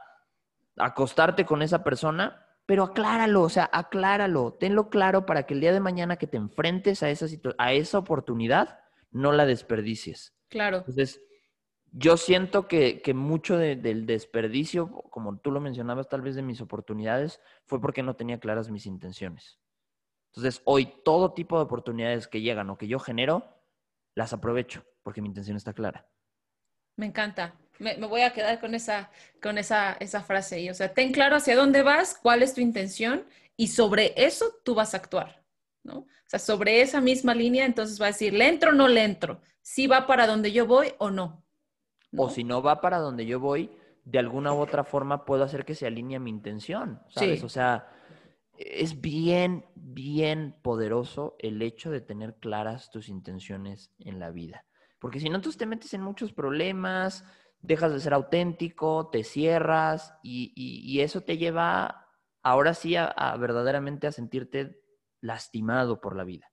acostarte 0.77 1.45
con 1.45 1.61
esa 1.61 1.83
persona, 1.83 2.45
pero 2.65 2.83
acláralo, 2.83 3.43
o 3.43 3.49
sea, 3.49 3.69
acláralo, 3.71 4.53
tenlo 4.53 4.89
claro 4.89 5.25
para 5.25 5.43
que 5.43 5.53
el 5.53 5.61
día 5.61 5.73
de 5.73 5.79
mañana 5.79 6.17
que 6.17 6.27
te 6.27 6.37
enfrentes 6.37 7.03
a 7.03 7.09
esa, 7.09 7.27
a 7.57 7.73
esa 7.73 7.99
oportunidad, 7.99 8.79
no 9.11 9.31
la 9.31 9.45
desperdicies. 9.45 10.35
Claro. 10.49 10.77
Entonces, 10.77 11.21
yo 11.91 12.17
siento 12.17 12.67
que, 12.67 13.01
que 13.01 13.13
mucho 13.13 13.57
del 13.57 14.05
desperdicio, 14.05 14.91
como 15.09 15.37
tú 15.37 15.51
lo 15.51 15.61
mencionabas, 15.61 16.09
tal 16.09 16.21
vez 16.21 16.35
de 16.35 16.41
mis 16.41 16.59
oportunidades, 16.59 17.39
fue 17.65 17.79
porque 17.79 18.03
no 18.03 18.15
tenía 18.15 18.39
claras 18.39 18.69
mis 18.69 18.85
intenciones. 18.85 19.59
Entonces, 20.35 20.61
hoy 20.65 20.93
todo 21.05 21.33
tipo 21.33 21.57
de 21.57 21.63
oportunidades 21.63 22.27
que 22.27 22.41
llegan 22.41 22.69
o 22.69 22.77
que 22.77 22.89
yo 22.89 22.99
genero, 22.99 23.54
las 24.15 24.33
aprovecho 24.33 24.83
porque 25.03 25.21
mi 25.21 25.27
intención 25.27 25.57
está 25.57 25.73
clara. 25.73 26.07
Me 26.97 27.05
encanta. 27.05 27.55
Me, 27.77 27.95
voy 27.97 28.21
a 28.21 28.31
quedar 28.31 28.59
con 28.59 28.73
esa, 28.73 29.11
con 29.41 29.57
esa, 29.57 29.93
esa 29.99 30.23
frase. 30.23 30.61
Y, 30.61 30.69
o 30.69 30.73
sea, 30.73 30.93
ten 30.93 31.11
claro 31.11 31.35
hacia 31.35 31.55
dónde 31.55 31.83
vas, 31.83 32.17
cuál 32.21 32.41
es 32.41 32.53
tu 32.53 32.61
intención 32.61 33.25
y 33.57 33.67
sobre 33.67 34.13
eso 34.15 34.45
tú 34.63 34.75
vas 34.75 34.93
a 34.93 34.97
actuar, 34.97 35.43
¿no? 35.83 35.99
O 35.99 36.27
sea, 36.27 36.39
sobre 36.39 36.81
esa 36.81 37.01
misma 37.01 37.35
línea, 37.35 37.65
entonces 37.65 38.01
va 38.01 38.05
a 38.05 38.11
decir, 38.11 38.33
¿le 38.33 38.47
entro 38.47 38.71
o 38.71 38.73
no 38.73 38.87
le 38.87 39.03
entro? 39.03 39.41
¿Si 39.61 39.87
va 39.87 40.07
para 40.07 40.25
donde 40.25 40.51
yo 40.51 40.65
voy 40.65 40.93
o 40.97 41.11
no? 41.11 41.43
O 42.17 42.29
si 42.29 42.43
no 42.43 42.61
va 42.61 42.79
para 42.79 42.99
donde 42.99 43.25
yo 43.25 43.39
voy, 43.39 43.69
de 44.05 44.19
alguna 44.19 44.53
u 44.53 44.59
otra 44.59 44.83
forma 44.83 45.25
puedo 45.25 45.43
hacer 45.43 45.65
que 45.65 45.75
se 45.75 45.85
alinee 45.85 46.19
mi 46.19 46.29
intención, 46.29 47.01
¿sabes? 47.09 47.43
O 47.43 47.49
sea, 47.49 47.87
es 48.57 49.01
bien, 49.01 49.65
bien 49.75 50.55
poderoso 50.61 51.35
el 51.39 51.61
hecho 51.61 51.91
de 51.91 52.01
tener 52.01 52.35
claras 52.35 52.89
tus 52.89 53.09
intenciones 53.09 53.91
en 53.99 54.19
la 54.19 54.31
vida. 54.31 54.65
Porque 54.99 55.19
si 55.19 55.29
no, 55.29 55.41
tú 55.41 55.51
te 55.51 55.65
metes 55.65 55.93
en 55.93 56.01
muchos 56.01 56.33
problemas, 56.33 57.23
dejas 57.61 57.91
de 57.93 57.99
ser 57.99 58.13
auténtico, 58.13 59.09
te 59.09 59.23
cierras 59.23 60.13
y, 60.23 60.99
eso 60.99 61.21
te 61.21 61.37
lleva 61.37 62.07
ahora 62.41 62.73
sí 62.73 62.95
a, 62.95 63.35
verdaderamente 63.39 64.07
a 64.07 64.11
sentirte 64.11 64.81
lastimado 65.21 65.99
por 65.99 66.15
la 66.15 66.23
vida. 66.23 66.51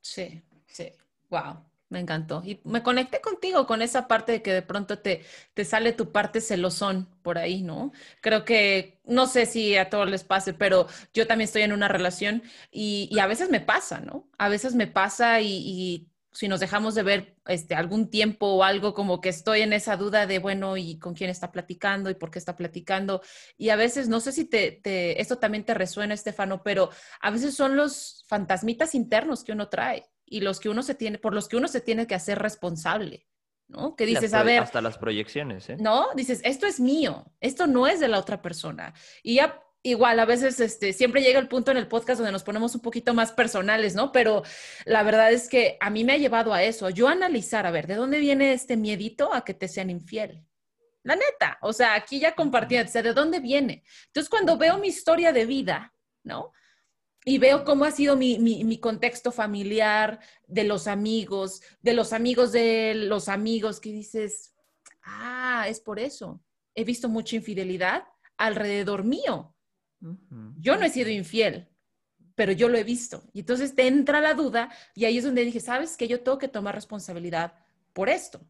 Sí, 0.00 0.42
sí. 0.66 0.92
Wow. 1.30 1.64
Me 1.88 2.00
encantó. 2.00 2.42
Y 2.44 2.60
me 2.64 2.82
conecté 2.82 3.20
contigo 3.20 3.66
con 3.66 3.80
esa 3.80 4.08
parte 4.08 4.32
de 4.32 4.42
que 4.42 4.52
de 4.52 4.62
pronto 4.62 4.98
te, 4.98 5.24
te 5.54 5.64
sale 5.64 5.92
tu 5.92 6.10
parte 6.10 6.40
celosón 6.40 7.08
por 7.22 7.38
ahí, 7.38 7.62
¿no? 7.62 7.92
Creo 8.20 8.44
que, 8.44 9.00
no 9.04 9.26
sé 9.28 9.46
si 9.46 9.76
a 9.76 9.88
todos 9.88 10.10
les 10.10 10.24
pase, 10.24 10.52
pero 10.52 10.88
yo 11.14 11.28
también 11.28 11.46
estoy 11.46 11.62
en 11.62 11.72
una 11.72 11.86
relación 11.86 12.42
y, 12.72 13.16
a 13.20 13.26
veces 13.28 13.50
me 13.50 13.60
pasa, 13.60 14.00
¿no? 14.00 14.28
A 14.36 14.48
veces 14.48 14.74
me 14.74 14.88
pasa 14.88 15.40
y, 15.40 16.08
si 16.32 16.48
nos 16.48 16.60
dejamos 16.60 16.94
de 16.94 17.02
ver 17.02 17.36
este, 17.46 17.74
algún 17.74 18.10
tiempo 18.10 18.46
o 18.46 18.62
algo, 18.64 18.92
como 18.92 19.20
que 19.22 19.30
estoy 19.30 19.62
en 19.62 19.72
esa 19.72 19.96
duda 19.96 20.26
de, 20.26 20.38
bueno, 20.38 20.76
¿y 20.76 20.98
con 20.98 21.14
quién 21.14 21.30
está 21.30 21.50
platicando 21.50 22.10
y 22.10 22.14
por 22.14 22.30
qué 22.30 22.38
está 22.38 22.56
platicando? 22.56 23.22
Y 23.56 23.70
a 23.70 23.76
veces, 23.76 24.08
no 24.08 24.20
sé 24.20 24.32
si 24.32 24.44
te, 24.44 24.72
te, 24.72 25.20
esto 25.20 25.38
también 25.38 25.64
te 25.64 25.72
resuena, 25.72 26.14
Estefano, 26.14 26.62
pero 26.62 26.90
a 27.22 27.30
veces 27.30 27.54
son 27.54 27.76
los 27.76 28.24
fantasmitas 28.28 28.94
internos 28.94 29.44
que 29.44 29.52
uno 29.52 29.68
trae 29.68 30.04
y 30.26 30.40
los 30.40 30.60
que 30.60 30.68
uno 30.68 30.82
se 30.82 30.94
tiene, 30.94 31.18
por 31.18 31.32
los 31.32 31.48
que 31.48 31.56
uno 31.56 31.68
se 31.68 31.80
tiene 31.80 32.06
que 32.06 32.14
hacer 32.14 32.38
responsable, 32.38 33.26
¿no? 33.68 33.96
Que 33.96 34.04
dices, 34.04 34.34
a 34.34 34.42
ver. 34.42 34.62
Hasta 34.62 34.82
las 34.82 34.98
proyecciones, 34.98 35.70
¿eh? 35.70 35.76
No, 35.78 36.08
dices, 36.14 36.40
esto 36.44 36.66
es 36.66 36.80
mío, 36.80 37.32
esto 37.40 37.66
no 37.66 37.86
es 37.86 38.00
de 38.00 38.08
la 38.08 38.18
otra 38.18 38.42
persona. 38.42 38.92
Y 39.22 39.36
ya 39.36 39.62
igual 39.82 40.18
a 40.18 40.24
veces 40.24 40.58
este, 40.58 40.92
siempre 40.92 41.22
llega 41.22 41.38
el 41.38 41.46
punto 41.46 41.70
en 41.70 41.76
el 41.76 41.86
podcast 41.86 42.18
donde 42.18 42.32
nos 42.32 42.42
ponemos 42.42 42.74
un 42.74 42.80
poquito 42.80 43.14
más 43.14 43.30
personales, 43.30 43.94
¿no? 43.94 44.10
Pero 44.10 44.42
la 44.84 45.04
verdad 45.04 45.30
es 45.30 45.48
que 45.48 45.76
a 45.80 45.90
mí 45.90 46.02
me 46.02 46.14
ha 46.14 46.18
llevado 46.18 46.52
a 46.52 46.64
eso, 46.64 46.90
yo 46.90 47.06
analizar, 47.06 47.66
a 47.66 47.70
ver, 47.70 47.86
¿de 47.86 47.94
dónde 47.94 48.18
viene 48.18 48.52
este 48.52 48.76
miedito 48.76 49.32
a 49.32 49.44
que 49.44 49.54
te 49.54 49.68
sean 49.68 49.90
infiel? 49.90 50.44
La 51.04 51.14
neta, 51.14 51.58
o 51.62 51.72
sea, 51.72 51.94
aquí 51.94 52.18
ya 52.18 52.34
compartí, 52.34 52.76
o 52.76 52.88
sea, 52.88 53.00
¿de 53.00 53.12
dónde 53.12 53.38
viene? 53.38 53.84
Entonces, 54.06 54.28
cuando 54.28 54.58
veo 54.58 54.76
mi 54.78 54.88
historia 54.88 55.32
de 55.32 55.46
vida, 55.46 55.94
¿no? 56.24 56.52
Y 57.28 57.38
veo 57.38 57.64
cómo 57.64 57.84
ha 57.84 57.90
sido 57.90 58.14
mi, 58.14 58.78
contexto 58.78 59.32
familiar, 59.32 60.20
de 60.46 60.62
los 60.62 60.86
amigos, 60.86 61.60
de 61.82 61.92
los 61.92 62.12
amigos 62.12 62.52
de 62.52 62.94
los 62.94 63.28
amigos, 63.28 63.80
que 63.80 63.90
dices, 63.90 64.54
ah, 65.02 65.66
es 65.68 65.80
por 65.80 65.98
eso. 65.98 66.40
He 66.76 66.84
visto 66.84 67.08
mucha 67.08 67.34
infidelidad 67.34 68.04
alrededor 68.36 69.02
mío. 69.02 69.56
Yo 70.60 70.76
no 70.76 70.84
he 70.84 70.90
sido 70.90 71.10
infiel, 71.10 71.68
pero 72.36 72.52
yo 72.52 72.68
lo 72.68 72.78
he 72.78 72.84
visto. 72.84 73.24
Y 73.32 73.40
entonces 73.40 73.74
te 73.74 73.88
entra 73.88 74.20
la 74.20 74.34
duda 74.34 74.70
y 74.94 75.04
ahí 75.06 75.18
es 75.18 75.24
donde 75.24 75.44
dije, 75.44 75.58
sabes 75.58 75.96
que 75.96 76.06
yo 76.06 76.20
tengo 76.20 76.38
que 76.38 76.46
tomar 76.46 76.76
responsabilidad 76.76 77.54
por 77.92 78.08
esto. 78.08 78.40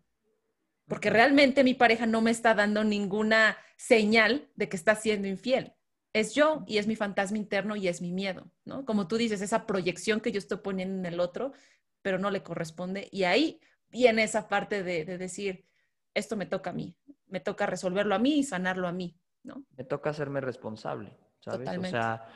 Porque 0.86 1.08
realmente 1.08 1.64
mi 1.64 1.72
pareja 1.72 2.04
no 2.04 2.20
me 2.20 2.30
está 2.30 2.54
dando 2.54 2.84
ninguna 2.84 3.56
señal 3.78 4.50
de 4.54 4.68
que 4.68 4.76
está 4.76 4.96
siendo 4.96 5.28
infiel 5.28 5.75
es 6.18 6.34
yo 6.34 6.64
y 6.66 6.78
es 6.78 6.86
mi 6.86 6.96
fantasma 6.96 7.36
interno 7.36 7.76
y 7.76 7.88
es 7.88 8.00
mi 8.00 8.10
miedo, 8.10 8.50
¿no? 8.64 8.86
Como 8.86 9.06
tú 9.06 9.16
dices, 9.16 9.42
esa 9.42 9.66
proyección 9.66 10.20
que 10.20 10.32
yo 10.32 10.38
estoy 10.38 10.58
poniendo 10.58 10.98
en 10.98 11.12
el 11.12 11.20
otro, 11.20 11.52
pero 12.00 12.18
no 12.18 12.30
le 12.30 12.42
corresponde. 12.42 13.08
Y 13.12 13.24
ahí 13.24 13.60
viene 13.90 14.22
esa 14.22 14.48
parte 14.48 14.82
de, 14.82 15.04
decir, 15.04 15.66
esto 16.14 16.34
me 16.36 16.46
toca 16.46 16.70
a 16.70 16.72
mí, 16.72 16.96
me 17.26 17.40
toca 17.40 17.66
resolverlo 17.66 18.14
a 18.14 18.18
mí 18.18 18.38
y 18.38 18.44
sanarlo 18.44 18.88
a 18.88 18.92
mí, 18.92 19.18
¿no? 19.42 19.66
Me 19.76 19.84
toca 19.84 20.08
hacerme 20.08 20.40
responsable, 20.40 21.12
¿sabes? 21.40 21.68
O 21.76 21.84
sea, 21.84 22.26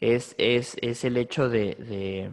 es, 0.00 0.34
es, 0.38 1.04
el 1.04 1.18
hecho 1.18 1.50
de, 1.50 2.32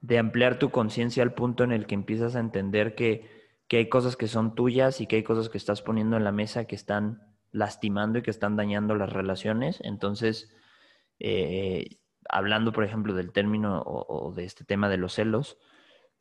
de 0.00 0.18
ampliar 0.18 0.58
tu 0.58 0.70
conciencia 0.70 1.22
al 1.22 1.34
punto 1.34 1.62
en 1.62 1.70
el 1.70 1.86
que 1.86 1.94
empiezas 1.94 2.34
a 2.34 2.40
entender 2.40 2.96
que 2.96 3.38
que 3.68 3.76
hay 3.76 3.88
cosas 3.88 4.16
que 4.16 4.28
son 4.28 4.54
tuyas 4.54 5.00
y 5.00 5.06
que 5.06 5.16
hay 5.16 5.22
cosas 5.22 5.50
que 5.50 5.58
estás 5.58 5.82
poniendo 5.82 6.16
en 6.16 6.24
la 6.24 6.32
mesa 6.32 6.64
que 6.64 6.74
están 6.74 7.27
lastimando 7.52 8.18
y 8.18 8.22
que 8.22 8.30
están 8.30 8.56
dañando 8.56 8.94
las 8.94 9.12
relaciones. 9.12 9.80
Entonces, 9.82 10.54
eh, 11.18 11.98
hablando, 12.28 12.72
por 12.72 12.84
ejemplo, 12.84 13.14
del 13.14 13.32
término 13.32 13.82
o, 13.82 14.32
de 14.32 14.44
este 14.44 14.64
tema 14.64 14.88
de 14.88 14.98
los 14.98 15.14
celos, 15.14 15.58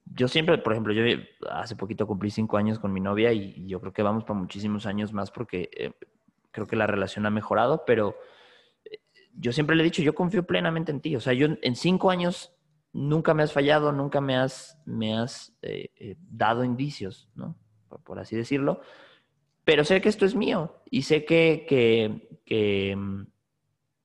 yo 0.06 0.28
siempre, 0.28 0.58
por 0.58 0.74
ejemplo, 0.74 0.94
yo 0.94 1.04
hace 1.52 1.76
poquito 1.76 2.08
cumplí 2.08 2.32
cinco 2.32 2.58
años 2.58 2.80
con 2.80 2.94
mi 2.94 3.02
novia 3.02 3.34
y, 3.34 3.68
yo 3.68 3.82
creo 3.82 3.92
que 3.92 4.04
vamos 4.04 4.24
para 4.24 4.40
muchísimos 4.40 4.86
años 4.86 5.12
más 5.12 5.32
porque 5.32 5.70
eh, 5.76 5.92
creo 6.52 6.66
que 6.66 6.78
la 6.78 6.88
relación 6.88 7.26
ha 7.26 7.30
mejorado, 7.30 7.84
pero 7.86 8.16
eh, 8.86 9.00
yo 9.34 9.52
siempre 9.52 9.76
le 9.76 9.84
he 9.84 9.86
dicho, 9.86 10.02
yo 10.02 10.16
confío 10.16 10.44
plenamente 10.44 10.92
en 10.92 11.02
ti. 11.02 11.16
O 11.16 11.20
sea, 11.20 11.34
yo 11.34 11.48
en 11.62 11.76
cinco 11.76 12.10
años 12.10 12.54
nunca 12.94 13.34
me 13.34 13.44
has 13.44 13.52
fallado, 13.52 13.92
nunca 13.92 14.22
me 14.22 14.38
has, 14.38 14.82
me 14.86 15.18
has 15.18 15.54
dado 16.30 16.64
indicios, 16.64 17.30
¿no? 17.36 17.58
por 18.04 18.20
así 18.20 18.36
decirlo 18.36 18.82
pero 19.68 19.84
sé 19.84 20.00
que 20.00 20.08
esto 20.08 20.26
es 20.26 20.34
mío 20.34 20.82
y 20.90 21.02
sé 21.02 21.26
que, 21.26 21.66
que, 22.46 22.96
mm, 22.96 23.24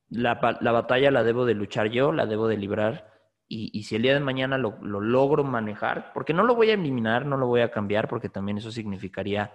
la, 0.08 0.34
batalla 0.34 1.12
la 1.12 1.22
debo 1.22 1.46
de 1.46 1.54
luchar 1.54 1.88
yo, 1.88 2.10
la 2.10 2.26
debo 2.26 2.48
de 2.48 2.56
librar. 2.56 3.12
Y, 3.46 3.84
si 3.84 3.94
el 3.94 4.02
día 4.02 4.14
de 4.14 4.18
mañana 4.18 4.58
lo, 4.58 4.80
logro 4.82 5.44
manejar, 5.44 6.12
porque 6.14 6.34
no 6.34 6.42
lo 6.42 6.56
voy 6.56 6.70
a 6.70 6.74
eliminar, 6.74 7.26
no 7.26 7.36
lo 7.36 7.46
voy 7.46 7.60
a 7.60 7.70
cambiar, 7.70 8.08
porque 8.08 8.28
también 8.28 8.58
eso 8.58 8.72
significaría 8.72 9.52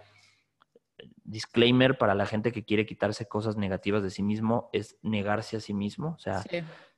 disclaimer 1.25 1.97
para 1.97 2.15
la 2.15 2.25
gente 2.25 2.53
que 2.53 2.63
quiere 2.63 2.85
quitarse 2.85 3.27
cosas 3.27 3.57
negativas 3.57 4.01
de 4.01 4.09
sí 4.09 4.23
mismo, 4.23 4.69
es 4.71 4.97
negarse 5.01 5.57
a 5.57 5.59
sí 5.59 5.73
mismo. 5.73 6.13
O 6.15 6.19
sea, 6.19 6.41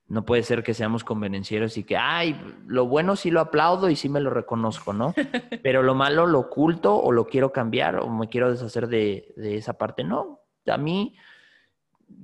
no 0.10 0.26
puede 0.26 0.42
ser 0.42 0.64
que 0.64 0.74
seamos 0.74 1.04
convenencieros 1.04 1.78
y 1.78 1.84
que, 1.84 1.96
ay, 1.96 2.36
lo 2.66 2.88
bueno 2.88 3.16
sí 3.16 3.30
lo 3.30 3.40
aplaudo 3.40 3.92
y 3.92 3.96
sí 3.96 4.10
me 4.10 4.20
lo 4.20 4.32
reconozco, 4.32 4.92
¿no? 4.92 5.14
Pero 5.64 5.84
lo 5.84 5.94
malo 5.94 6.26
lo 6.26 6.40
oculto 6.40 7.00
o 7.00 7.12
lo 7.12 7.28
quiero 7.28 7.52
cambiar 7.52 7.98
o 7.98 8.10
me 8.10 8.28
quiero 8.28 8.52
deshacer 8.52 8.88
de, 8.88 9.34
esa 9.38 9.74
parte. 9.74 10.04
No, 10.04 10.42
a 10.66 10.78
mí, 10.78 11.16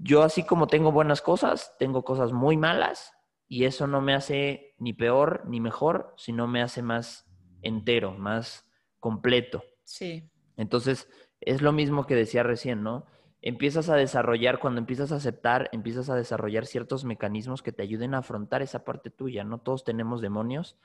yo 0.02 0.24
así 0.24 0.44
como 0.44 0.66
tengo 0.66 0.92
buenas 0.92 1.22
cosas, 1.22 1.76
tengo 1.78 2.04
cosas 2.04 2.34
muy 2.34 2.58
malas 2.58 3.14
y 3.48 3.66
eso 3.66 3.86
no 3.86 4.02
me 4.02 4.16
hace 4.16 4.74
ni 4.80 4.94
peor 4.94 5.44
ni 5.46 5.60
mejor, 5.60 6.16
sino 6.18 6.48
me 6.48 6.64
hace 6.64 6.82
más 6.82 7.28
entero, 7.62 8.14
más 8.14 8.68
completo. 9.00 9.64
Sí. 9.84 10.28
Entonces, 10.58 11.08
es 11.40 11.62
lo 11.62 11.72
mismo 11.72 12.08
que 12.08 12.16
decía 12.16 12.42
recién, 12.42 12.82
¿no? 12.82 13.06
Empiezas 13.46 13.89
a 13.89 13.96
desarrollar, 13.96 14.58
cuando 14.60 14.80
empiezas 14.80 15.12
a 15.12 15.18
aceptar, 15.18 15.70
empiezas 15.72 16.10
a 16.10 16.16
desarrollar 16.16 16.66
ciertos 16.66 17.06
mecanismos 17.06 17.62
que 17.62 17.72
te 17.72 17.84
ayuden 17.84 18.16
a 18.16 18.18
afrontar 18.18 18.64
esa 18.64 18.84
parte 18.84 19.12
tuya. 19.12 19.43
No 19.43 19.60
todos 19.60 19.84
tenemos 19.84 20.20
demonios. 20.20 20.78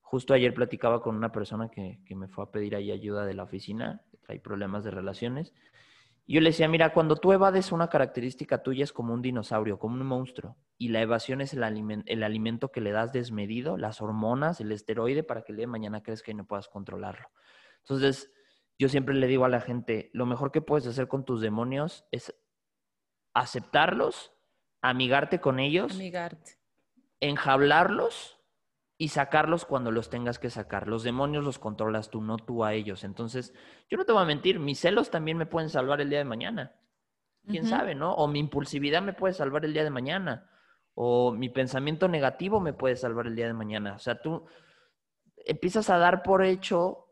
Justo 0.00 0.32
ayer 0.32 0.54
platicaba 0.54 1.02
con 1.02 1.16
una 1.16 1.32
persona 1.32 1.70
que, 1.70 1.98
me 2.14 2.28
fue 2.28 2.44
a 2.44 2.52
pedir 2.52 2.76
ahí 2.76 2.92
ayuda 2.92 3.26
de 3.26 3.34
la 3.34 3.42
oficina, 3.42 4.00
que 4.12 4.16
trae 4.18 4.38
problemas 4.38 4.84
de 4.84 4.92
relaciones. 4.92 5.54
Yo 6.28 6.40
le 6.40 6.50
decía, 6.50 6.68
mira, 6.68 6.92
cuando 6.92 7.16
tú 7.16 7.32
evades 7.32 7.72
una 7.72 7.88
característica 7.88 8.62
tuya 8.62 8.84
es 8.84 8.92
como 8.92 9.12
un 9.12 9.20
dinosaurio, 9.20 9.80
como 9.80 9.96
un 9.96 10.06
monstruo. 10.06 10.56
Y 10.78 10.90
la 10.90 11.02
evasión 11.02 11.40
es 11.40 11.52
el, 11.52 11.64
el 12.06 12.22
alimento 12.22 12.70
que 12.70 12.80
le 12.80 12.92
das 12.92 13.12
desmedido, 13.12 13.76
las 13.76 14.00
hormonas, 14.00 14.60
el 14.60 14.70
esteroide, 14.70 15.24
para 15.24 15.42
que 15.42 15.50
el 15.50 15.58
día 15.58 15.66
mañana 15.66 16.00
crezca 16.00 16.30
y 16.30 16.34
no 16.34 16.46
puedas 16.46 16.68
controlarlo. 16.68 17.26
Entonces, 17.80 18.32
yo 18.78 18.88
siempre 18.88 19.14
le 19.14 19.26
digo 19.26 19.44
a 19.44 19.48
la 19.48 19.60
gente, 19.60 20.10
lo 20.12 20.26
mejor 20.26 20.50
que 20.50 20.60
puedes 20.60 20.86
hacer 20.86 21.08
con 21.08 21.24
tus 21.24 21.40
demonios 21.40 22.06
es 22.10 22.34
aceptarlos, 23.32 24.32
amigarte 24.80 25.40
con 25.40 25.60
ellos, 25.60 25.92
amigarte. 25.94 26.58
enjablarlos 27.20 28.40
y 28.96 29.08
sacarlos 29.08 29.64
cuando 29.64 29.90
los 29.90 30.10
tengas 30.10 30.38
que 30.38 30.50
sacar. 30.50 30.88
Los 30.88 31.02
demonios 31.02 31.44
los 31.44 31.58
controlas 31.58 32.10
tú, 32.10 32.20
no 32.20 32.36
tú 32.36 32.64
a 32.64 32.74
ellos. 32.74 33.04
Entonces, 33.04 33.52
yo 33.88 33.96
no 33.96 34.04
te 34.04 34.12
voy 34.12 34.22
a 34.22 34.26
mentir, 34.26 34.58
mis 34.58 34.80
celos 34.80 35.10
también 35.10 35.36
me 35.36 35.46
pueden 35.46 35.68
salvar 35.68 36.00
el 36.00 36.10
día 36.10 36.18
de 36.18 36.24
mañana. 36.24 36.76
¿Quién 37.46 37.66
sabe, 37.66 37.94
no? 37.94 38.14
O 38.14 38.26
mi 38.26 38.38
impulsividad 38.38 39.02
me 39.02 39.12
puede 39.12 39.34
salvar 39.34 39.64
el 39.66 39.74
día 39.74 39.84
de 39.84 39.90
mañana. 39.90 40.50
O 40.94 41.32
mi 41.32 41.50
pensamiento 41.50 42.08
negativo 42.08 42.58
me 42.58 42.72
puede 42.72 42.96
salvar 42.96 43.26
el 43.26 43.36
día 43.36 43.46
de 43.46 43.52
mañana. 43.52 43.94
O 43.94 43.98
sea, 43.98 44.20
tú 44.22 44.46
empiezas 45.44 45.90
a 45.90 45.98
dar 45.98 46.22
por 46.22 46.42
hecho 46.42 47.03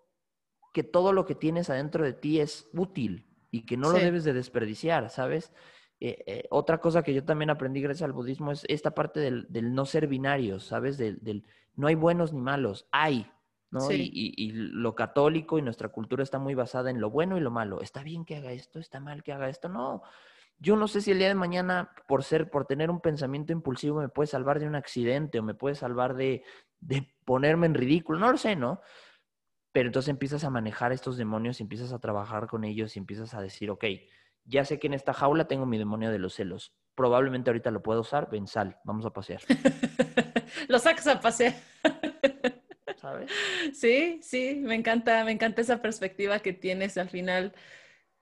que 0.72 0.82
todo 0.82 1.12
lo 1.12 1.24
que 1.24 1.34
tienes 1.34 1.70
adentro 1.70 2.04
de 2.04 2.12
ti 2.12 2.40
es 2.40 2.68
útil 2.72 3.26
y 3.50 3.66
que 3.66 3.76
no 3.76 3.90
lo 3.90 3.98
debes 3.98 4.24
de 4.24 4.32
desperdiciar, 4.32 5.10
¿sabes? 5.10 5.52
Eh, 6.00 6.24
eh, 6.26 6.44
otra 6.50 6.78
cosa 6.78 7.02
que 7.02 7.14
yo 7.14 7.22
también 7.24 7.50
aprendí 7.50 7.80
gracias 7.80 8.06
al 8.06 8.12
budismo 8.12 8.50
es 8.50 8.64
esta 8.68 8.92
parte 8.92 9.20
del, 9.20 9.46
no 9.74 9.84
ser 9.84 10.08
binario, 10.08 10.58
¿sabes? 10.58 10.98
Del, 10.98 11.44
no 11.76 11.86
hay 11.86 11.94
buenos 11.94 12.32
ni 12.32 12.40
malos, 12.40 12.88
hay, 12.90 13.30
¿no? 13.70 13.88
Y, 13.92 14.50
lo 14.52 14.94
católico 14.94 15.58
y 15.58 15.62
nuestra 15.62 15.90
cultura 15.90 16.22
está 16.22 16.38
muy 16.38 16.54
basada 16.54 16.90
en 16.90 17.00
lo 17.00 17.10
bueno 17.10 17.36
y 17.36 17.40
lo 17.40 17.50
malo. 17.50 17.80
Está 17.82 18.02
bien 18.02 18.24
que 18.24 18.36
haga 18.36 18.52
esto, 18.52 18.80
está 18.80 18.98
mal 18.98 19.22
que 19.22 19.32
haga 19.32 19.48
esto, 19.48 19.68
no. 19.68 20.02
Yo 20.58 20.76
no 20.76 20.88
sé 20.88 21.00
si 21.00 21.10
el 21.10 21.18
día 21.18 21.28
de 21.28 21.34
mañana, 21.34 21.90
por 22.08 22.24
ser, 22.24 22.50
por 22.50 22.66
tener 22.66 22.90
un 22.90 23.00
pensamiento 23.00 23.52
impulsivo, 23.52 24.00
me 24.00 24.08
puede 24.08 24.26
salvar 24.26 24.58
de 24.58 24.66
un 24.66 24.74
accidente 24.74 25.38
o 25.38 25.42
me 25.42 25.54
puede 25.54 25.74
salvar 25.74 26.14
de, 26.14 26.42
de 26.80 27.14
ponerme 27.24 27.66
en 27.66 27.74
ridículo, 27.74 28.18
no 28.18 28.32
lo 28.32 28.38
sé, 28.38 28.56
¿no? 28.56 28.80
Pero 29.72 29.88
entonces 29.88 30.10
empiezas 30.10 30.44
a 30.44 30.50
manejar 30.50 30.92
estos 30.92 31.16
demonios 31.16 31.58
y 31.58 31.62
empiezas 31.62 31.92
a 31.92 31.98
trabajar 31.98 32.46
con 32.46 32.64
ellos 32.64 32.94
y 32.94 32.98
empiezas 32.98 33.34
a 33.34 33.40
decir, 33.40 33.70
ok, 33.70 33.84
ya 34.44 34.64
sé 34.64 34.78
que 34.78 34.86
en 34.86 34.94
esta 34.94 35.12
jaula 35.12 35.48
tengo 35.48 35.66
mi 35.66 35.78
demonio 35.78 36.10
de 36.10 36.18
los 36.18 36.34
celos. 36.34 36.74
Probablemente 36.94 37.50
ahorita 37.50 37.70
lo 37.70 37.82
puedo 37.82 38.00
usar, 38.00 38.28
ven, 38.30 38.46
sal, 38.46 38.78
vamos 38.84 39.06
a 39.06 39.10
pasear. 39.10 39.40
lo 40.68 40.78
sacas 40.78 41.06
a 41.06 41.20
pasear. 41.20 41.54
¿Sabes? 43.00 43.30
Sí, 43.72 44.20
sí, 44.22 44.60
me 44.62 44.74
encanta, 44.74 45.24
me 45.24 45.32
encanta 45.32 45.62
esa 45.62 45.80
perspectiva 45.80 46.38
que 46.40 46.52
tienes 46.52 46.98
al 46.98 47.08
final. 47.08 47.54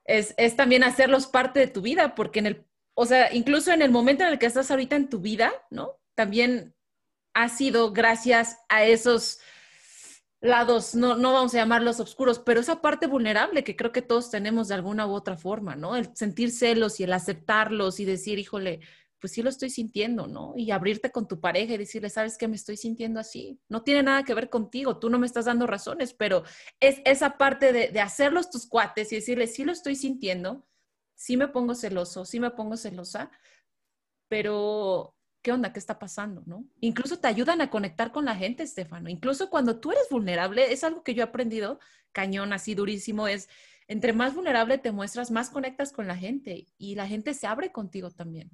Es, 0.05 0.33
es 0.37 0.55
también 0.55 0.83
hacerlos 0.83 1.27
parte 1.27 1.59
de 1.59 1.67
tu 1.67 1.81
vida, 1.81 2.15
porque 2.15 2.39
en 2.39 2.47
el, 2.47 2.65
o 2.93 3.05
sea, 3.05 3.33
incluso 3.33 3.71
en 3.71 3.81
el 3.81 3.91
momento 3.91 4.23
en 4.23 4.31
el 4.31 4.39
que 4.39 4.45
estás 4.45 4.71
ahorita 4.71 4.95
en 4.95 5.09
tu 5.09 5.19
vida, 5.19 5.51
¿no? 5.69 5.99
También 6.15 6.73
ha 7.33 7.49
sido 7.49 7.91
gracias 7.93 8.59
a 8.69 8.83
esos 8.83 9.39
lados, 10.41 10.95
no, 10.95 11.15
no 11.15 11.33
vamos 11.33 11.53
a 11.53 11.57
llamarlos 11.57 11.99
oscuros, 11.99 12.39
pero 12.39 12.59
esa 12.59 12.81
parte 12.81 13.05
vulnerable 13.05 13.63
que 13.63 13.75
creo 13.75 13.91
que 13.91 14.01
todos 14.01 14.31
tenemos 14.31 14.67
de 14.67 14.73
alguna 14.75 15.05
u 15.05 15.13
otra 15.13 15.37
forma, 15.37 15.75
¿no? 15.75 15.95
El 15.95 16.15
sentir 16.15 16.51
celos 16.51 16.99
y 16.99 17.03
el 17.03 17.13
aceptarlos 17.13 17.99
y 17.99 18.05
decir, 18.05 18.39
híjole, 18.39 18.81
pues 19.19 19.33
sí 19.33 19.43
lo 19.43 19.51
estoy 19.51 19.69
sintiendo, 19.69 20.25
¿no? 20.25 20.53
Y 20.57 20.71
abrirte 20.71 21.11
con 21.11 21.27
tu 21.27 21.39
pareja 21.39 21.75
y 21.75 21.77
decirle, 21.77 22.09
¿sabes 22.09 22.39
qué? 22.39 22.47
Me 22.47 22.55
estoy 22.55 22.75
sintiendo 22.75 23.19
así. 23.19 23.59
No 23.69 23.83
tiene 23.83 24.01
nada 24.01 24.23
que 24.23 24.33
ver 24.33 24.49
contigo, 24.49 24.97
tú 24.97 25.11
no 25.11 25.19
me 25.19 25.27
estás 25.27 25.45
dando 25.45 25.67
razones, 25.67 26.13
pero 26.15 26.43
es 26.79 27.01
esa 27.05 27.37
parte 27.37 27.71
de, 27.71 27.89
de 27.89 28.01
hacerlos 28.01 28.49
tus 28.49 28.65
cuates 28.67 29.11
y 29.11 29.17
decirle, 29.17 29.45
sí 29.45 29.63
lo 29.63 29.71
estoy 29.71 29.95
sintiendo, 29.95 30.67
sí 31.13 31.37
me 31.37 31.49
pongo 31.49 31.75
celoso, 31.75 32.25
sí 32.25 32.39
me 32.39 32.49
pongo 32.49 32.77
celosa, 32.77 33.29
pero 34.27 35.15
¿qué 35.41 35.51
onda? 35.51 35.73
¿Qué 35.73 35.79
está 35.79 35.99
pasando? 35.99 36.43
¿No? 36.45 36.65
Incluso 36.79 37.19
te 37.19 37.27
ayudan 37.27 37.61
a 37.61 37.69
conectar 37.69 38.11
con 38.11 38.25
la 38.25 38.35
gente, 38.35 38.63
Estefano. 38.63 39.09
Incluso 39.09 39.49
cuando 39.49 39.79
tú 39.79 39.91
eres 39.91 40.07
vulnerable, 40.09 40.71
es 40.71 40.83
algo 40.83 41.03
que 41.03 41.13
yo 41.13 41.23
he 41.23 41.27
aprendido, 41.27 41.79
cañón, 42.11 42.53
así 42.53 42.75
durísimo, 42.75 43.27
es 43.27 43.49
entre 43.87 44.13
más 44.13 44.33
vulnerable 44.33 44.77
te 44.77 44.93
muestras, 44.93 45.31
más 45.31 45.49
conectas 45.49 45.91
con 45.91 46.07
la 46.07 46.15
gente 46.15 46.65
y 46.77 46.95
la 46.95 47.07
gente 47.07 47.33
se 47.33 47.47
abre 47.47 47.73
contigo 47.73 48.09
también. 48.09 48.49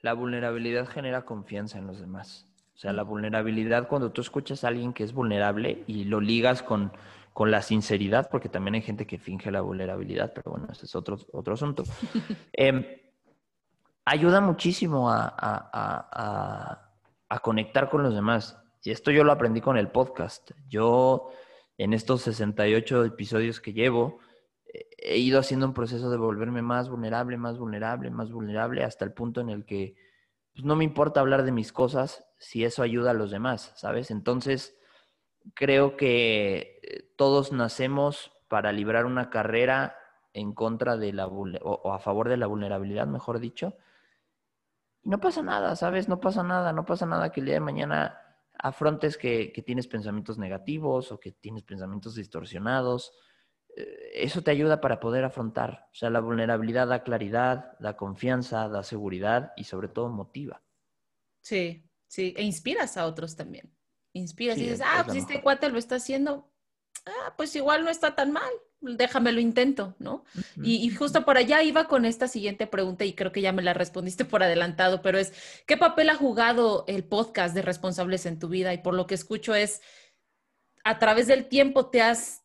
La 0.00 0.12
vulnerabilidad 0.12 0.86
genera 0.86 1.24
confianza 1.24 1.78
en 1.78 1.88
los 1.88 1.98
demás. 1.98 2.46
O 2.76 2.78
sea, 2.78 2.92
la 2.92 3.02
vulnerabilidad, 3.02 3.88
cuando 3.88 4.12
tú 4.12 4.20
escuchas 4.20 4.62
a 4.62 4.68
alguien 4.68 4.92
que 4.92 5.02
es 5.02 5.12
vulnerable 5.12 5.82
y 5.88 6.04
lo 6.04 6.20
ligas 6.20 6.62
con, 6.62 6.92
con 7.32 7.50
la 7.50 7.60
sinceridad, 7.62 8.28
porque 8.30 8.48
también 8.48 8.76
hay 8.76 8.82
gente 8.82 9.04
que 9.04 9.18
finge 9.18 9.50
la 9.50 9.62
vulnerabilidad, 9.62 10.32
pero 10.32 10.52
bueno, 10.52 10.68
ese 10.70 10.86
es 10.86 10.94
otro, 10.94 11.18
otro 11.32 11.54
asunto. 11.54 11.82
eh, 12.52 13.07
ayuda 14.08 14.40
muchísimo 14.40 15.10
a, 15.10 16.84
conectar 17.42 17.88
con 17.88 18.02
los 18.02 18.14
demás. 18.14 18.58
Y 18.82 18.90
esto 18.90 19.10
yo 19.10 19.24
lo 19.24 19.32
aprendí 19.32 19.60
con 19.60 19.76
el 19.76 19.88
podcast. 19.88 20.50
Yo, 20.68 21.30
en 21.76 21.92
estos 21.92 22.22
68 22.22 23.04
episodios 23.04 23.60
que 23.60 23.72
llevo, 23.72 24.18
he 24.98 25.18
ido 25.18 25.38
haciendo 25.38 25.66
un 25.66 25.74
proceso 25.74 26.10
de 26.10 26.16
volverme 26.16 26.62
más 26.62 26.88
vulnerable, 26.88 27.36
más 27.36 27.58
vulnerable, 27.58 28.10
más 28.10 28.32
vulnerable, 28.32 28.84
hasta 28.84 29.04
el 29.04 29.12
punto 29.12 29.40
en 29.40 29.50
el 29.50 29.64
que 29.64 29.96
pues, 30.54 30.64
no 30.64 30.74
me 30.74 30.84
importa 30.84 31.20
hablar 31.20 31.44
de 31.44 31.52
mis 31.52 31.72
cosas 31.72 32.24
si 32.38 32.64
eso 32.64 32.82
ayuda 32.82 33.10
a 33.10 33.14
los 33.14 33.30
demás, 33.30 33.72
¿sabes? 33.76 34.10
Entonces, 34.10 34.78
creo 35.54 35.96
que 35.96 36.80
eh, 36.82 37.12
todos 37.16 37.52
nacemos 37.52 38.32
para 38.48 38.72
librar 38.72 39.06
una 39.06 39.30
carrera 39.30 39.96
en 40.32 40.52
contra 40.52 40.96
de 40.96 41.12
la 41.12 41.26
o 41.26 41.92
a 41.92 41.98
favor 41.98 42.28
de 42.28 42.36
la 42.36 42.46
vulnerabilidad, 42.46 43.06
mejor 43.06 43.40
dicho, 43.40 43.74
no 45.08 45.20
pasa 45.20 45.40
nada, 45.42 45.74
¿sabes? 45.74 46.06
No 46.06 46.20
pasa 46.20 46.42
nada, 46.42 46.70
no 46.74 46.84
pasa 46.84 47.06
nada 47.06 47.32
que 47.32 47.40
el 47.40 47.46
día 47.46 47.54
de 47.54 47.60
mañana 47.60 48.20
afrontes 48.58 49.16
que, 49.16 49.50
tienes 49.64 49.86
pensamientos 49.86 50.36
negativos 50.36 51.10
o 51.12 51.18
que 51.18 51.32
tienes 51.32 51.62
pensamientos 51.62 52.14
distorsionados. 52.14 53.14
Eh, 53.74 54.10
eso 54.12 54.42
te 54.42 54.50
ayuda 54.50 54.82
para 54.82 55.00
poder 55.00 55.24
afrontar. 55.24 55.88
O 55.92 55.94
sea, 55.94 56.10
la 56.10 56.20
vulnerabilidad 56.20 56.88
da 56.88 57.04
claridad, 57.04 57.72
da 57.78 57.96
confianza, 57.96 58.68
da 58.68 58.82
seguridad 58.82 59.54
y 59.56 59.64
sobre 59.64 59.88
todo 59.88 60.10
motiva. 60.10 60.62
Sí, 61.40 61.88
sí, 62.06 62.34
e 62.36 62.42
inspiras 62.42 62.98
a 62.98 63.06
otros 63.06 63.34
también. 63.34 63.74
Inspiras 64.12 64.58
y 64.58 64.64
dices, 64.64 64.82
ah, 64.84 65.04
pues 65.06 65.16
este 65.16 65.40
cuate 65.40 65.70
lo 65.70 65.78
está 65.78 65.94
haciendo, 65.94 66.52
ah, 67.06 67.34
pues 67.36 67.54
igual 67.56 67.84
no 67.84 67.90
está 67.90 68.14
tan 68.14 68.32
mal, 68.32 68.50
déjame 68.80 69.32
lo 69.32 69.40
intento, 69.40 69.94
¿no? 69.98 70.24
y, 70.62 70.88
justo 70.90 71.24
por 71.24 71.36
allá 71.36 71.62
iba 71.62 71.88
con 71.88 72.04
esta 72.04 72.28
siguiente 72.28 72.66
pregunta 72.66 73.04
y 73.04 73.14
creo 73.14 73.32
que 73.32 73.40
ya 73.40 73.52
me 73.52 73.62
la 73.62 73.74
respondiste 73.74 74.24
por 74.24 74.42
adelantado, 74.42 75.02
pero 75.02 75.18
es, 75.18 75.32
¿qué 75.66 75.76
papel 75.76 76.10
ha 76.10 76.14
jugado 76.14 76.84
el 76.86 77.04
podcast 77.04 77.54
de 77.54 77.62
responsables 77.62 78.26
en 78.26 78.38
tu 78.38 78.48
vida? 78.48 78.72
Y 78.72 78.78
por 78.78 78.94
lo 78.94 79.06
que 79.06 79.14
escucho 79.14 79.54
es, 79.54 79.80
a 80.84 80.98
través 80.98 81.26
del 81.26 81.48
tiempo 81.48 81.90
te 81.90 82.02
has, 82.02 82.44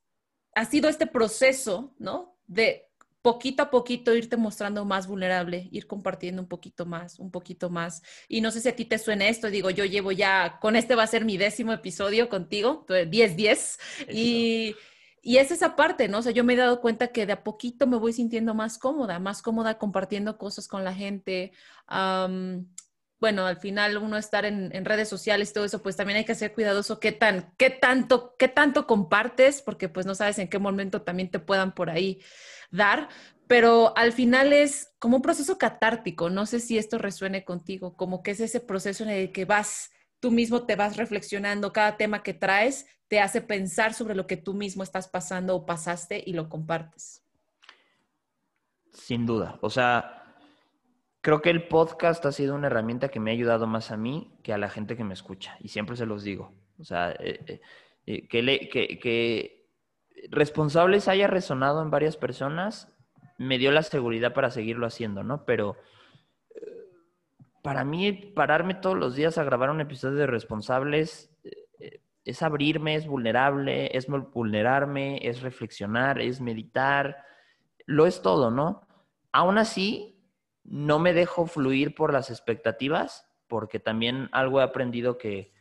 ha 0.56 0.66
sido 0.66 0.90
este 0.90 1.08
proceso, 1.08 1.96
¿no? 2.00 2.38
De 2.48 2.92
poquito 3.24 3.64
a 3.64 3.72
poquito 3.72 4.14
irte 4.14 4.38
mostrando 4.38 4.86
más 4.86 5.08
vulnerable, 5.08 5.70
ir 5.72 5.88
compartiendo 5.88 6.42
un 6.42 6.48
poquito 6.48 6.86
más, 6.86 7.20
un 7.20 7.32
poquito 7.32 7.70
más. 7.72 8.04
Y 8.28 8.42
no 8.42 8.52
sé 8.52 8.60
si 8.60 8.70
a 8.70 8.76
ti 8.76 8.86
te 8.86 9.00
suena 9.00 9.28
esto, 9.28 9.50
digo, 9.50 9.70
yo 9.72 9.86
llevo 9.86 10.12
ya, 10.12 10.60
con 10.60 10.76
este 10.76 10.94
va 10.94 11.04
a 11.04 11.08
ser 11.08 11.24
mi 11.24 11.38
décimo 11.38 11.72
episodio 11.72 12.28
contigo, 12.30 12.86
10-10, 12.88 13.80
y, 14.12 14.76
y 15.22 15.38
es 15.38 15.52
esa 15.52 15.78
parte, 15.78 16.10
¿no? 16.10 16.20
O 16.20 16.22
sea, 16.22 16.34
yo 16.34 16.44
me 16.44 16.54
he 16.54 16.58
dado 16.58 16.82
cuenta 16.82 17.08
que 17.08 17.26
de 17.26 17.34
a 17.34 17.44
poquito 17.44 17.88
me 17.88 17.98
voy 17.98 18.12
sintiendo 18.12 18.54
más 18.54 18.78
cómoda, 18.78 19.20
más 19.20 19.42
cómoda 19.42 19.78
compartiendo 19.78 20.38
cosas 20.38 20.68
con 20.68 20.84
la 20.84 20.94
gente. 20.94 21.54
Bueno, 23.24 23.46
al 23.46 23.56
final 23.56 23.96
uno 23.96 24.18
estar 24.18 24.44
en, 24.44 24.84
redes 24.84 25.08
sociales, 25.08 25.54
todo 25.54 25.64
eso, 25.64 25.82
pues 25.82 25.96
también 25.96 26.18
hay 26.18 26.26
que 26.26 26.36
ser 26.36 26.52
cuidadoso 26.52 27.00
qué 27.00 27.14
tan, 27.14 27.54
qué 27.58 27.70
tanto, 27.70 28.36
qué 28.38 28.50
tanto 28.50 28.86
compartes, 28.86 29.62
porque 29.62 29.88
pues 29.88 30.06
no 30.06 30.14
sabes 30.14 30.40
en 30.40 30.50
qué 30.50 30.60
momento 30.60 31.04
también 31.04 31.32
te 31.32 31.40
puedan 31.40 31.74
por 31.74 31.90
ahí 31.90 32.22
dar, 32.70 33.08
pero 33.48 33.96
al 33.96 34.12
final 34.12 34.52
es 34.52 34.94
como 35.00 35.16
un 35.16 35.22
proceso 35.22 35.58
catártico. 35.58 36.30
No 36.30 36.46
sé 36.46 36.60
si 36.60 36.78
esto 36.78 36.98
resuene 36.98 37.46
contigo, 37.46 37.96
como 37.96 38.24
que 38.24 38.32
es 38.32 38.42
ese 38.42 38.60
proceso 38.60 39.06
en 39.06 39.12
el 39.12 39.32
que 39.32 39.46
vas, 39.46 39.92
tú 40.20 40.30
mismo 40.30 40.66
te 40.66 40.76
vas 40.76 40.98
reflexionando, 40.98 41.72
cada 41.72 41.96
tema 41.96 42.24
que 42.24 42.34
traes 42.34 42.88
te 43.08 43.22
hace 43.22 43.40
pensar 43.42 43.94
sobre 43.94 44.16
lo 44.16 44.28
que 44.28 44.36
tú 44.36 44.54
mismo 44.54 44.84
estás 44.84 45.08
pasando 45.08 45.56
o 45.56 45.66
pasaste 45.66 46.22
y 46.26 46.34
lo 46.34 46.50
compartes. 46.50 47.24
Sin 48.92 49.26
duda. 49.26 49.60
O 49.62 49.70
sea, 49.70 50.23
creo 51.24 51.42
que 51.42 51.50
el 51.50 51.70
podcast 51.70 52.24
ha 52.26 52.34
sido 52.34 52.54
una 52.54 52.68
herramienta 52.68 53.08
que 53.08 53.22
me 53.22 53.32
ha 53.32 53.34
ayudado 53.34 53.66
más 53.66 53.92
a 53.92 53.98
mí 53.98 54.38
que 54.44 54.52
a 54.52 54.58
la 54.58 54.70
gente 54.70 54.98
que 54.98 55.06
me 55.06 55.14
escucha. 55.14 55.56
Y 55.62 55.70
siempre 55.70 55.96
se 55.96 56.06
los 56.06 56.22
digo. 56.22 56.54
O 56.78 56.84
sea, 56.84 57.12
eh, 57.12 57.40
eh, 57.48 57.62
eh, 58.06 58.28
que, 58.28 58.70
que, 58.70 59.00
que 59.00 59.70
responsables 60.30 61.08
haya 61.08 61.28
resonado 61.28 61.82
en 61.82 61.90
varias 61.90 62.18
personas, 62.18 62.94
me 63.38 63.58
dio 63.58 63.72
la 63.72 63.84
seguridad 63.84 64.34
para 64.34 64.52
seguirlo 64.52 64.86
haciendo, 64.86 65.24
¿no? 65.24 65.46
Pero 65.46 65.78
para 67.62 67.86
mí, 67.86 68.12
pararme 68.12 68.74
todos 68.74 68.98
los 68.98 69.16
días 69.16 69.38
a 69.38 69.46
grabar 69.46 69.70
un 69.70 69.80
episodio 69.80 70.18
de 70.18 70.28
responsables 70.28 71.32
es 72.26 72.42
abrirme, 72.42 72.96
es 72.96 73.08
vulnerable, 73.08 73.96
es 73.98 74.08
vulnerarme, 74.08 75.26
es 75.26 75.42
reflexionar, 75.42 76.20
es 76.20 76.42
meditar, 76.42 77.24
lo 77.86 78.08
es 78.08 78.22
todo, 78.22 78.52
¿no? 78.52 78.82
Aún 79.32 79.58
así, 79.58 80.13
no 80.64 81.00
me 81.00 81.14
dejo 81.14 81.46
fluir 81.46 81.96
por 81.96 82.14
las 82.14 82.30
expectativas, 82.30 83.26
porque 83.48 83.80
también 83.80 84.30
algo 84.32 84.60
he 84.60 84.64
aprendido 84.64 85.18
que 85.18 85.54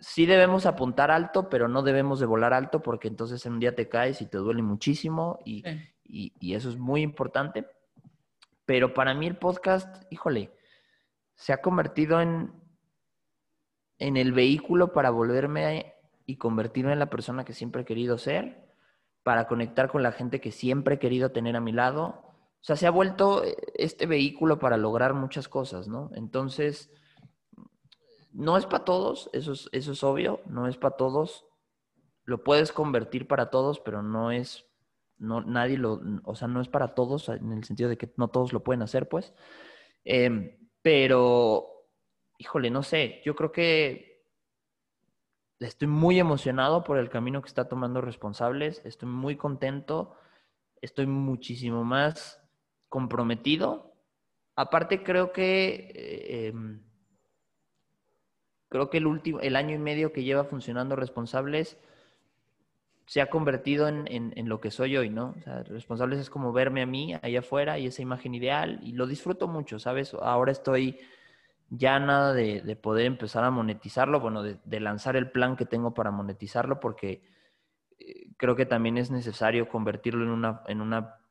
sí 0.00 0.26
debemos 0.26 0.66
apuntar 0.66 1.10
alto, 1.10 1.48
pero 1.48 1.68
no 1.68 1.82
debemos 1.82 2.20
de 2.20 2.26
volar 2.26 2.52
alto 2.52 2.82
porque 2.82 3.08
entonces 3.08 3.44
en 3.46 3.54
un 3.54 3.60
día 3.60 3.74
te 3.74 3.88
caes 3.88 4.20
y 4.20 4.26
te 4.26 4.38
duele 4.38 4.62
muchísimo 4.62 5.38
y, 5.44 5.64
eso 6.40 6.68
es 6.68 6.76
muy 6.76 7.02
importante. 7.02 7.66
Pero 8.64 8.94
para 8.94 9.14
mí 9.14 9.26
el 9.26 9.36
podcast, 9.36 10.04
híjole, 10.10 10.52
se 11.34 11.52
ha 11.52 11.60
convertido 11.60 12.20
en, 12.20 12.52
en 13.98 14.16
el 14.16 14.32
vehículo 14.32 14.92
para 14.92 15.10
volverme 15.10 15.94
y 16.24 16.36
convertirme 16.36 16.92
en 16.92 16.98
la 16.98 17.10
persona 17.10 17.44
que 17.44 17.52
siempre 17.52 17.82
he 17.82 17.84
querido 17.84 18.18
ser, 18.18 18.66
para 19.22 19.46
conectar 19.46 19.88
con 19.88 20.02
la 20.02 20.12
gente 20.12 20.40
que 20.40 20.52
siempre 20.52 20.96
he 20.96 20.98
querido 20.98 21.32
tener 21.32 21.56
a 21.56 21.60
mi 21.60 21.72
lado. 21.72 22.35
O 22.66 22.70
sea, 22.74 22.74
se 22.74 22.88
ha 22.88 22.90
vuelto 22.90 23.44
este 23.74 24.06
vehículo 24.06 24.58
para 24.58 24.76
lograr 24.76 25.14
muchas 25.14 25.46
cosas, 25.46 25.86
¿no? 25.86 26.10
Entonces 26.16 26.90
no 28.32 28.56
es 28.56 28.66
para 28.66 28.84
todos, 28.84 29.30
eso 29.32 29.52
es, 29.52 29.68
eso 29.70 29.92
es 29.92 30.02
obvio, 30.02 30.40
no 30.46 30.66
es 30.66 30.76
para 30.76 30.96
todos. 30.96 31.46
Lo 32.24 32.42
puedes 32.42 32.72
convertir 32.72 33.28
para 33.28 33.50
todos, 33.50 33.78
pero 33.78 34.02
no 34.02 34.32
es, 34.32 34.66
no, 35.16 35.42
nadie 35.42 35.78
lo, 35.78 36.00
o 36.24 36.34
sea, 36.34 36.48
no 36.48 36.60
es 36.60 36.66
para 36.66 36.96
todos 36.96 37.28
en 37.28 37.52
el 37.52 37.62
sentido 37.62 37.88
de 37.88 37.96
que 37.96 38.12
no 38.16 38.30
todos 38.30 38.52
lo 38.52 38.64
pueden 38.64 38.82
hacer, 38.82 39.08
pues. 39.08 39.32
Em, 40.02 40.58
pero, 40.82 41.68
híjole, 42.36 42.70
no 42.70 42.82
sé, 42.82 43.22
yo 43.24 43.36
creo 43.36 43.52
que 43.52 44.26
estoy 45.60 45.86
muy 45.86 46.18
emocionado 46.18 46.82
por 46.82 46.98
el 46.98 47.10
camino 47.10 47.42
que 47.42 47.48
está 47.48 47.68
tomando 47.68 48.00
responsables, 48.00 48.82
estoy 48.84 49.08
muy 49.08 49.36
contento, 49.36 50.16
estoy 50.80 51.06
muchísimo 51.06 51.84
más 51.84 52.42
comprometido. 52.96 53.92
Aparte, 54.54 55.02
creo 55.02 55.30
que... 55.30 55.92
Eh, 55.94 56.46
em, 56.46 56.80
creo 58.70 58.88
que 58.88 58.96
el 58.96 59.06
último, 59.06 59.38
el 59.40 59.54
año 59.54 59.74
y 59.74 59.78
medio 59.78 60.14
que 60.14 60.24
lleva 60.24 60.44
funcionando 60.44 60.96
Responsables 60.96 61.76
se 63.04 63.20
ha 63.20 63.28
convertido 63.28 63.86
en, 63.86 64.48
lo 64.48 64.62
que 64.62 64.70
soy 64.70 64.96
hoy, 64.96 65.10
¿no? 65.10 65.34
Responsables 65.66 66.20
es 66.20 66.30
como 66.30 66.54
verme 66.54 66.80
a 66.80 66.86
mí 66.86 67.14
allá 67.20 67.40
afuera 67.40 67.78
y 67.78 67.86
esa 67.86 68.00
imagen 68.00 68.34
ideal 68.34 68.80
y 68.82 68.92
lo 68.92 69.06
disfruto 69.06 69.46
mucho, 69.46 69.78
¿sabes? 69.78 70.14
Ahora 70.14 70.50
estoy 70.50 70.98
ya 71.68 72.00
nada 72.00 72.32
de, 72.32 72.76
poder 72.76 73.04
empezar 73.04 73.44
a 73.44 73.50
monetizarlo, 73.50 74.20
bueno, 74.20 74.42
de, 74.42 74.80
lanzar 74.80 75.16
el 75.16 75.30
plan 75.30 75.54
que 75.54 75.66
tengo 75.66 75.92
para 75.92 76.10
monetizarlo 76.10 76.80
porque 76.80 77.22
eh, 77.98 78.30
creo 78.38 78.56
que 78.56 78.64
también 78.64 78.96
es 78.96 79.10
necesario 79.10 79.68
convertirlo 79.68 80.24
en 80.24 80.30
una, 80.30 80.62
en 80.66 80.80
una 80.80 81.25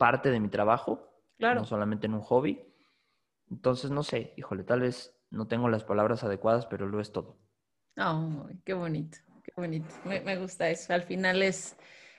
parte 0.00 0.30
de 0.30 0.40
mi 0.40 0.48
trabajo, 0.48 1.12
claro. 1.36 1.60
no 1.60 1.66
solamente 1.66 2.06
en 2.06 2.14
un 2.14 2.22
hobby. 2.22 2.58
Entonces, 3.50 3.90
no 3.90 4.02
sé, 4.02 4.32
híjole, 4.38 4.64
tal 4.64 4.80
vez 4.80 5.14
no 5.28 5.46
tengo 5.46 5.68
las 5.68 5.84
palabras 5.84 6.24
adecuadas, 6.24 6.64
pero 6.64 6.86
lo 6.86 7.00
es 7.00 7.12
todo. 7.12 7.36
Oh, 7.98 8.48
qué 8.64 8.72
bonito, 8.72 9.18
qué 9.44 9.52
bonito. 9.54 9.94
Me, 10.06 10.38
gusta 10.38 10.70
eso. 10.70 10.94
Al 10.94 11.02
final 11.02 11.42
es, 11.42 11.76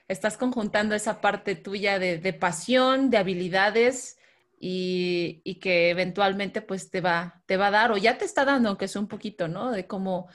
estás 0.07 0.37
conjuntando 0.37 0.93
esa 0.93 1.21
parte 1.21 1.55
tuya 1.55 1.97
de, 1.97 2.33
pasión, 2.33 3.09
de 3.09 3.17
habilidades 3.17 4.19
y, 4.59 5.59
que 5.59 5.89
eventualmente 5.89 6.61
pues 6.61 6.91
te 6.91 7.01
va, 7.01 7.41
te 7.47 7.57
va 7.57 7.67
a 7.67 7.71
dar 7.71 7.91
o 7.91 7.97
ya 7.97 8.19
te 8.19 8.25
está 8.25 8.45
dando, 8.45 8.69
aunque 8.69 8.87
sea 8.87 9.01
un 9.01 9.07
poquito, 9.07 9.47
¿no? 9.47 9.71
De 9.71 9.87
cómo 9.87 10.29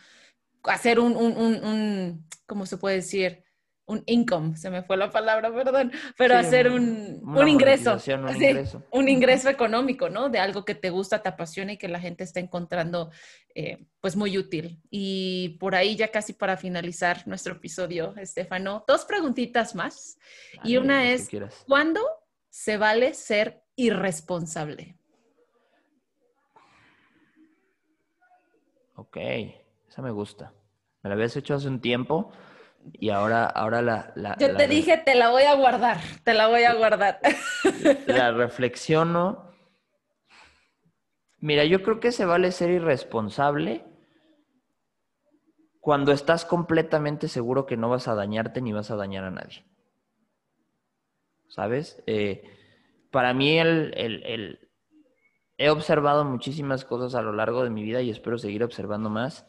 hacer 0.65 0.99
un, 0.99 1.17
un, 1.17 1.37
un, 1.37 1.65
un 1.65 2.29
¿cómo 2.45 2.67
se 2.67 2.77
puede 2.77 2.97
decir? 2.97 3.46
Un 3.87 4.03
income, 4.07 4.57
se 4.57 4.69
me 4.69 4.83
fue 4.83 4.97
la 4.97 5.11
palabra, 5.11 5.53
perdón, 5.53 5.93
pero 6.19 6.37
hacer 6.37 6.71
un, 6.71 7.21
un 7.25 7.49
ingreso, 7.49 7.95
un, 7.95 8.43
ingreso. 8.43 8.83
un 8.91 9.09
ingreso 9.09 9.49
económico, 9.49 10.09
¿no? 10.09 10.29
De 10.29 10.41
algo 10.41 10.65
que 10.65 10.75
te 10.75 10.91
gusta, 10.91 11.23
te 11.23 11.29
apasiona 11.29 11.73
y 11.73 11.77
que 11.77 11.87
la 11.87 12.01
gente 12.01 12.25
está 12.25 12.41
encontrando 12.41 13.11
eh, 13.55 13.87
pues 14.01 14.17
muy 14.17 14.37
útil. 14.39 14.83
Y 14.91 15.57
por 15.61 15.77
ahí 15.77 15.95
ya 15.95 16.09
casi 16.09 16.33
para 16.33 16.57
finalizar 16.57 17.27
nuestro 17.29 17.55
episodio, 17.55 18.15
Estefano, 18.17 18.85
dos 18.89 19.05
preguntitas 19.05 19.75
más. 19.77 20.19
y 20.65 20.77
una 20.77 21.13
es, 21.13 21.29
¿cuándo 21.67 22.01
se 22.49 22.79
vale 22.79 23.15
ser 23.15 23.63
irresponsable? 23.77 24.97
Ok, 28.97 29.17
esa 29.89 30.03
me 30.03 30.11
gusta. 30.11 30.53
Me 31.03 31.11
la 31.11 31.15
habías 31.15 31.37
hecho 31.37 31.55
hace 31.55 31.69
un 31.69 31.81
tiempo 31.81 32.33
y 32.93 33.11
ahora, 33.11 33.47
ahora 33.47 33.83
la, 33.83 34.13
la 34.15 34.37
Yo 34.39 34.57
te 34.57 34.69
dije, 34.69 34.97
te 34.99 35.15
la 35.15 35.31
voy 35.31 35.43
a 35.43 35.55
guardar, 35.55 35.99
te 36.25 36.35
la 36.35 36.49
voy 36.49 36.63
a 36.63 36.75
guardar. 36.75 37.21
La 38.07 38.33
reflexiono. 38.33 39.53
Mira, 41.39 41.65
yo 41.65 41.83
creo 41.83 42.01
que 42.01 42.13
se 42.13 42.25
vale 42.25 42.51
ser 42.53 42.71
irresponsable 42.71 43.85
cuando 45.81 46.13
estás 46.13 46.45
completamente 46.45 47.29
seguro 47.29 47.67
que 47.67 47.77
no 47.77 47.89
vas 47.89 48.09
a 48.09 48.15
dañarte 48.15 48.61
ni 48.61 48.73
vas 48.73 48.91
a 48.91 48.97
dañar 48.97 49.25
a 49.25 49.31
nadie. 49.31 49.65
¿Sabes? 51.49 52.03
Eh, 52.07 52.43
para 53.11 53.33
mí 53.35 53.59
el, 53.59 53.93
el, 53.97 54.71
he 55.59 55.71
observado 55.71 56.25
muchísimas 56.25 56.85
cosas 56.85 57.15
a 57.15 57.23
lo 57.23 57.33
largo 57.33 57.63
de 57.63 57.71
mi 57.71 57.83
vida 57.83 58.03
y 58.03 58.11
espero 58.11 58.39
seguir 58.39 58.65
observando 58.65 59.11
más 59.11 59.47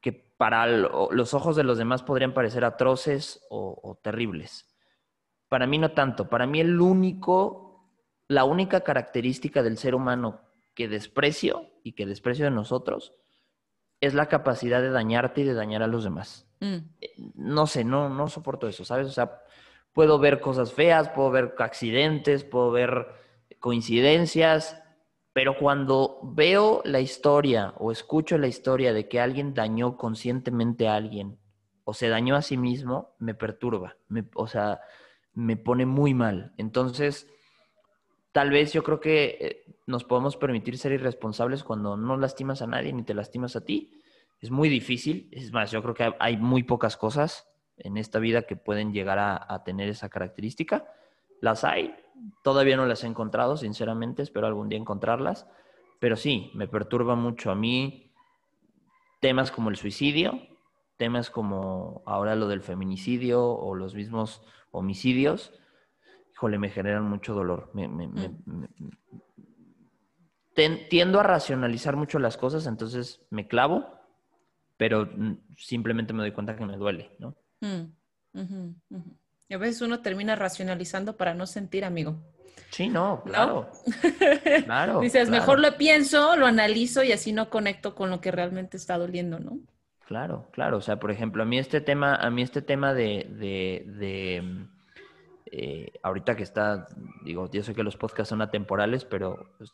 que 0.00 0.25
para 0.36 0.66
los 0.66 1.34
ojos 1.34 1.56
de 1.56 1.64
los 1.64 1.78
demás 1.78 2.02
podrían 2.02 2.34
parecer 2.34 2.64
atroces 2.64 3.46
o, 3.48 3.98
terribles. 4.02 4.66
Para 5.48 5.66
mí 5.66 5.78
no 5.78 5.92
tanto. 5.92 6.28
Para 6.28 6.46
mí 6.46 6.60
el 6.60 6.80
único, 6.80 7.90
la 8.28 8.44
única 8.44 8.82
característica 8.82 9.62
del 9.62 9.78
ser 9.78 9.94
humano 9.94 10.40
que 10.74 10.88
desprecio 10.88 11.70
y 11.82 11.92
que 11.92 12.06
desprecio 12.06 12.44
de 12.44 12.50
nosotros 12.50 13.14
es 14.00 14.12
la 14.12 14.26
capacidad 14.26 14.82
de 14.82 14.90
dañarte 14.90 15.40
y 15.40 15.44
de 15.44 15.54
dañar 15.54 15.82
a 15.82 15.86
los 15.86 16.04
demás. 16.04 16.46
Mm. 16.60 16.76
Eh, 17.00 17.14
no 17.34 17.66
sé, 17.66 17.84
no, 17.84 18.10
no 18.10 18.28
soporto 18.28 18.68
eso, 18.68 18.84
¿sabes? 18.84 19.06
O 19.06 19.12
sea, 19.12 19.40
puedo 19.92 20.18
ver 20.18 20.40
cosas 20.40 20.72
feas, 20.72 21.08
puedo 21.08 21.30
ver 21.30 21.54
accidentes, 21.58 22.44
puedo 22.44 22.70
ver 22.70 23.06
coincidencias, 23.58 24.82
pero 25.36 25.54
cuando 25.58 26.18
veo 26.22 26.80
la 26.86 26.98
historia 26.98 27.74
o 27.76 27.92
escucho 27.92 28.38
la 28.38 28.46
historia 28.46 28.94
de 28.94 29.06
que 29.06 29.20
alguien 29.20 29.52
dañó 29.52 29.98
conscientemente 29.98 30.88
a 30.88 30.94
alguien 30.94 31.36
o 31.84 31.92
se 31.92 32.08
dañó 32.08 32.36
a 32.36 32.40
sí 32.40 32.56
mismo, 32.56 33.14
me 33.18 33.34
perturba, 33.34 33.98
o 34.34 34.46
sea, 34.46 34.80
me 35.34 35.58
pone 35.58 35.84
muy 35.84 36.14
mal. 36.14 36.54
Entonces, 36.56 37.30
tal 38.32 38.48
vez 38.48 38.72
yo 38.72 38.82
creo 38.82 38.98
que 38.98 39.36
eh, 39.38 39.76
nos 39.84 40.04
podemos 40.04 40.38
permitir 40.38 40.78
ser 40.78 40.92
irresponsables 40.92 41.64
cuando 41.64 41.98
no 41.98 42.16
lastimas 42.16 42.62
a 42.62 42.66
nadie 42.66 42.94
ni 42.94 43.02
te 43.02 43.12
lastimas 43.12 43.56
a 43.56 43.64
ti. 43.66 44.00
Es 44.40 44.50
muy 44.50 44.70
difícil, 44.70 45.28
es 45.32 45.52
más, 45.52 45.70
yo 45.70 45.82
creo 45.82 45.92
que 45.92 46.14
hay 46.18 46.38
muy 46.38 46.62
pocas 46.62 46.96
cosas 46.96 47.46
en 47.76 47.98
esta 47.98 48.20
vida 48.20 48.44
que 48.44 48.56
pueden 48.56 48.90
llegar 48.90 49.18
a, 49.18 49.62
tener 49.64 49.90
esa 49.90 50.08
característica. 50.08 50.86
Las 51.42 51.62
hay, 51.62 51.94
todavía 52.42 52.76
no 52.76 52.86
las 52.86 53.04
he 53.04 53.06
encontrado, 53.06 53.56
sinceramente, 53.56 54.22
espero 54.22 54.46
algún 54.46 54.68
día 54.68 54.78
encontrarlas, 54.78 55.46
pero 55.98 56.16
sí, 56.16 56.50
me 56.54 56.68
perturba 56.68 57.14
mucho 57.14 57.50
a 57.50 57.54
mí 57.54 58.12
temas 59.20 59.50
como 59.50 59.70
el 59.70 59.76
suicidio, 59.76 60.40
temas 60.96 61.30
como 61.30 62.02
ahora 62.06 62.36
lo 62.36 62.48
del 62.48 62.62
feminicidio 62.62 63.44
o 63.44 63.74
los 63.74 63.94
mismos 63.94 64.42
homicidios, 64.70 65.52
híjole, 66.32 66.58
me 66.58 66.70
generan 66.70 67.04
mucho 67.08 67.34
dolor. 67.34 67.70
Mm. 67.72 68.64
tiendo 70.88 71.20
a 71.20 71.22
racionalizar 71.22 71.96
mucho 71.96 72.18
las 72.18 72.36
cosas, 72.36 72.66
entonces 72.66 73.26
me 73.30 73.48
clavo, 73.48 73.86
pero 74.76 75.08
simplemente 75.56 76.12
me 76.12 76.22
doy 76.22 76.32
cuenta 76.32 76.56
que 76.56 76.66
me 76.66 76.76
duele, 76.76 77.16
¿no? 77.18 77.34
Mm, 77.60 77.94
y 79.48 79.54
a 79.54 79.58
veces 79.58 79.82
uno 79.82 80.00
termina 80.00 80.36
racionalizando 80.36 81.16
para 81.16 81.34
no 81.34 81.46
sentir, 81.46 81.84
amigo. 81.84 82.16
Sí, 82.70 82.88
no, 82.88 83.22
claro. 83.24 83.70
claro 84.64 85.00
Dices, 85.00 85.30
mejor 85.30 85.60
lo 85.60 85.76
pienso, 85.76 86.36
lo 86.36 86.46
analizo 86.46 87.02
y 87.04 87.12
así 87.12 87.32
no 87.32 87.48
conecto 87.48 87.94
con 87.94 88.10
lo 88.10 88.20
que 88.20 88.30
realmente 88.30 88.76
está 88.76 88.98
doliendo, 88.98 89.38
¿no? 89.38 89.58
Claro, 90.06 90.48
claro. 90.52 90.78
O 90.78 90.80
sea, 90.80 90.98
por 90.98 91.10
ejemplo, 91.10 91.42
a 91.42 91.46
mí 91.46 91.58
este 91.58 91.80
tema, 91.80 92.16
a 92.16 92.30
mí 92.30 92.42
este 92.42 92.62
tema 92.62 92.92
de, 92.92 93.26
de, 93.30 94.66
eh, 95.46 95.92
ahorita 96.02 96.36
que 96.36 96.42
está, 96.42 96.86
digo, 97.24 97.50
yo 97.50 97.62
sé 97.62 97.74
que 97.74 97.82
los 97.82 97.96
podcasts 97.96 98.30
son 98.30 98.42
atemporales, 98.42 99.04
pero 99.04 99.52
pues, 99.58 99.72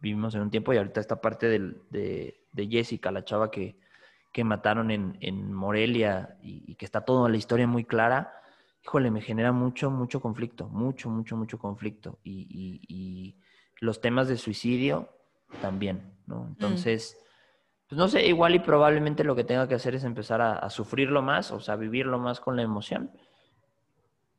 vivimos 0.00 0.34
en 0.34 0.42
un 0.42 0.50
tiempo 0.50 0.72
y 0.72 0.76
ahorita 0.76 1.00
esta 1.00 1.20
parte 1.20 1.48
de, 1.48 2.34
de 2.52 2.68
Jessica, 2.68 3.10
la 3.10 3.24
chava 3.24 3.50
que, 3.50 3.76
que 4.34 4.42
mataron 4.42 4.90
en, 4.90 5.52
Morelia 5.52 6.36
y, 6.42 6.74
que 6.74 6.84
está 6.84 7.02
toda 7.02 7.28
la 7.28 7.36
historia 7.36 7.68
muy 7.68 7.84
clara, 7.84 8.32
híjole, 8.84 9.10
me 9.10 9.22
genera 9.22 9.50
mucho, 9.52 9.90
mucho 9.90 10.20
conflicto, 10.20 10.68
mucho, 10.68 11.08
mucho, 11.08 11.36
mucho 11.36 11.58
conflicto. 11.58 12.18
Y, 12.22 13.36
los 13.80 14.00
temas 14.00 14.28
de 14.28 14.38
suicidio 14.38 15.10
también, 15.60 16.16
¿no? 16.26 16.44
Mm. 16.44 16.48
Entonces, 16.48 17.18
pues 17.88 17.98
no 17.98 18.08
sé, 18.08 18.24
igual 18.26 18.54
y 18.54 18.60
probablemente 18.60 19.24
lo 19.24 19.34
que 19.34 19.44
tenga 19.44 19.68
que 19.68 19.74
hacer 19.74 19.94
es 19.94 20.04
empezar 20.04 20.40
a, 20.40 20.54
a 20.54 20.70
sufrirlo 20.70 21.22
más, 21.22 21.50
o 21.50 21.60
sea, 21.60 21.76
vivirlo 21.76 22.18
más 22.18 22.40
con 22.40 22.56
la 22.56 22.62
emoción. 22.62 23.10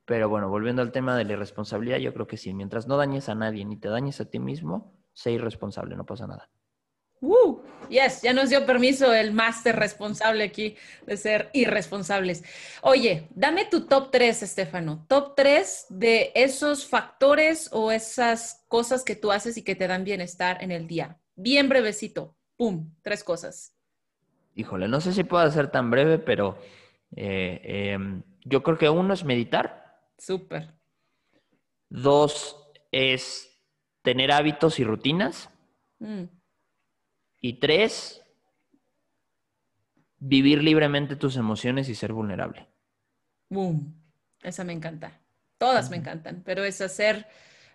Pero 0.05 0.29
bueno, 0.29 0.49
volviendo 0.49 0.81
al 0.81 0.91
tema 0.91 1.17
de 1.17 1.25
la 1.25 1.33
irresponsabilidad, 1.33 1.97
yo 1.97 2.13
creo 2.13 2.27
que 2.27 2.37
sí, 2.37 2.53
mientras 2.53 2.87
no 2.87 2.97
dañes 2.97 3.29
a 3.29 3.35
nadie 3.35 3.65
ni 3.65 3.77
te 3.77 3.89
dañes 3.89 4.21
a 4.21 4.29
ti 4.29 4.39
mismo, 4.39 4.93
sé 5.13 5.33
irresponsable, 5.33 5.95
no 5.95 6.05
pasa 6.05 6.27
nada. 6.27 6.49
Uh, 7.27 7.59
yes, 7.89 8.21
ya 8.21 8.33
nos 8.33 8.49
dio 8.49 8.65
permiso 8.67 9.11
el 9.11 9.31
máster 9.31 9.75
responsable 9.75 10.43
aquí 10.43 10.75
de 11.07 11.17
ser 11.17 11.49
irresponsables. 11.53 12.43
Oye, 12.83 13.27
dame 13.31 13.65
tu 13.65 13.87
top 13.87 14.11
3, 14.11 14.43
Estefano. 14.43 15.05
Top 15.07 15.35
3 15.35 15.87
de 15.89 16.31
esos 16.35 16.85
factores 16.85 17.69
o 17.71 17.91
esas 17.91 18.63
cosas 18.67 19.03
que 19.03 19.15
tú 19.15 19.31
haces 19.31 19.57
y 19.57 19.63
que 19.63 19.75
te 19.75 19.87
dan 19.87 20.03
bienestar 20.03 20.63
en 20.63 20.71
el 20.71 20.87
día. 20.87 21.19
Bien 21.35 21.67
brevecito. 21.67 22.35
Pum, 22.57 22.93
tres 23.01 23.23
cosas. 23.23 23.75
Híjole, 24.53 24.87
no 24.87 25.01
sé 25.01 25.11
si 25.11 25.23
puedo 25.23 25.49
ser 25.51 25.69
tan 25.69 25.89
breve, 25.89 26.19
pero 26.19 26.57
eh, 27.15 27.59
em, 27.63 28.23
yo 28.43 28.63
creo 28.63 28.77
que 28.77 28.89
uno 28.89 29.13
es 29.13 29.25
meditar. 29.25 29.99
Súper. 30.17 30.73
Dos 31.89 32.55
es 32.91 33.59
tener 34.03 34.31
hábitos 34.31 34.79
y 34.79 34.83
rutinas. 34.83 35.49
Mm. 35.99 36.25
Y 37.45 37.59
tres, 37.59 38.23
vivir 40.17 40.63
libremente 40.63 41.15
tus 41.15 41.37
emociones 41.37 41.87
y 41.89 41.93
ser 41.93 42.11
vulnerable. 42.11 42.67
Boom. 43.51 44.01
Esa 44.41 44.63
me 44.63 44.73
encanta. 44.73 45.21
Todas 45.59 45.91
me 45.91 45.97
encantan, 45.97 46.41
pero 46.43 46.63
es 46.63 46.77
ser 46.77 47.27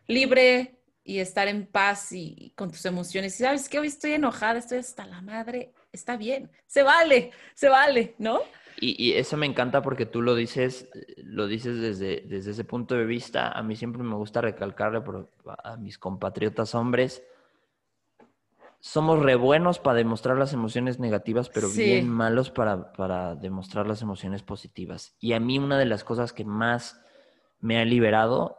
libre 0.08 0.82
y 1.04 1.20
estar 1.20 1.46
en 1.46 1.66
paz 1.66 2.10
y, 2.10 2.52
con 2.56 2.72
tus 2.72 2.84
emociones. 2.84 3.38
Y 3.38 3.44
sabes 3.44 3.68
que 3.68 3.78
hoy 3.78 3.86
estoy 3.86 4.14
enojada, 4.14 4.58
estoy 4.58 4.78
hasta 4.78 5.06
la 5.06 5.22
madre, 5.22 5.72
está 5.92 6.16
bien, 6.16 6.50
se 6.66 6.82
vale, 6.82 7.30
se 7.54 7.68
vale, 7.68 8.16
¿no? 8.18 8.40
Y, 8.80 9.12
eso 9.12 9.36
me 9.36 9.46
encanta 9.46 9.82
porque 9.82 10.04
tú 10.04 10.20
lo 10.20 10.34
dices, 10.34 10.88
lo 11.18 11.46
dices 11.46 11.78
desde, 11.78 12.22
desde 12.26 12.50
ese 12.50 12.64
punto 12.64 12.96
de 12.96 13.04
vista. 13.04 13.52
A 13.52 13.62
mí 13.62 13.76
siempre 13.76 14.02
me 14.02 14.16
gusta 14.16 14.40
recalcarle 14.40 15.00
a 15.62 15.76
mis 15.76 15.96
compatriotas 15.96 16.74
hombres 16.74 17.22
somos 18.80 19.18
re 19.20 19.36
buenos 19.36 19.78
para 19.78 19.98
demostrar 19.98 20.36
las 20.36 20.52
emociones 20.52 20.98
negativas, 20.98 21.48
pero 21.48 21.68
bien 21.68 22.08
malos 22.08 22.50
para, 22.50 22.92
para, 22.92 23.34
demostrar 23.34 23.86
las 23.86 24.02
emociones 24.02 24.42
positivas. 24.42 25.14
Y 25.20 25.34
a 25.34 25.40
mí 25.40 25.58
una 25.58 25.78
de 25.78 25.84
las 25.86 26.02
cosas 26.02 26.32
que 26.32 26.44
más 26.44 27.00
me 27.60 27.78
ha 27.78 27.84
liberado 27.84 28.56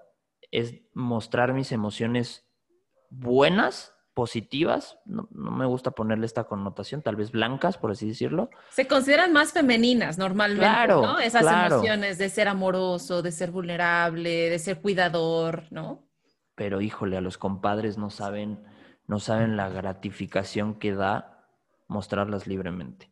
es 0.52 0.76
mostrar 0.94 1.54
mis 1.54 1.72
emociones 1.72 2.46
buenas, 3.10 3.96
positivas. 4.14 5.00
No, 5.06 5.28
me 5.32 5.66
gusta 5.66 5.92
ponerle 5.92 6.26
esta 6.26 6.44
connotación, 6.44 7.02
tal 7.02 7.16
vez 7.16 7.32
blancas, 7.32 7.78
por 7.78 7.92
así 7.92 8.08
decirlo. 8.08 8.50
Se 8.70 8.88
consideran 8.88 9.34
más 9.34 9.54
femeninas 9.54 10.18
normalmente, 10.18 10.66
claro, 10.66 11.02
¿no? 11.02 11.20
Esas 11.20 11.46
emociones 11.46 12.18
de 12.18 12.30
ser 12.30 12.48
amoroso, 12.48 13.22
de 13.22 13.32
ser 13.32 13.52
vulnerable, 13.52 14.50
de 14.50 14.60
ser 14.60 14.82
cuidador, 14.82 15.64
¿no? 15.72 16.08
Pero 16.56 16.82
híjole, 16.82 17.18
a 17.18 17.22
los 17.22 17.38
compadres 17.38 17.98
no 17.98 18.10
saben 18.10 18.64
no 19.08 19.20
saben 19.20 19.58
la 19.58 19.70
gratificación 19.70 20.76
que 20.76 20.94
da 20.94 21.46
mostrarlas 21.88 22.48
libremente. 22.48 23.12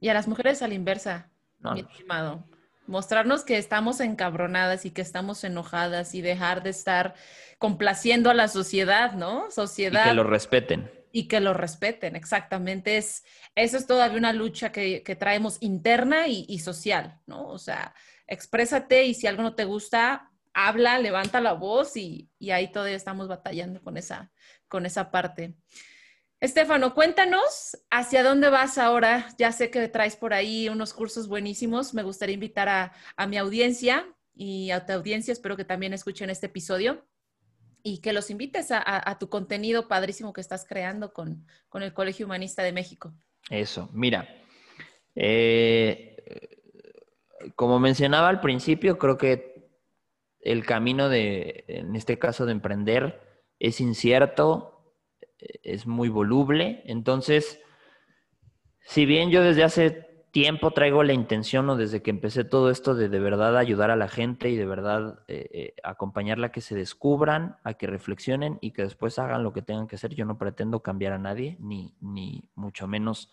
Y 0.00 0.08
a 0.08 0.14
las 0.14 0.26
mujeres 0.28 0.62
a 0.62 0.68
la 0.68 0.74
inversa, 0.74 1.30
mi 1.60 1.80
estimado. 1.80 2.44
Mostrarnos 2.86 3.44
que 3.44 3.58
estamos 3.58 4.00
encabronadas 4.00 4.84
y 4.84 4.90
que 4.90 5.02
estamos 5.02 5.44
enojadas 5.44 6.14
y 6.14 6.22
dejar 6.22 6.62
de 6.62 6.70
estar 6.70 7.14
complaciendo 7.58 8.30
a 8.30 8.34
la 8.34 8.48
sociedad, 8.48 9.12
¿no? 9.12 9.50
Sociedad. 9.50 10.06
Y 10.06 10.08
que 10.08 10.14
lo 10.14 10.24
respeten. 10.24 10.90
Y 11.12 11.28
que 11.28 11.40
lo 11.40 11.54
respeten, 11.54 12.16
exactamente. 12.16 12.96
Es, 12.96 13.24
eso 13.54 13.76
es 13.76 13.86
todavía 13.86 14.18
una 14.18 14.32
lucha 14.32 14.72
que, 14.72 15.16
traemos 15.18 15.58
interna 15.60 16.26
y, 16.26 16.46
y, 16.48 16.60
social, 16.60 17.20
¿no? 17.26 17.46
O 17.46 17.58
sea, 17.58 17.94
exprésate 18.26 19.04
y 19.04 19.14
si 19.14 19.26
algo 19.26 19.42
no 19.42 19.54
te 19.54 19.64
gusta, 19.64 20.29
habla, 20.54 20.98
levanta 20.98 21.40
la 21.40 21.52
voz 21.52 21.96
y, 21.96 22.30
ahí 22.50 22.70
todavía 22.70 22.96
estamos 22.96 23.28
batallando 23.28 23.82
con 23.82 23.96
esa, 23.96 24.32
con 24.68 24.86
esa 24.86 25.10
parte. 25.10 25.54
Estefano, 26.40 26.94
cuéntanos 26.94 27.76
hacia 27.90 28.22
dónde 28.22 28.48
vas 28.48 28.78
ahora. 28.78 29.28
Ya 29.36 29.52
sé 29.52 29.70
que 29.70 29.88
traes 29.88 30.16
por 30.16 30.32
ahí 30.32 30.68
unos 30.68 30.94
cursos 30.94 31.28
buenísimos. 31.28 31.92
Me 31.92 32.02
gustaría 32.02 32.34
invitar 32.34 32.68
a, 32.68 33.26
mi 33.26 33.36
audiencia 33.36 34.06
y 34.34 34.70
a 34.70 34.86
tu 34.86 34.92
audiencia, 34.94 35.32
espero 35.32 35.56
que 35.56 35.66
también 35.66 35.92
escuchen 35.92 36.30
este 36.30 36.46
episodio 36.46 37.06
y 37.82 37.98
que 37.98 38.12
los 38.12 38.30
invites 38.30 38.68
a, 38.70 39.18
tu 39.18 39.28
contenido 39.28 39.86
padrísimo 39.86 40.32
que 40.32 40.40
estás 40.40 40.64
creando 40.66 41.12
con, 41.12 41.46
el 41.74 41.92
Colegio 41.92 42.26
Humanista 42.26 42.62
de 42.62 42.72
México. 42.72 43.12
Eso, 43.50 43.90
mira, 43.92 44.28
eh, 45.14 46.16
como 47.54 47.78
mencionaba 47.78 48.28
al 48.28 48.40
principio, 48.40 48.98
creo 48.98 49.18
que 49.18 49.49
el 50.40 50.64
camino 50.64 51.08
de, 51.08 51.64
en 51.68 51.96
este 51.96 52.18
caso, 52.18 52.46
de 52.46 52.52
emprender 52.52 53.20
es 53.58 53.80
incierto, 53.80 54.94
es 55.62 55.86
muy 55.86 56.08
voluble. 56.08 56.82
Entonces, 56.86 57.60
si 58.80 59.06
bien 59.06 59.30
yo 59.30 59.42
desde 59.42 59.64
hace 59.64 60.10
tiempo 60.30 60.70
traigo 60.70 61.02
la 61.02 61.12
intención 61.12 61.68
o 61.70 61.76
desde 61.76 62.02
que 62.02 62.10
empecé 62.10 62.44
todo 62.44 62.70
esto 62.70 62.94
de 62.94 63.08
de 63.08 63.18
verdad 63.18 63.56
ayudar 63.56 63.90
a 63.90 63.96
la 63.96 64.08
gente 64.08 64.48
y 64.48 64.56
de 64.56 64.66
verdad 64.66 65.24
eh, 65.26 65.48
eh, 65.52 65.74
acompañarla 65.82 66.48
a 66.48 66.52
que 66.52 66.60
se 66.60 66.74
descubran, 66.74 67.56
a 67.64 67.74
que 67.74 67.86
reflexionen 67.86 68.58
y 68.60 68.70
que 68.72 68.82
después 68.82 69.18
hagan 69.18 69.42
lo 69.42 69.52
que 69.52 69.62
tengan 69.62 69.88
que 69.88 69.96
hacer. 69.96 70.14
Yo 70.14 70.24
no 70.24 70.38
pretendo 70.38 70.82
cambiar 70.82 71.12
a 71.12 71.18
nadie, 71.18 71.56
ni, 71.60 71.96
ni 72.00 72.48
mucho 72.54 72.86
menos 72.86 73.32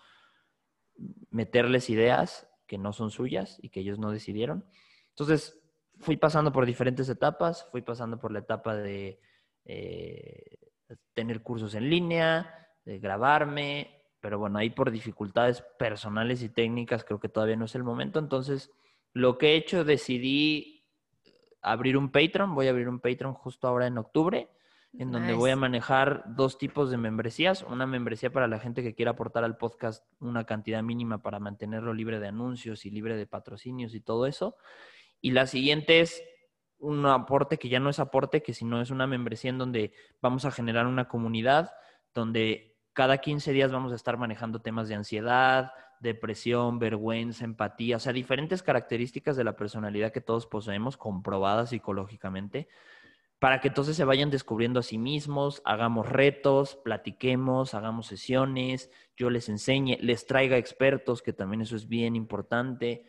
meterles 1.30 1.90
ideas 1.90 2.50
que 2.66 2.78
no 2.78 2.92
son 2.94 3.12
suyas 3.12 3.60
y 3.62 3.70
que 3.70 3.82
ellos 3.82 4.00
no 4.00 4.12
decidieron. 4.12 4.66
Entonces, 5.10 5.60
fui 6.00 6.18
pasando 6.18 6.52
por 6.52 6.66
diferentes 6.66 7.10
etapas, 7.10 7.68
fui 7.72 7.82
pasando 7.82 8.20
por 8.20 8.32
la 8.32 8.40
etapa 8.40 8.76
de 8.76 9.20
eh, 9.66 10.58
tener 11.14 11.42
cursos 11.42 11.76
en 11.76 11.90
línea, 11.90 12.70
de 12.86 13.00
grabarme, 13.00 13.98
pero 14.20 14.40
bueno, 14.40 14.60
ahí 14.60 14.70
por 14.70 14.92
dificultades 14.92 15.62
personales 15.78 16.42
y 16.42 16.50
técnicas 16.50 17.04
creo 17.04 17.20
que 17.20 17.30
todavía 17.30 17.56
no 17.56 17.66
es 17.66 17.76
el 17.76 17.84
momento. 17.84 18.20
Entonces, 18.20 18.72
lo 19.14 19.38
que 19.38 19.54
he 19.54 19.56
hecho, 19.56 19.84
decidí 19.84 20.86
abrir 21.62 21.98
un 21.98 22.12
Patreon, 22.12 22.56
voy 22.56 22.68
a 22.68 22.72
abrir 22.72 22.88
un 22.90 23.00
Patreon 23.00 23.34
justo 23.34 23.68
ahora 23.68 23.88
en 23.88 23.98
octubre, 23.98 24.50
en 24.94 25.12
donde 25.12 25.34
voy 25.34 25.52
a 25.52 25.56
manejar 25.56 26.24
dos 26.28 26.58
tipos 26.58 26.90
de 26.90 26.98
membresías. 26.98 27.62
Una 27.64 27.86
membresía 27.86 28.32
para 28.32 28.48
la 28.48 28.60
gente 28.60 28.82
que 28.82 28.96
quiera 28.96 29.12
aportar 29.12 29.44
al 29.44 29.58
podcast 29.58 30.04
una 30.20 30.46
cantidad 30.46 30.82
mínima 30.82 31.22
para 31.22 31.40
mantenerlo 31.40 31.94
libre 31.94 32.20
de 32.20 32.30
anuncios 32.30 32.86
y 32.86 32.90
libre 32.90 33.16
de 33.16 33.28
patrocinios 33.28 33.94
y 33.94 34.00
todo 34.00 34.26
eso. 34.26 34.56
Y 35.22 35.32
la 35.32 35.48
siguiente 35.48 36.02
es 36.02 36.24
un 36.80 37.06
aporte 37.06 37.58
que 37.58 37.70
ya 37.70 37.80
no 37.80 37.90
es 37.90 38.00
aporte, 38.00 38.44
que 38.44 38.54
sino 38.54 38.82
es 38.82 38.92
una 38.92 39.08
membresía 39.08 39.50
en 39.50 39.58
donde 39.58 39.94
vamos 40.22 40.46
a 40.46 40.52
generar 40.52 40.86
una 40.86 41.08
comunidad 41.08 41.72
donde 42.14 42.78
cada 42.94 43.20
15 43.20 43.52
días 43.52 43.72
vamos 43.72 43.92
a 43.92 43.96
estar 43.96 44.18
manejando 44.18 44.60
temas 44.60 44.88
de 44.88 44.96
ansiedad, 44.96 45.72
depresión, 46.00 46.80
vergüenza, 46.80 47.46
empatía, 47.46 47.98
o 47.98 48.00
sea, 48.00 48.14
diferentes 48.14 48.64
características 48.64 49.36
de 49.36 49.44
la 49.44 49.56
personalidad 49.56 50.12
que 50.12 50.22
todos 50.22 50.46
poseemos, 50.46 50.98
comprobadas 50.98 51.70
psicológicamente, 51.70 52.68
para 53.40 53.60
que 53.62 53.68
entonces 53.68 53.96
se 53.96 54.04
vayan 54.04 54.32
descubriendo 54.32 54.80
a 54.80 54.84
sí 54.84 54.98
mismos, 54.98 55.62
hagamos 55.64 56.10
retos, 56.10 56.76
platiquemos, 56.84 57.76
hagamos 57.76 58.08
sesiones, 58.08 58.90
yo 59.16 59.30
les 59.30 59.48
enseñe, 59.48 59.98
les 60.02 60.26
traiga 60.26 60.58
expertos, 60.58 61.22
que 61.22 61.34
también 61.34 61.62
eso 61.62 61.76
es 61.76 61.88
bien 61.88 62.16
importante, 62.16 63.06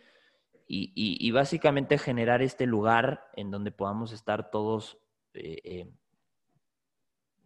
y, 0.68 1.30
básicamente 1.30 1.98
generar 1.98 2.42
este 2.42 2.66
lugar 2.66 3.30
en 3.34 3.50
donde 3.50 3.72
podamos 3.72 4.12
estar 4.12 4.50
todos 4.50 4.98
eh, 5.34 5.60
eh, 5.64 5.90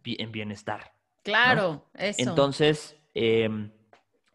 en 0.03 0.31
bienestar. 0.31 0.93
Claro, 1.23 1.85
eso. 1.93 2.29
Entonces, 2.29 2.97
em, 3.13 3.71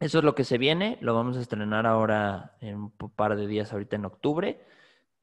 eso 0.01 0.19
es 0.19 0.25
lo 0.25 0.35
que 0.35 0.45
se 0.45 0.57
viene, 0.57 0.97
lo 1.01 1.15
vamos 1.15 1.37
a 1.37 1.41
estrenar 1.41 1.87
ahora 1.87 2.57
en 2.61 2.77
un 2.77 2.91
par 3.15 3.37
de 3.37 3.47
días, 3.47 3.73
ahorita 3.73 3.97
en 3.97 4.07
octubre. 4.07 4.65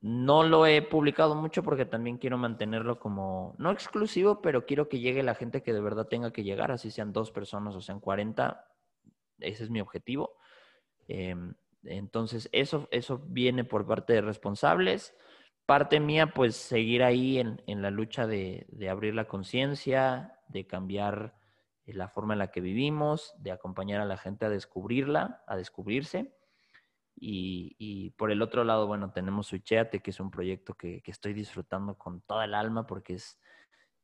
No 0.01 0.43
lo 0.43 0.67
he 0.67 0.83
publicado 0.83 1.33
mucho 1.33 1.63
porque 1.63 1.85
también 1.85 2.19
quiero 2.19 2.37
mantenerlo 2.37 2.99
como, 2.99 3.55
no 3.57 3.71
exclusivo, 3.71 4.41
pero 4.41 4.67
quiero 4.67 4.87
que 4.87 4.99
llegue 4.99 5.23
la 5.23 5.33
gente 5.33 5.63
que 5.63 5.73
de 5.73 5.81
verdad 5.81 6.07
tenga 6.07 6.31
que 6.31 6.43
llegar, 6.43 6.71
así 6.71 6.91
sean 6.91 7.11
dos 7.11 7.31
personas 7.31 7.75
o 7.75 7.81
sean 7.81 7.99
40. 7.99 8.67
Ese 9.39 9.63
es 9.63 9.71
mi 9.71 9.81
objetivo. 9.81 10.37
Em, 11.07 11.55
entonces, 11.85 12.49
eso, 12.51 12.87
eso 12.91 13.21
viene 13.27 13.63
por 13.63 13.85
parte 13.85 14.13
de 14.13 14.21
responsables. 14.21 15.15
Parte 15.65 15.99
mía, 15.99 16.33
pues 16.33 16.55
seguir 16.55 17.03
ahí 17.03 17.39
en, 17.39 17.81
la 17.81 17.91
lucha 17.91 18.27
de, 18.27 18.65
de 18.69 18.89
abrir 18.89 19.15
la 19.15 19.27
conciencia, 19.27 20.39
de 20.47 20.67
cambiar 20.67 21.35
la 21.85 22.07
forma 22.07 22.33
en 22.33 22.39
la 22.39 22.51
que 22.51 22.61
vivimos, 22.61 23.33
de 23.37 23.51
acompañar 23.51 24.01
a 24.01 24.05
la 24.05 24.17
gente 24.17 24.45
a 24.45 24.49
descubrirla, 24.49 25.43
a 25.47 25.55
descubrirse. 25.55 26.33
Y, 27.17 28.09
por 28.17 28.31
el 28.31 28.41
otro 28.41 28.63
lado, 28.63 28.87
bueno, 28.87 29.11
tenemos 29.11 29.47
Switcheate, 29.47 30.01
que 30.01 30.11
es 30.11 30.19
un 30.19 30.31
proyecto 30.31 30.73
que, 30.73 31.01
estoy 31.05 31.33
disfrutando 31.33 31.97
con 31.97 32.21
toda 32.21 32.45
el 32.45 32.53
alma 32.53 32.85
porque 32.87 33.13
es, 33.13 33.39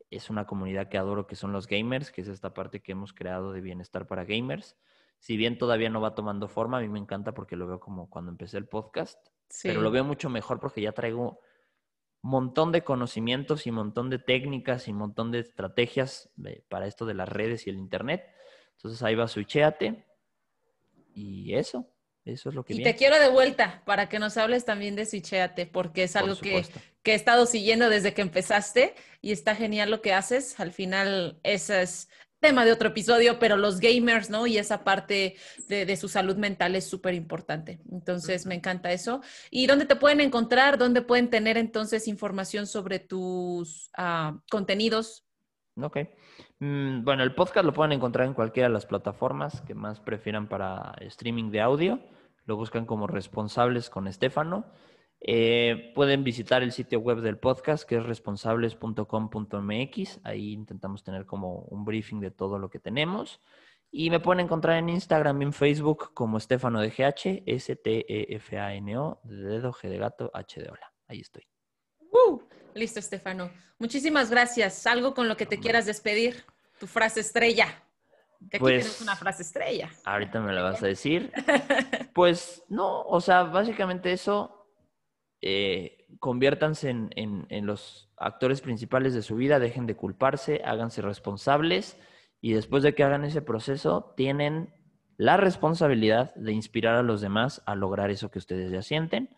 es 0.09 0.29
una 0.29 0.45
comunidad 0.45 0.87
que 0.87 0.97
adoro, 0.97 1.27
que 1.27 1.35
son 1.35 1.51
los 1.51 1.67
gamers, 1.67 2.11
que 2.11 2.21
es 2.21 2.27
esta 2.27 2.53
parte 2.53 2.81
que 2.81 2.93
hemos 2.93 3.13
creado 3.13 3.51
de 3.51 3.61
bienestar 3.61 4.07
para 4.07 4.23
gamers. 4.23 4.77
Si 5.21 5.37
bien 5.37 5.59
todavía 5.59 5.91
no 5.91 6.01
va 6.01 6.15
tomando 6.15 6.47
forma, 6.47 6.79
a 6.79 6.81
mí 6.81 6.89
me 6.89 6.97
encanta 6.97 7.35
porque 7.35 7.55
lo 7.55 7.67
veo 7.67 7.79
como 7.79 8.09
cuando 8.09 8.31
empecé 8.31 8.57
el 8.57 8.67
podcast, 8.67 9.19
pero 9.61 9.81
lo 9.81 9.91
veo 9.91 10.03
mucho 10.03 10.31
mejor 10.31 10.59
porque 10.59 10.81
ya 10.81 10.93
traigo 10.93 11.39
montón 12.23 12.71
de 12.71 12.83
conocimientos 12.83 13.67
y 13.67 13.71
montón 13.71 14.09
de 14.09 14.17
técnicas 14.17 14.87
y 14.87 14.93
montón 14.93 15.31
de 15.31 15.37
estrategias 15.41 16.31
para 16.69 16.87
esto 16.87 17.05
de 17.05 17.13
las 17.13 17.29
redes 17.29 17.67
y 17.67 17.69
el 17.69 17.77
Internet. 17.77 18.25
Entonces 18.77 19.03
ahí 19.03 19.13
va 19.13 19.27
Switcheate 19.27 20.07
y 21.13 21.53
eso. 21.53 21.87
Eso 22.25 22.49
es 22.49 22.55
lo 22.55 22.65
que 22.65 22.73
Y 22.73 22.81
te 22.81 22.95
quiero 22.95 23.19
de 23.19 23.29
vuelta 23.29 23.83
para 23.85 24.09
que 24.09 24.17
nos 24.17 24.37
hables 24.37 24.65
también 24.65 24.95
de 24.95 25.05
Switcheate, 25.05 25.67
porque 25.67 26.03
es 26.03 26.15
algo 26.15 26.35
que, 26.35 26.65
que, 27.03 27.11
he 27.11 27.15
estado 27.15 27.45
siguiendo 27.45 27.89
desde 27.89 28.15
que 28.15 28.23
empezaste 28.23 28.95
y 29.21 29.33
está 29.33 29.55
genial 29.55 29.91
lo 29.91 30.01
que 30.01 30.13
haces. 30.13 30.59
Al 30.59 30.71
final, 30.71 31.39
ese 31.43 31.83
es 31.83 32.09
tema 32.41 32.65
de 32.65 32.73
otro 32.73 32.89
episodio, 32.89 33.39
pero 33.39 33.55
los 33.55 33.79
gamers, 33.79 34.29
¿no? 34.29 34.47
Y 34.47 34.57
esa 34.57 34.83
parte 34.83 35.35
de, 35.69 35.95
su 35.95 36.09
salud 36.09 36.35
mental 36.35 36.75
es 36.75 36.85
súper 36.89 37.13
importante. 37.13 37.79
Entonces, 37.91 38.45
me 38.47 38.55
encanta 38.55 38.91
eso. 38.91 39.21
¿Y 39.51 39.67
dónde 39.67 39.85
te 39.85 39.95
pueden 39.95 40.19
encontrar? 40.19 40.77
¿Dónde 40.77 41.03
pueden 41.03 41.29
tener 41.29 41.57
entonces 41.57 42.07
información 42.07 42.65
sobre 42.65 42.99
tus 42.99 43.91
ah, 43.95 44.39
contenidos? 44.49 45.23
Ok. 45.79 45.97
Mm, 46.59 47.03
bueno, 47.03 47.23
el 47.23 47.35
podcast 47.35 47.65
lo 47.65 47.73
pueden 47.73 47.91
encontrar 47.91 48.27
en 48.27 48.33
cualquiera 48.33 48.67
de 48.67 48.73
las 48.73 48.87
plataformas 48.87 49.61
que 49.61 49.75
más 49.75 49.99
prefieran 49.99 50.49
para 50.49 50.95
streaming 51.01 51.51
de 51.51 51.61
audio. 51.61 51.99
Lo 52.45 52.57
buscan 52.57 52.87
como 52.87 53.05
responsables 53.05 53.91
con 53.91 54.07
Estefano. 54.07 54.65
Eh, 55.23 55.91
pueden 55.93 56.23
visitar 56.23 56.63
el 56.63 56.71
sitio 56.71 56.99
web 56.99 57.21
del 57.21 57.37
podcast 57.37 57.87
que 57.87 57.97
es 57.97 58.03
responsables.com.mx. 58.03 60.19
Ahí 60.23 60.53
intentamos 60.53 61.03
tener 61.03 61.27
como 61.27 61.59
un 61.69 61.85
briefing 61.85 62.19
de 62.19 62.31
todo 62.31 62.57
lo 62.57 62.69
que 62.69 62.79
tenemos. 62.79 63.39
Y 63.91 64.09
me 64.09 64.19
pueden 64.19 64.45
encontrar 64.45 64.77
en 64.77 64.89
Instagram 64.89 65.41
y 65.41 65.45
en 65.45 65.53
Facebook 65.53 66.13
como 66.13 66.37
Estefano 66.37 66.79
de 66.79 66.89
GH, 66.89 67.43
S-T-E-F-A-N-O, 67.45 69.19
de 69.23 69.35
dedo, 69.35 69.73
G 69.73 69.89
de 69.89 69.97
gato, 69.97 70.31
H 70.33 70.61
de 70.61 70.69
hola. 70.69 70.93
Ahí 71.07 71.19
estoy. 71.19 71.45
Uh, 71.99 72.41
listo, 72.73 72.99
Estefano. 72.99 73.51
Muchísimas 73.79 74.31
gracias. 74.31 74.87
¿Algo 74.87 75.13
con 75.13 75.27
lo 75.27 75.35
que 75.35 75.45
te 75.45 75.59
quieras 75.59 75.85
despedir? 75.85 76.45
Tu 76.79 76.87
frase 76.87 77.19
estrella. 77.19 77.83
Que 78.49 78.57
aquí 78.57 78.59
pues, 78.59 78.83
tienes 78.83 79.01
una 79.01 79.15
frase 79.15 79.43
estrella. 79.43 79.91
Ahorita 80.05 80.39
me 80.39 80.53
la 80.53 80.63
vas 80.63 80.81
a 80.81 80.87
decir. 80.87 81.31
pues 82.13 82.63
no, 82.69 83.03
o 83.03 83.21
sea, 83.21 83.43
básicamente 83.43 84.13
eso, 84.13 84.60
eh, 85.41 86.05
conviértanse 86.19 86.89
en, 86.89 87.09
en, 87.15 87.65
los 87.65 88.09
actores 88.17 88.61
principales 88.61 89.13
de 89.13 89.23
su 89.23 89.35
vida, 89.35 89.59
dejen 89.59 89.87
de 89.87 89.95
culparse, 89.95 90.61
háganse 90.63 91.01
responsables 91.01 91.97
y 92.41 92.53
después 92.53 92.83
de 92.83 92.93
que 92.93 93.03
hagan 93.03 93.23
ese 93.23 93.41
proceso, 93.41 94.13
tienen 94.15 94.73
la 95.17 95.37
responsabilidad 95.37 96.33
de 96.35 96.51
inspirar 96.51 96.95
a 96.95 97.03
los 97.03 97.21
demás 97.21 97.61
a 97.65 97.75
lograr 97.75 98.09
eso 98.09 98.31
que 98.31 98.39
ustedes 98.39 98.71
ya 98.71 98.81
sienten. 98.81 99.29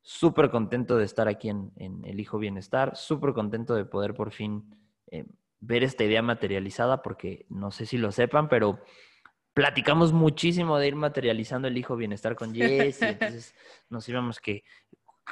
Súper 0.00 0.50
contento 0.50 0.96
de 0.96 1.04
estar 1.04 1.28
aquí 1.28 1.48
en, 1.48 1.72
El 2.04 2.20
Hijo 2.20 2.38
Bienestar, 2.38 2.96
súper 2.96 3.32
contento 3.32 3.74
de 3.74 3.84
poder 3.84 4.14
por 4.14 4.30
fin 4.32 4.76
eh, 5.10 5.24
ver 5.60 5.82
esta 5.82 6.04
idea 6.04 6.22
materializada, 6.22 7.02
porque 7.02 7.46
no 7.48 7.70
sé 7.70 7.86
si 7.86 7.98
lo 7.98 8.12
sepan, 8.12 8.48
pero 8.48 8.80
platicamos 9.54 10.12
muchísimo 10.12 10.78
de 10.78 10.86
ir 10.86 10.94
materializando 10.94 11.66
El 11.66 11.76
Hijo 11.76 11.96
Bienestar 11.96 12.36
con 12.36 12.54
Jess, 12.54 13.02
y 13.02 13.06
entonces 13.06 13.54
nos 13.90 14.08
íbamos 14.08 14.38
que, 14.38 14.62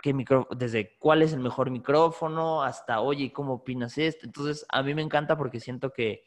micro, 0.05 0.49
desde 0.57 0.97
cuál 0.99 1.22
es 1.22 1.32
el 1.32 1.40
mejor 1.40 1.70
micrófono 1.70 2.62
hasta, 2.62 3.01
oye, 3.01 3.32
¿cómo 3.32 3.55
opinas 3.55 3.99
esto? 3.99 4.26
Entonces, 4.26 4.66
a 4.68 4.82
mí 4.82 4.94
me 4.94 5.03
encanta 5.03 5.36
porque 5.36 5.61
siento 5.61 5.92
que, 5.92 6.24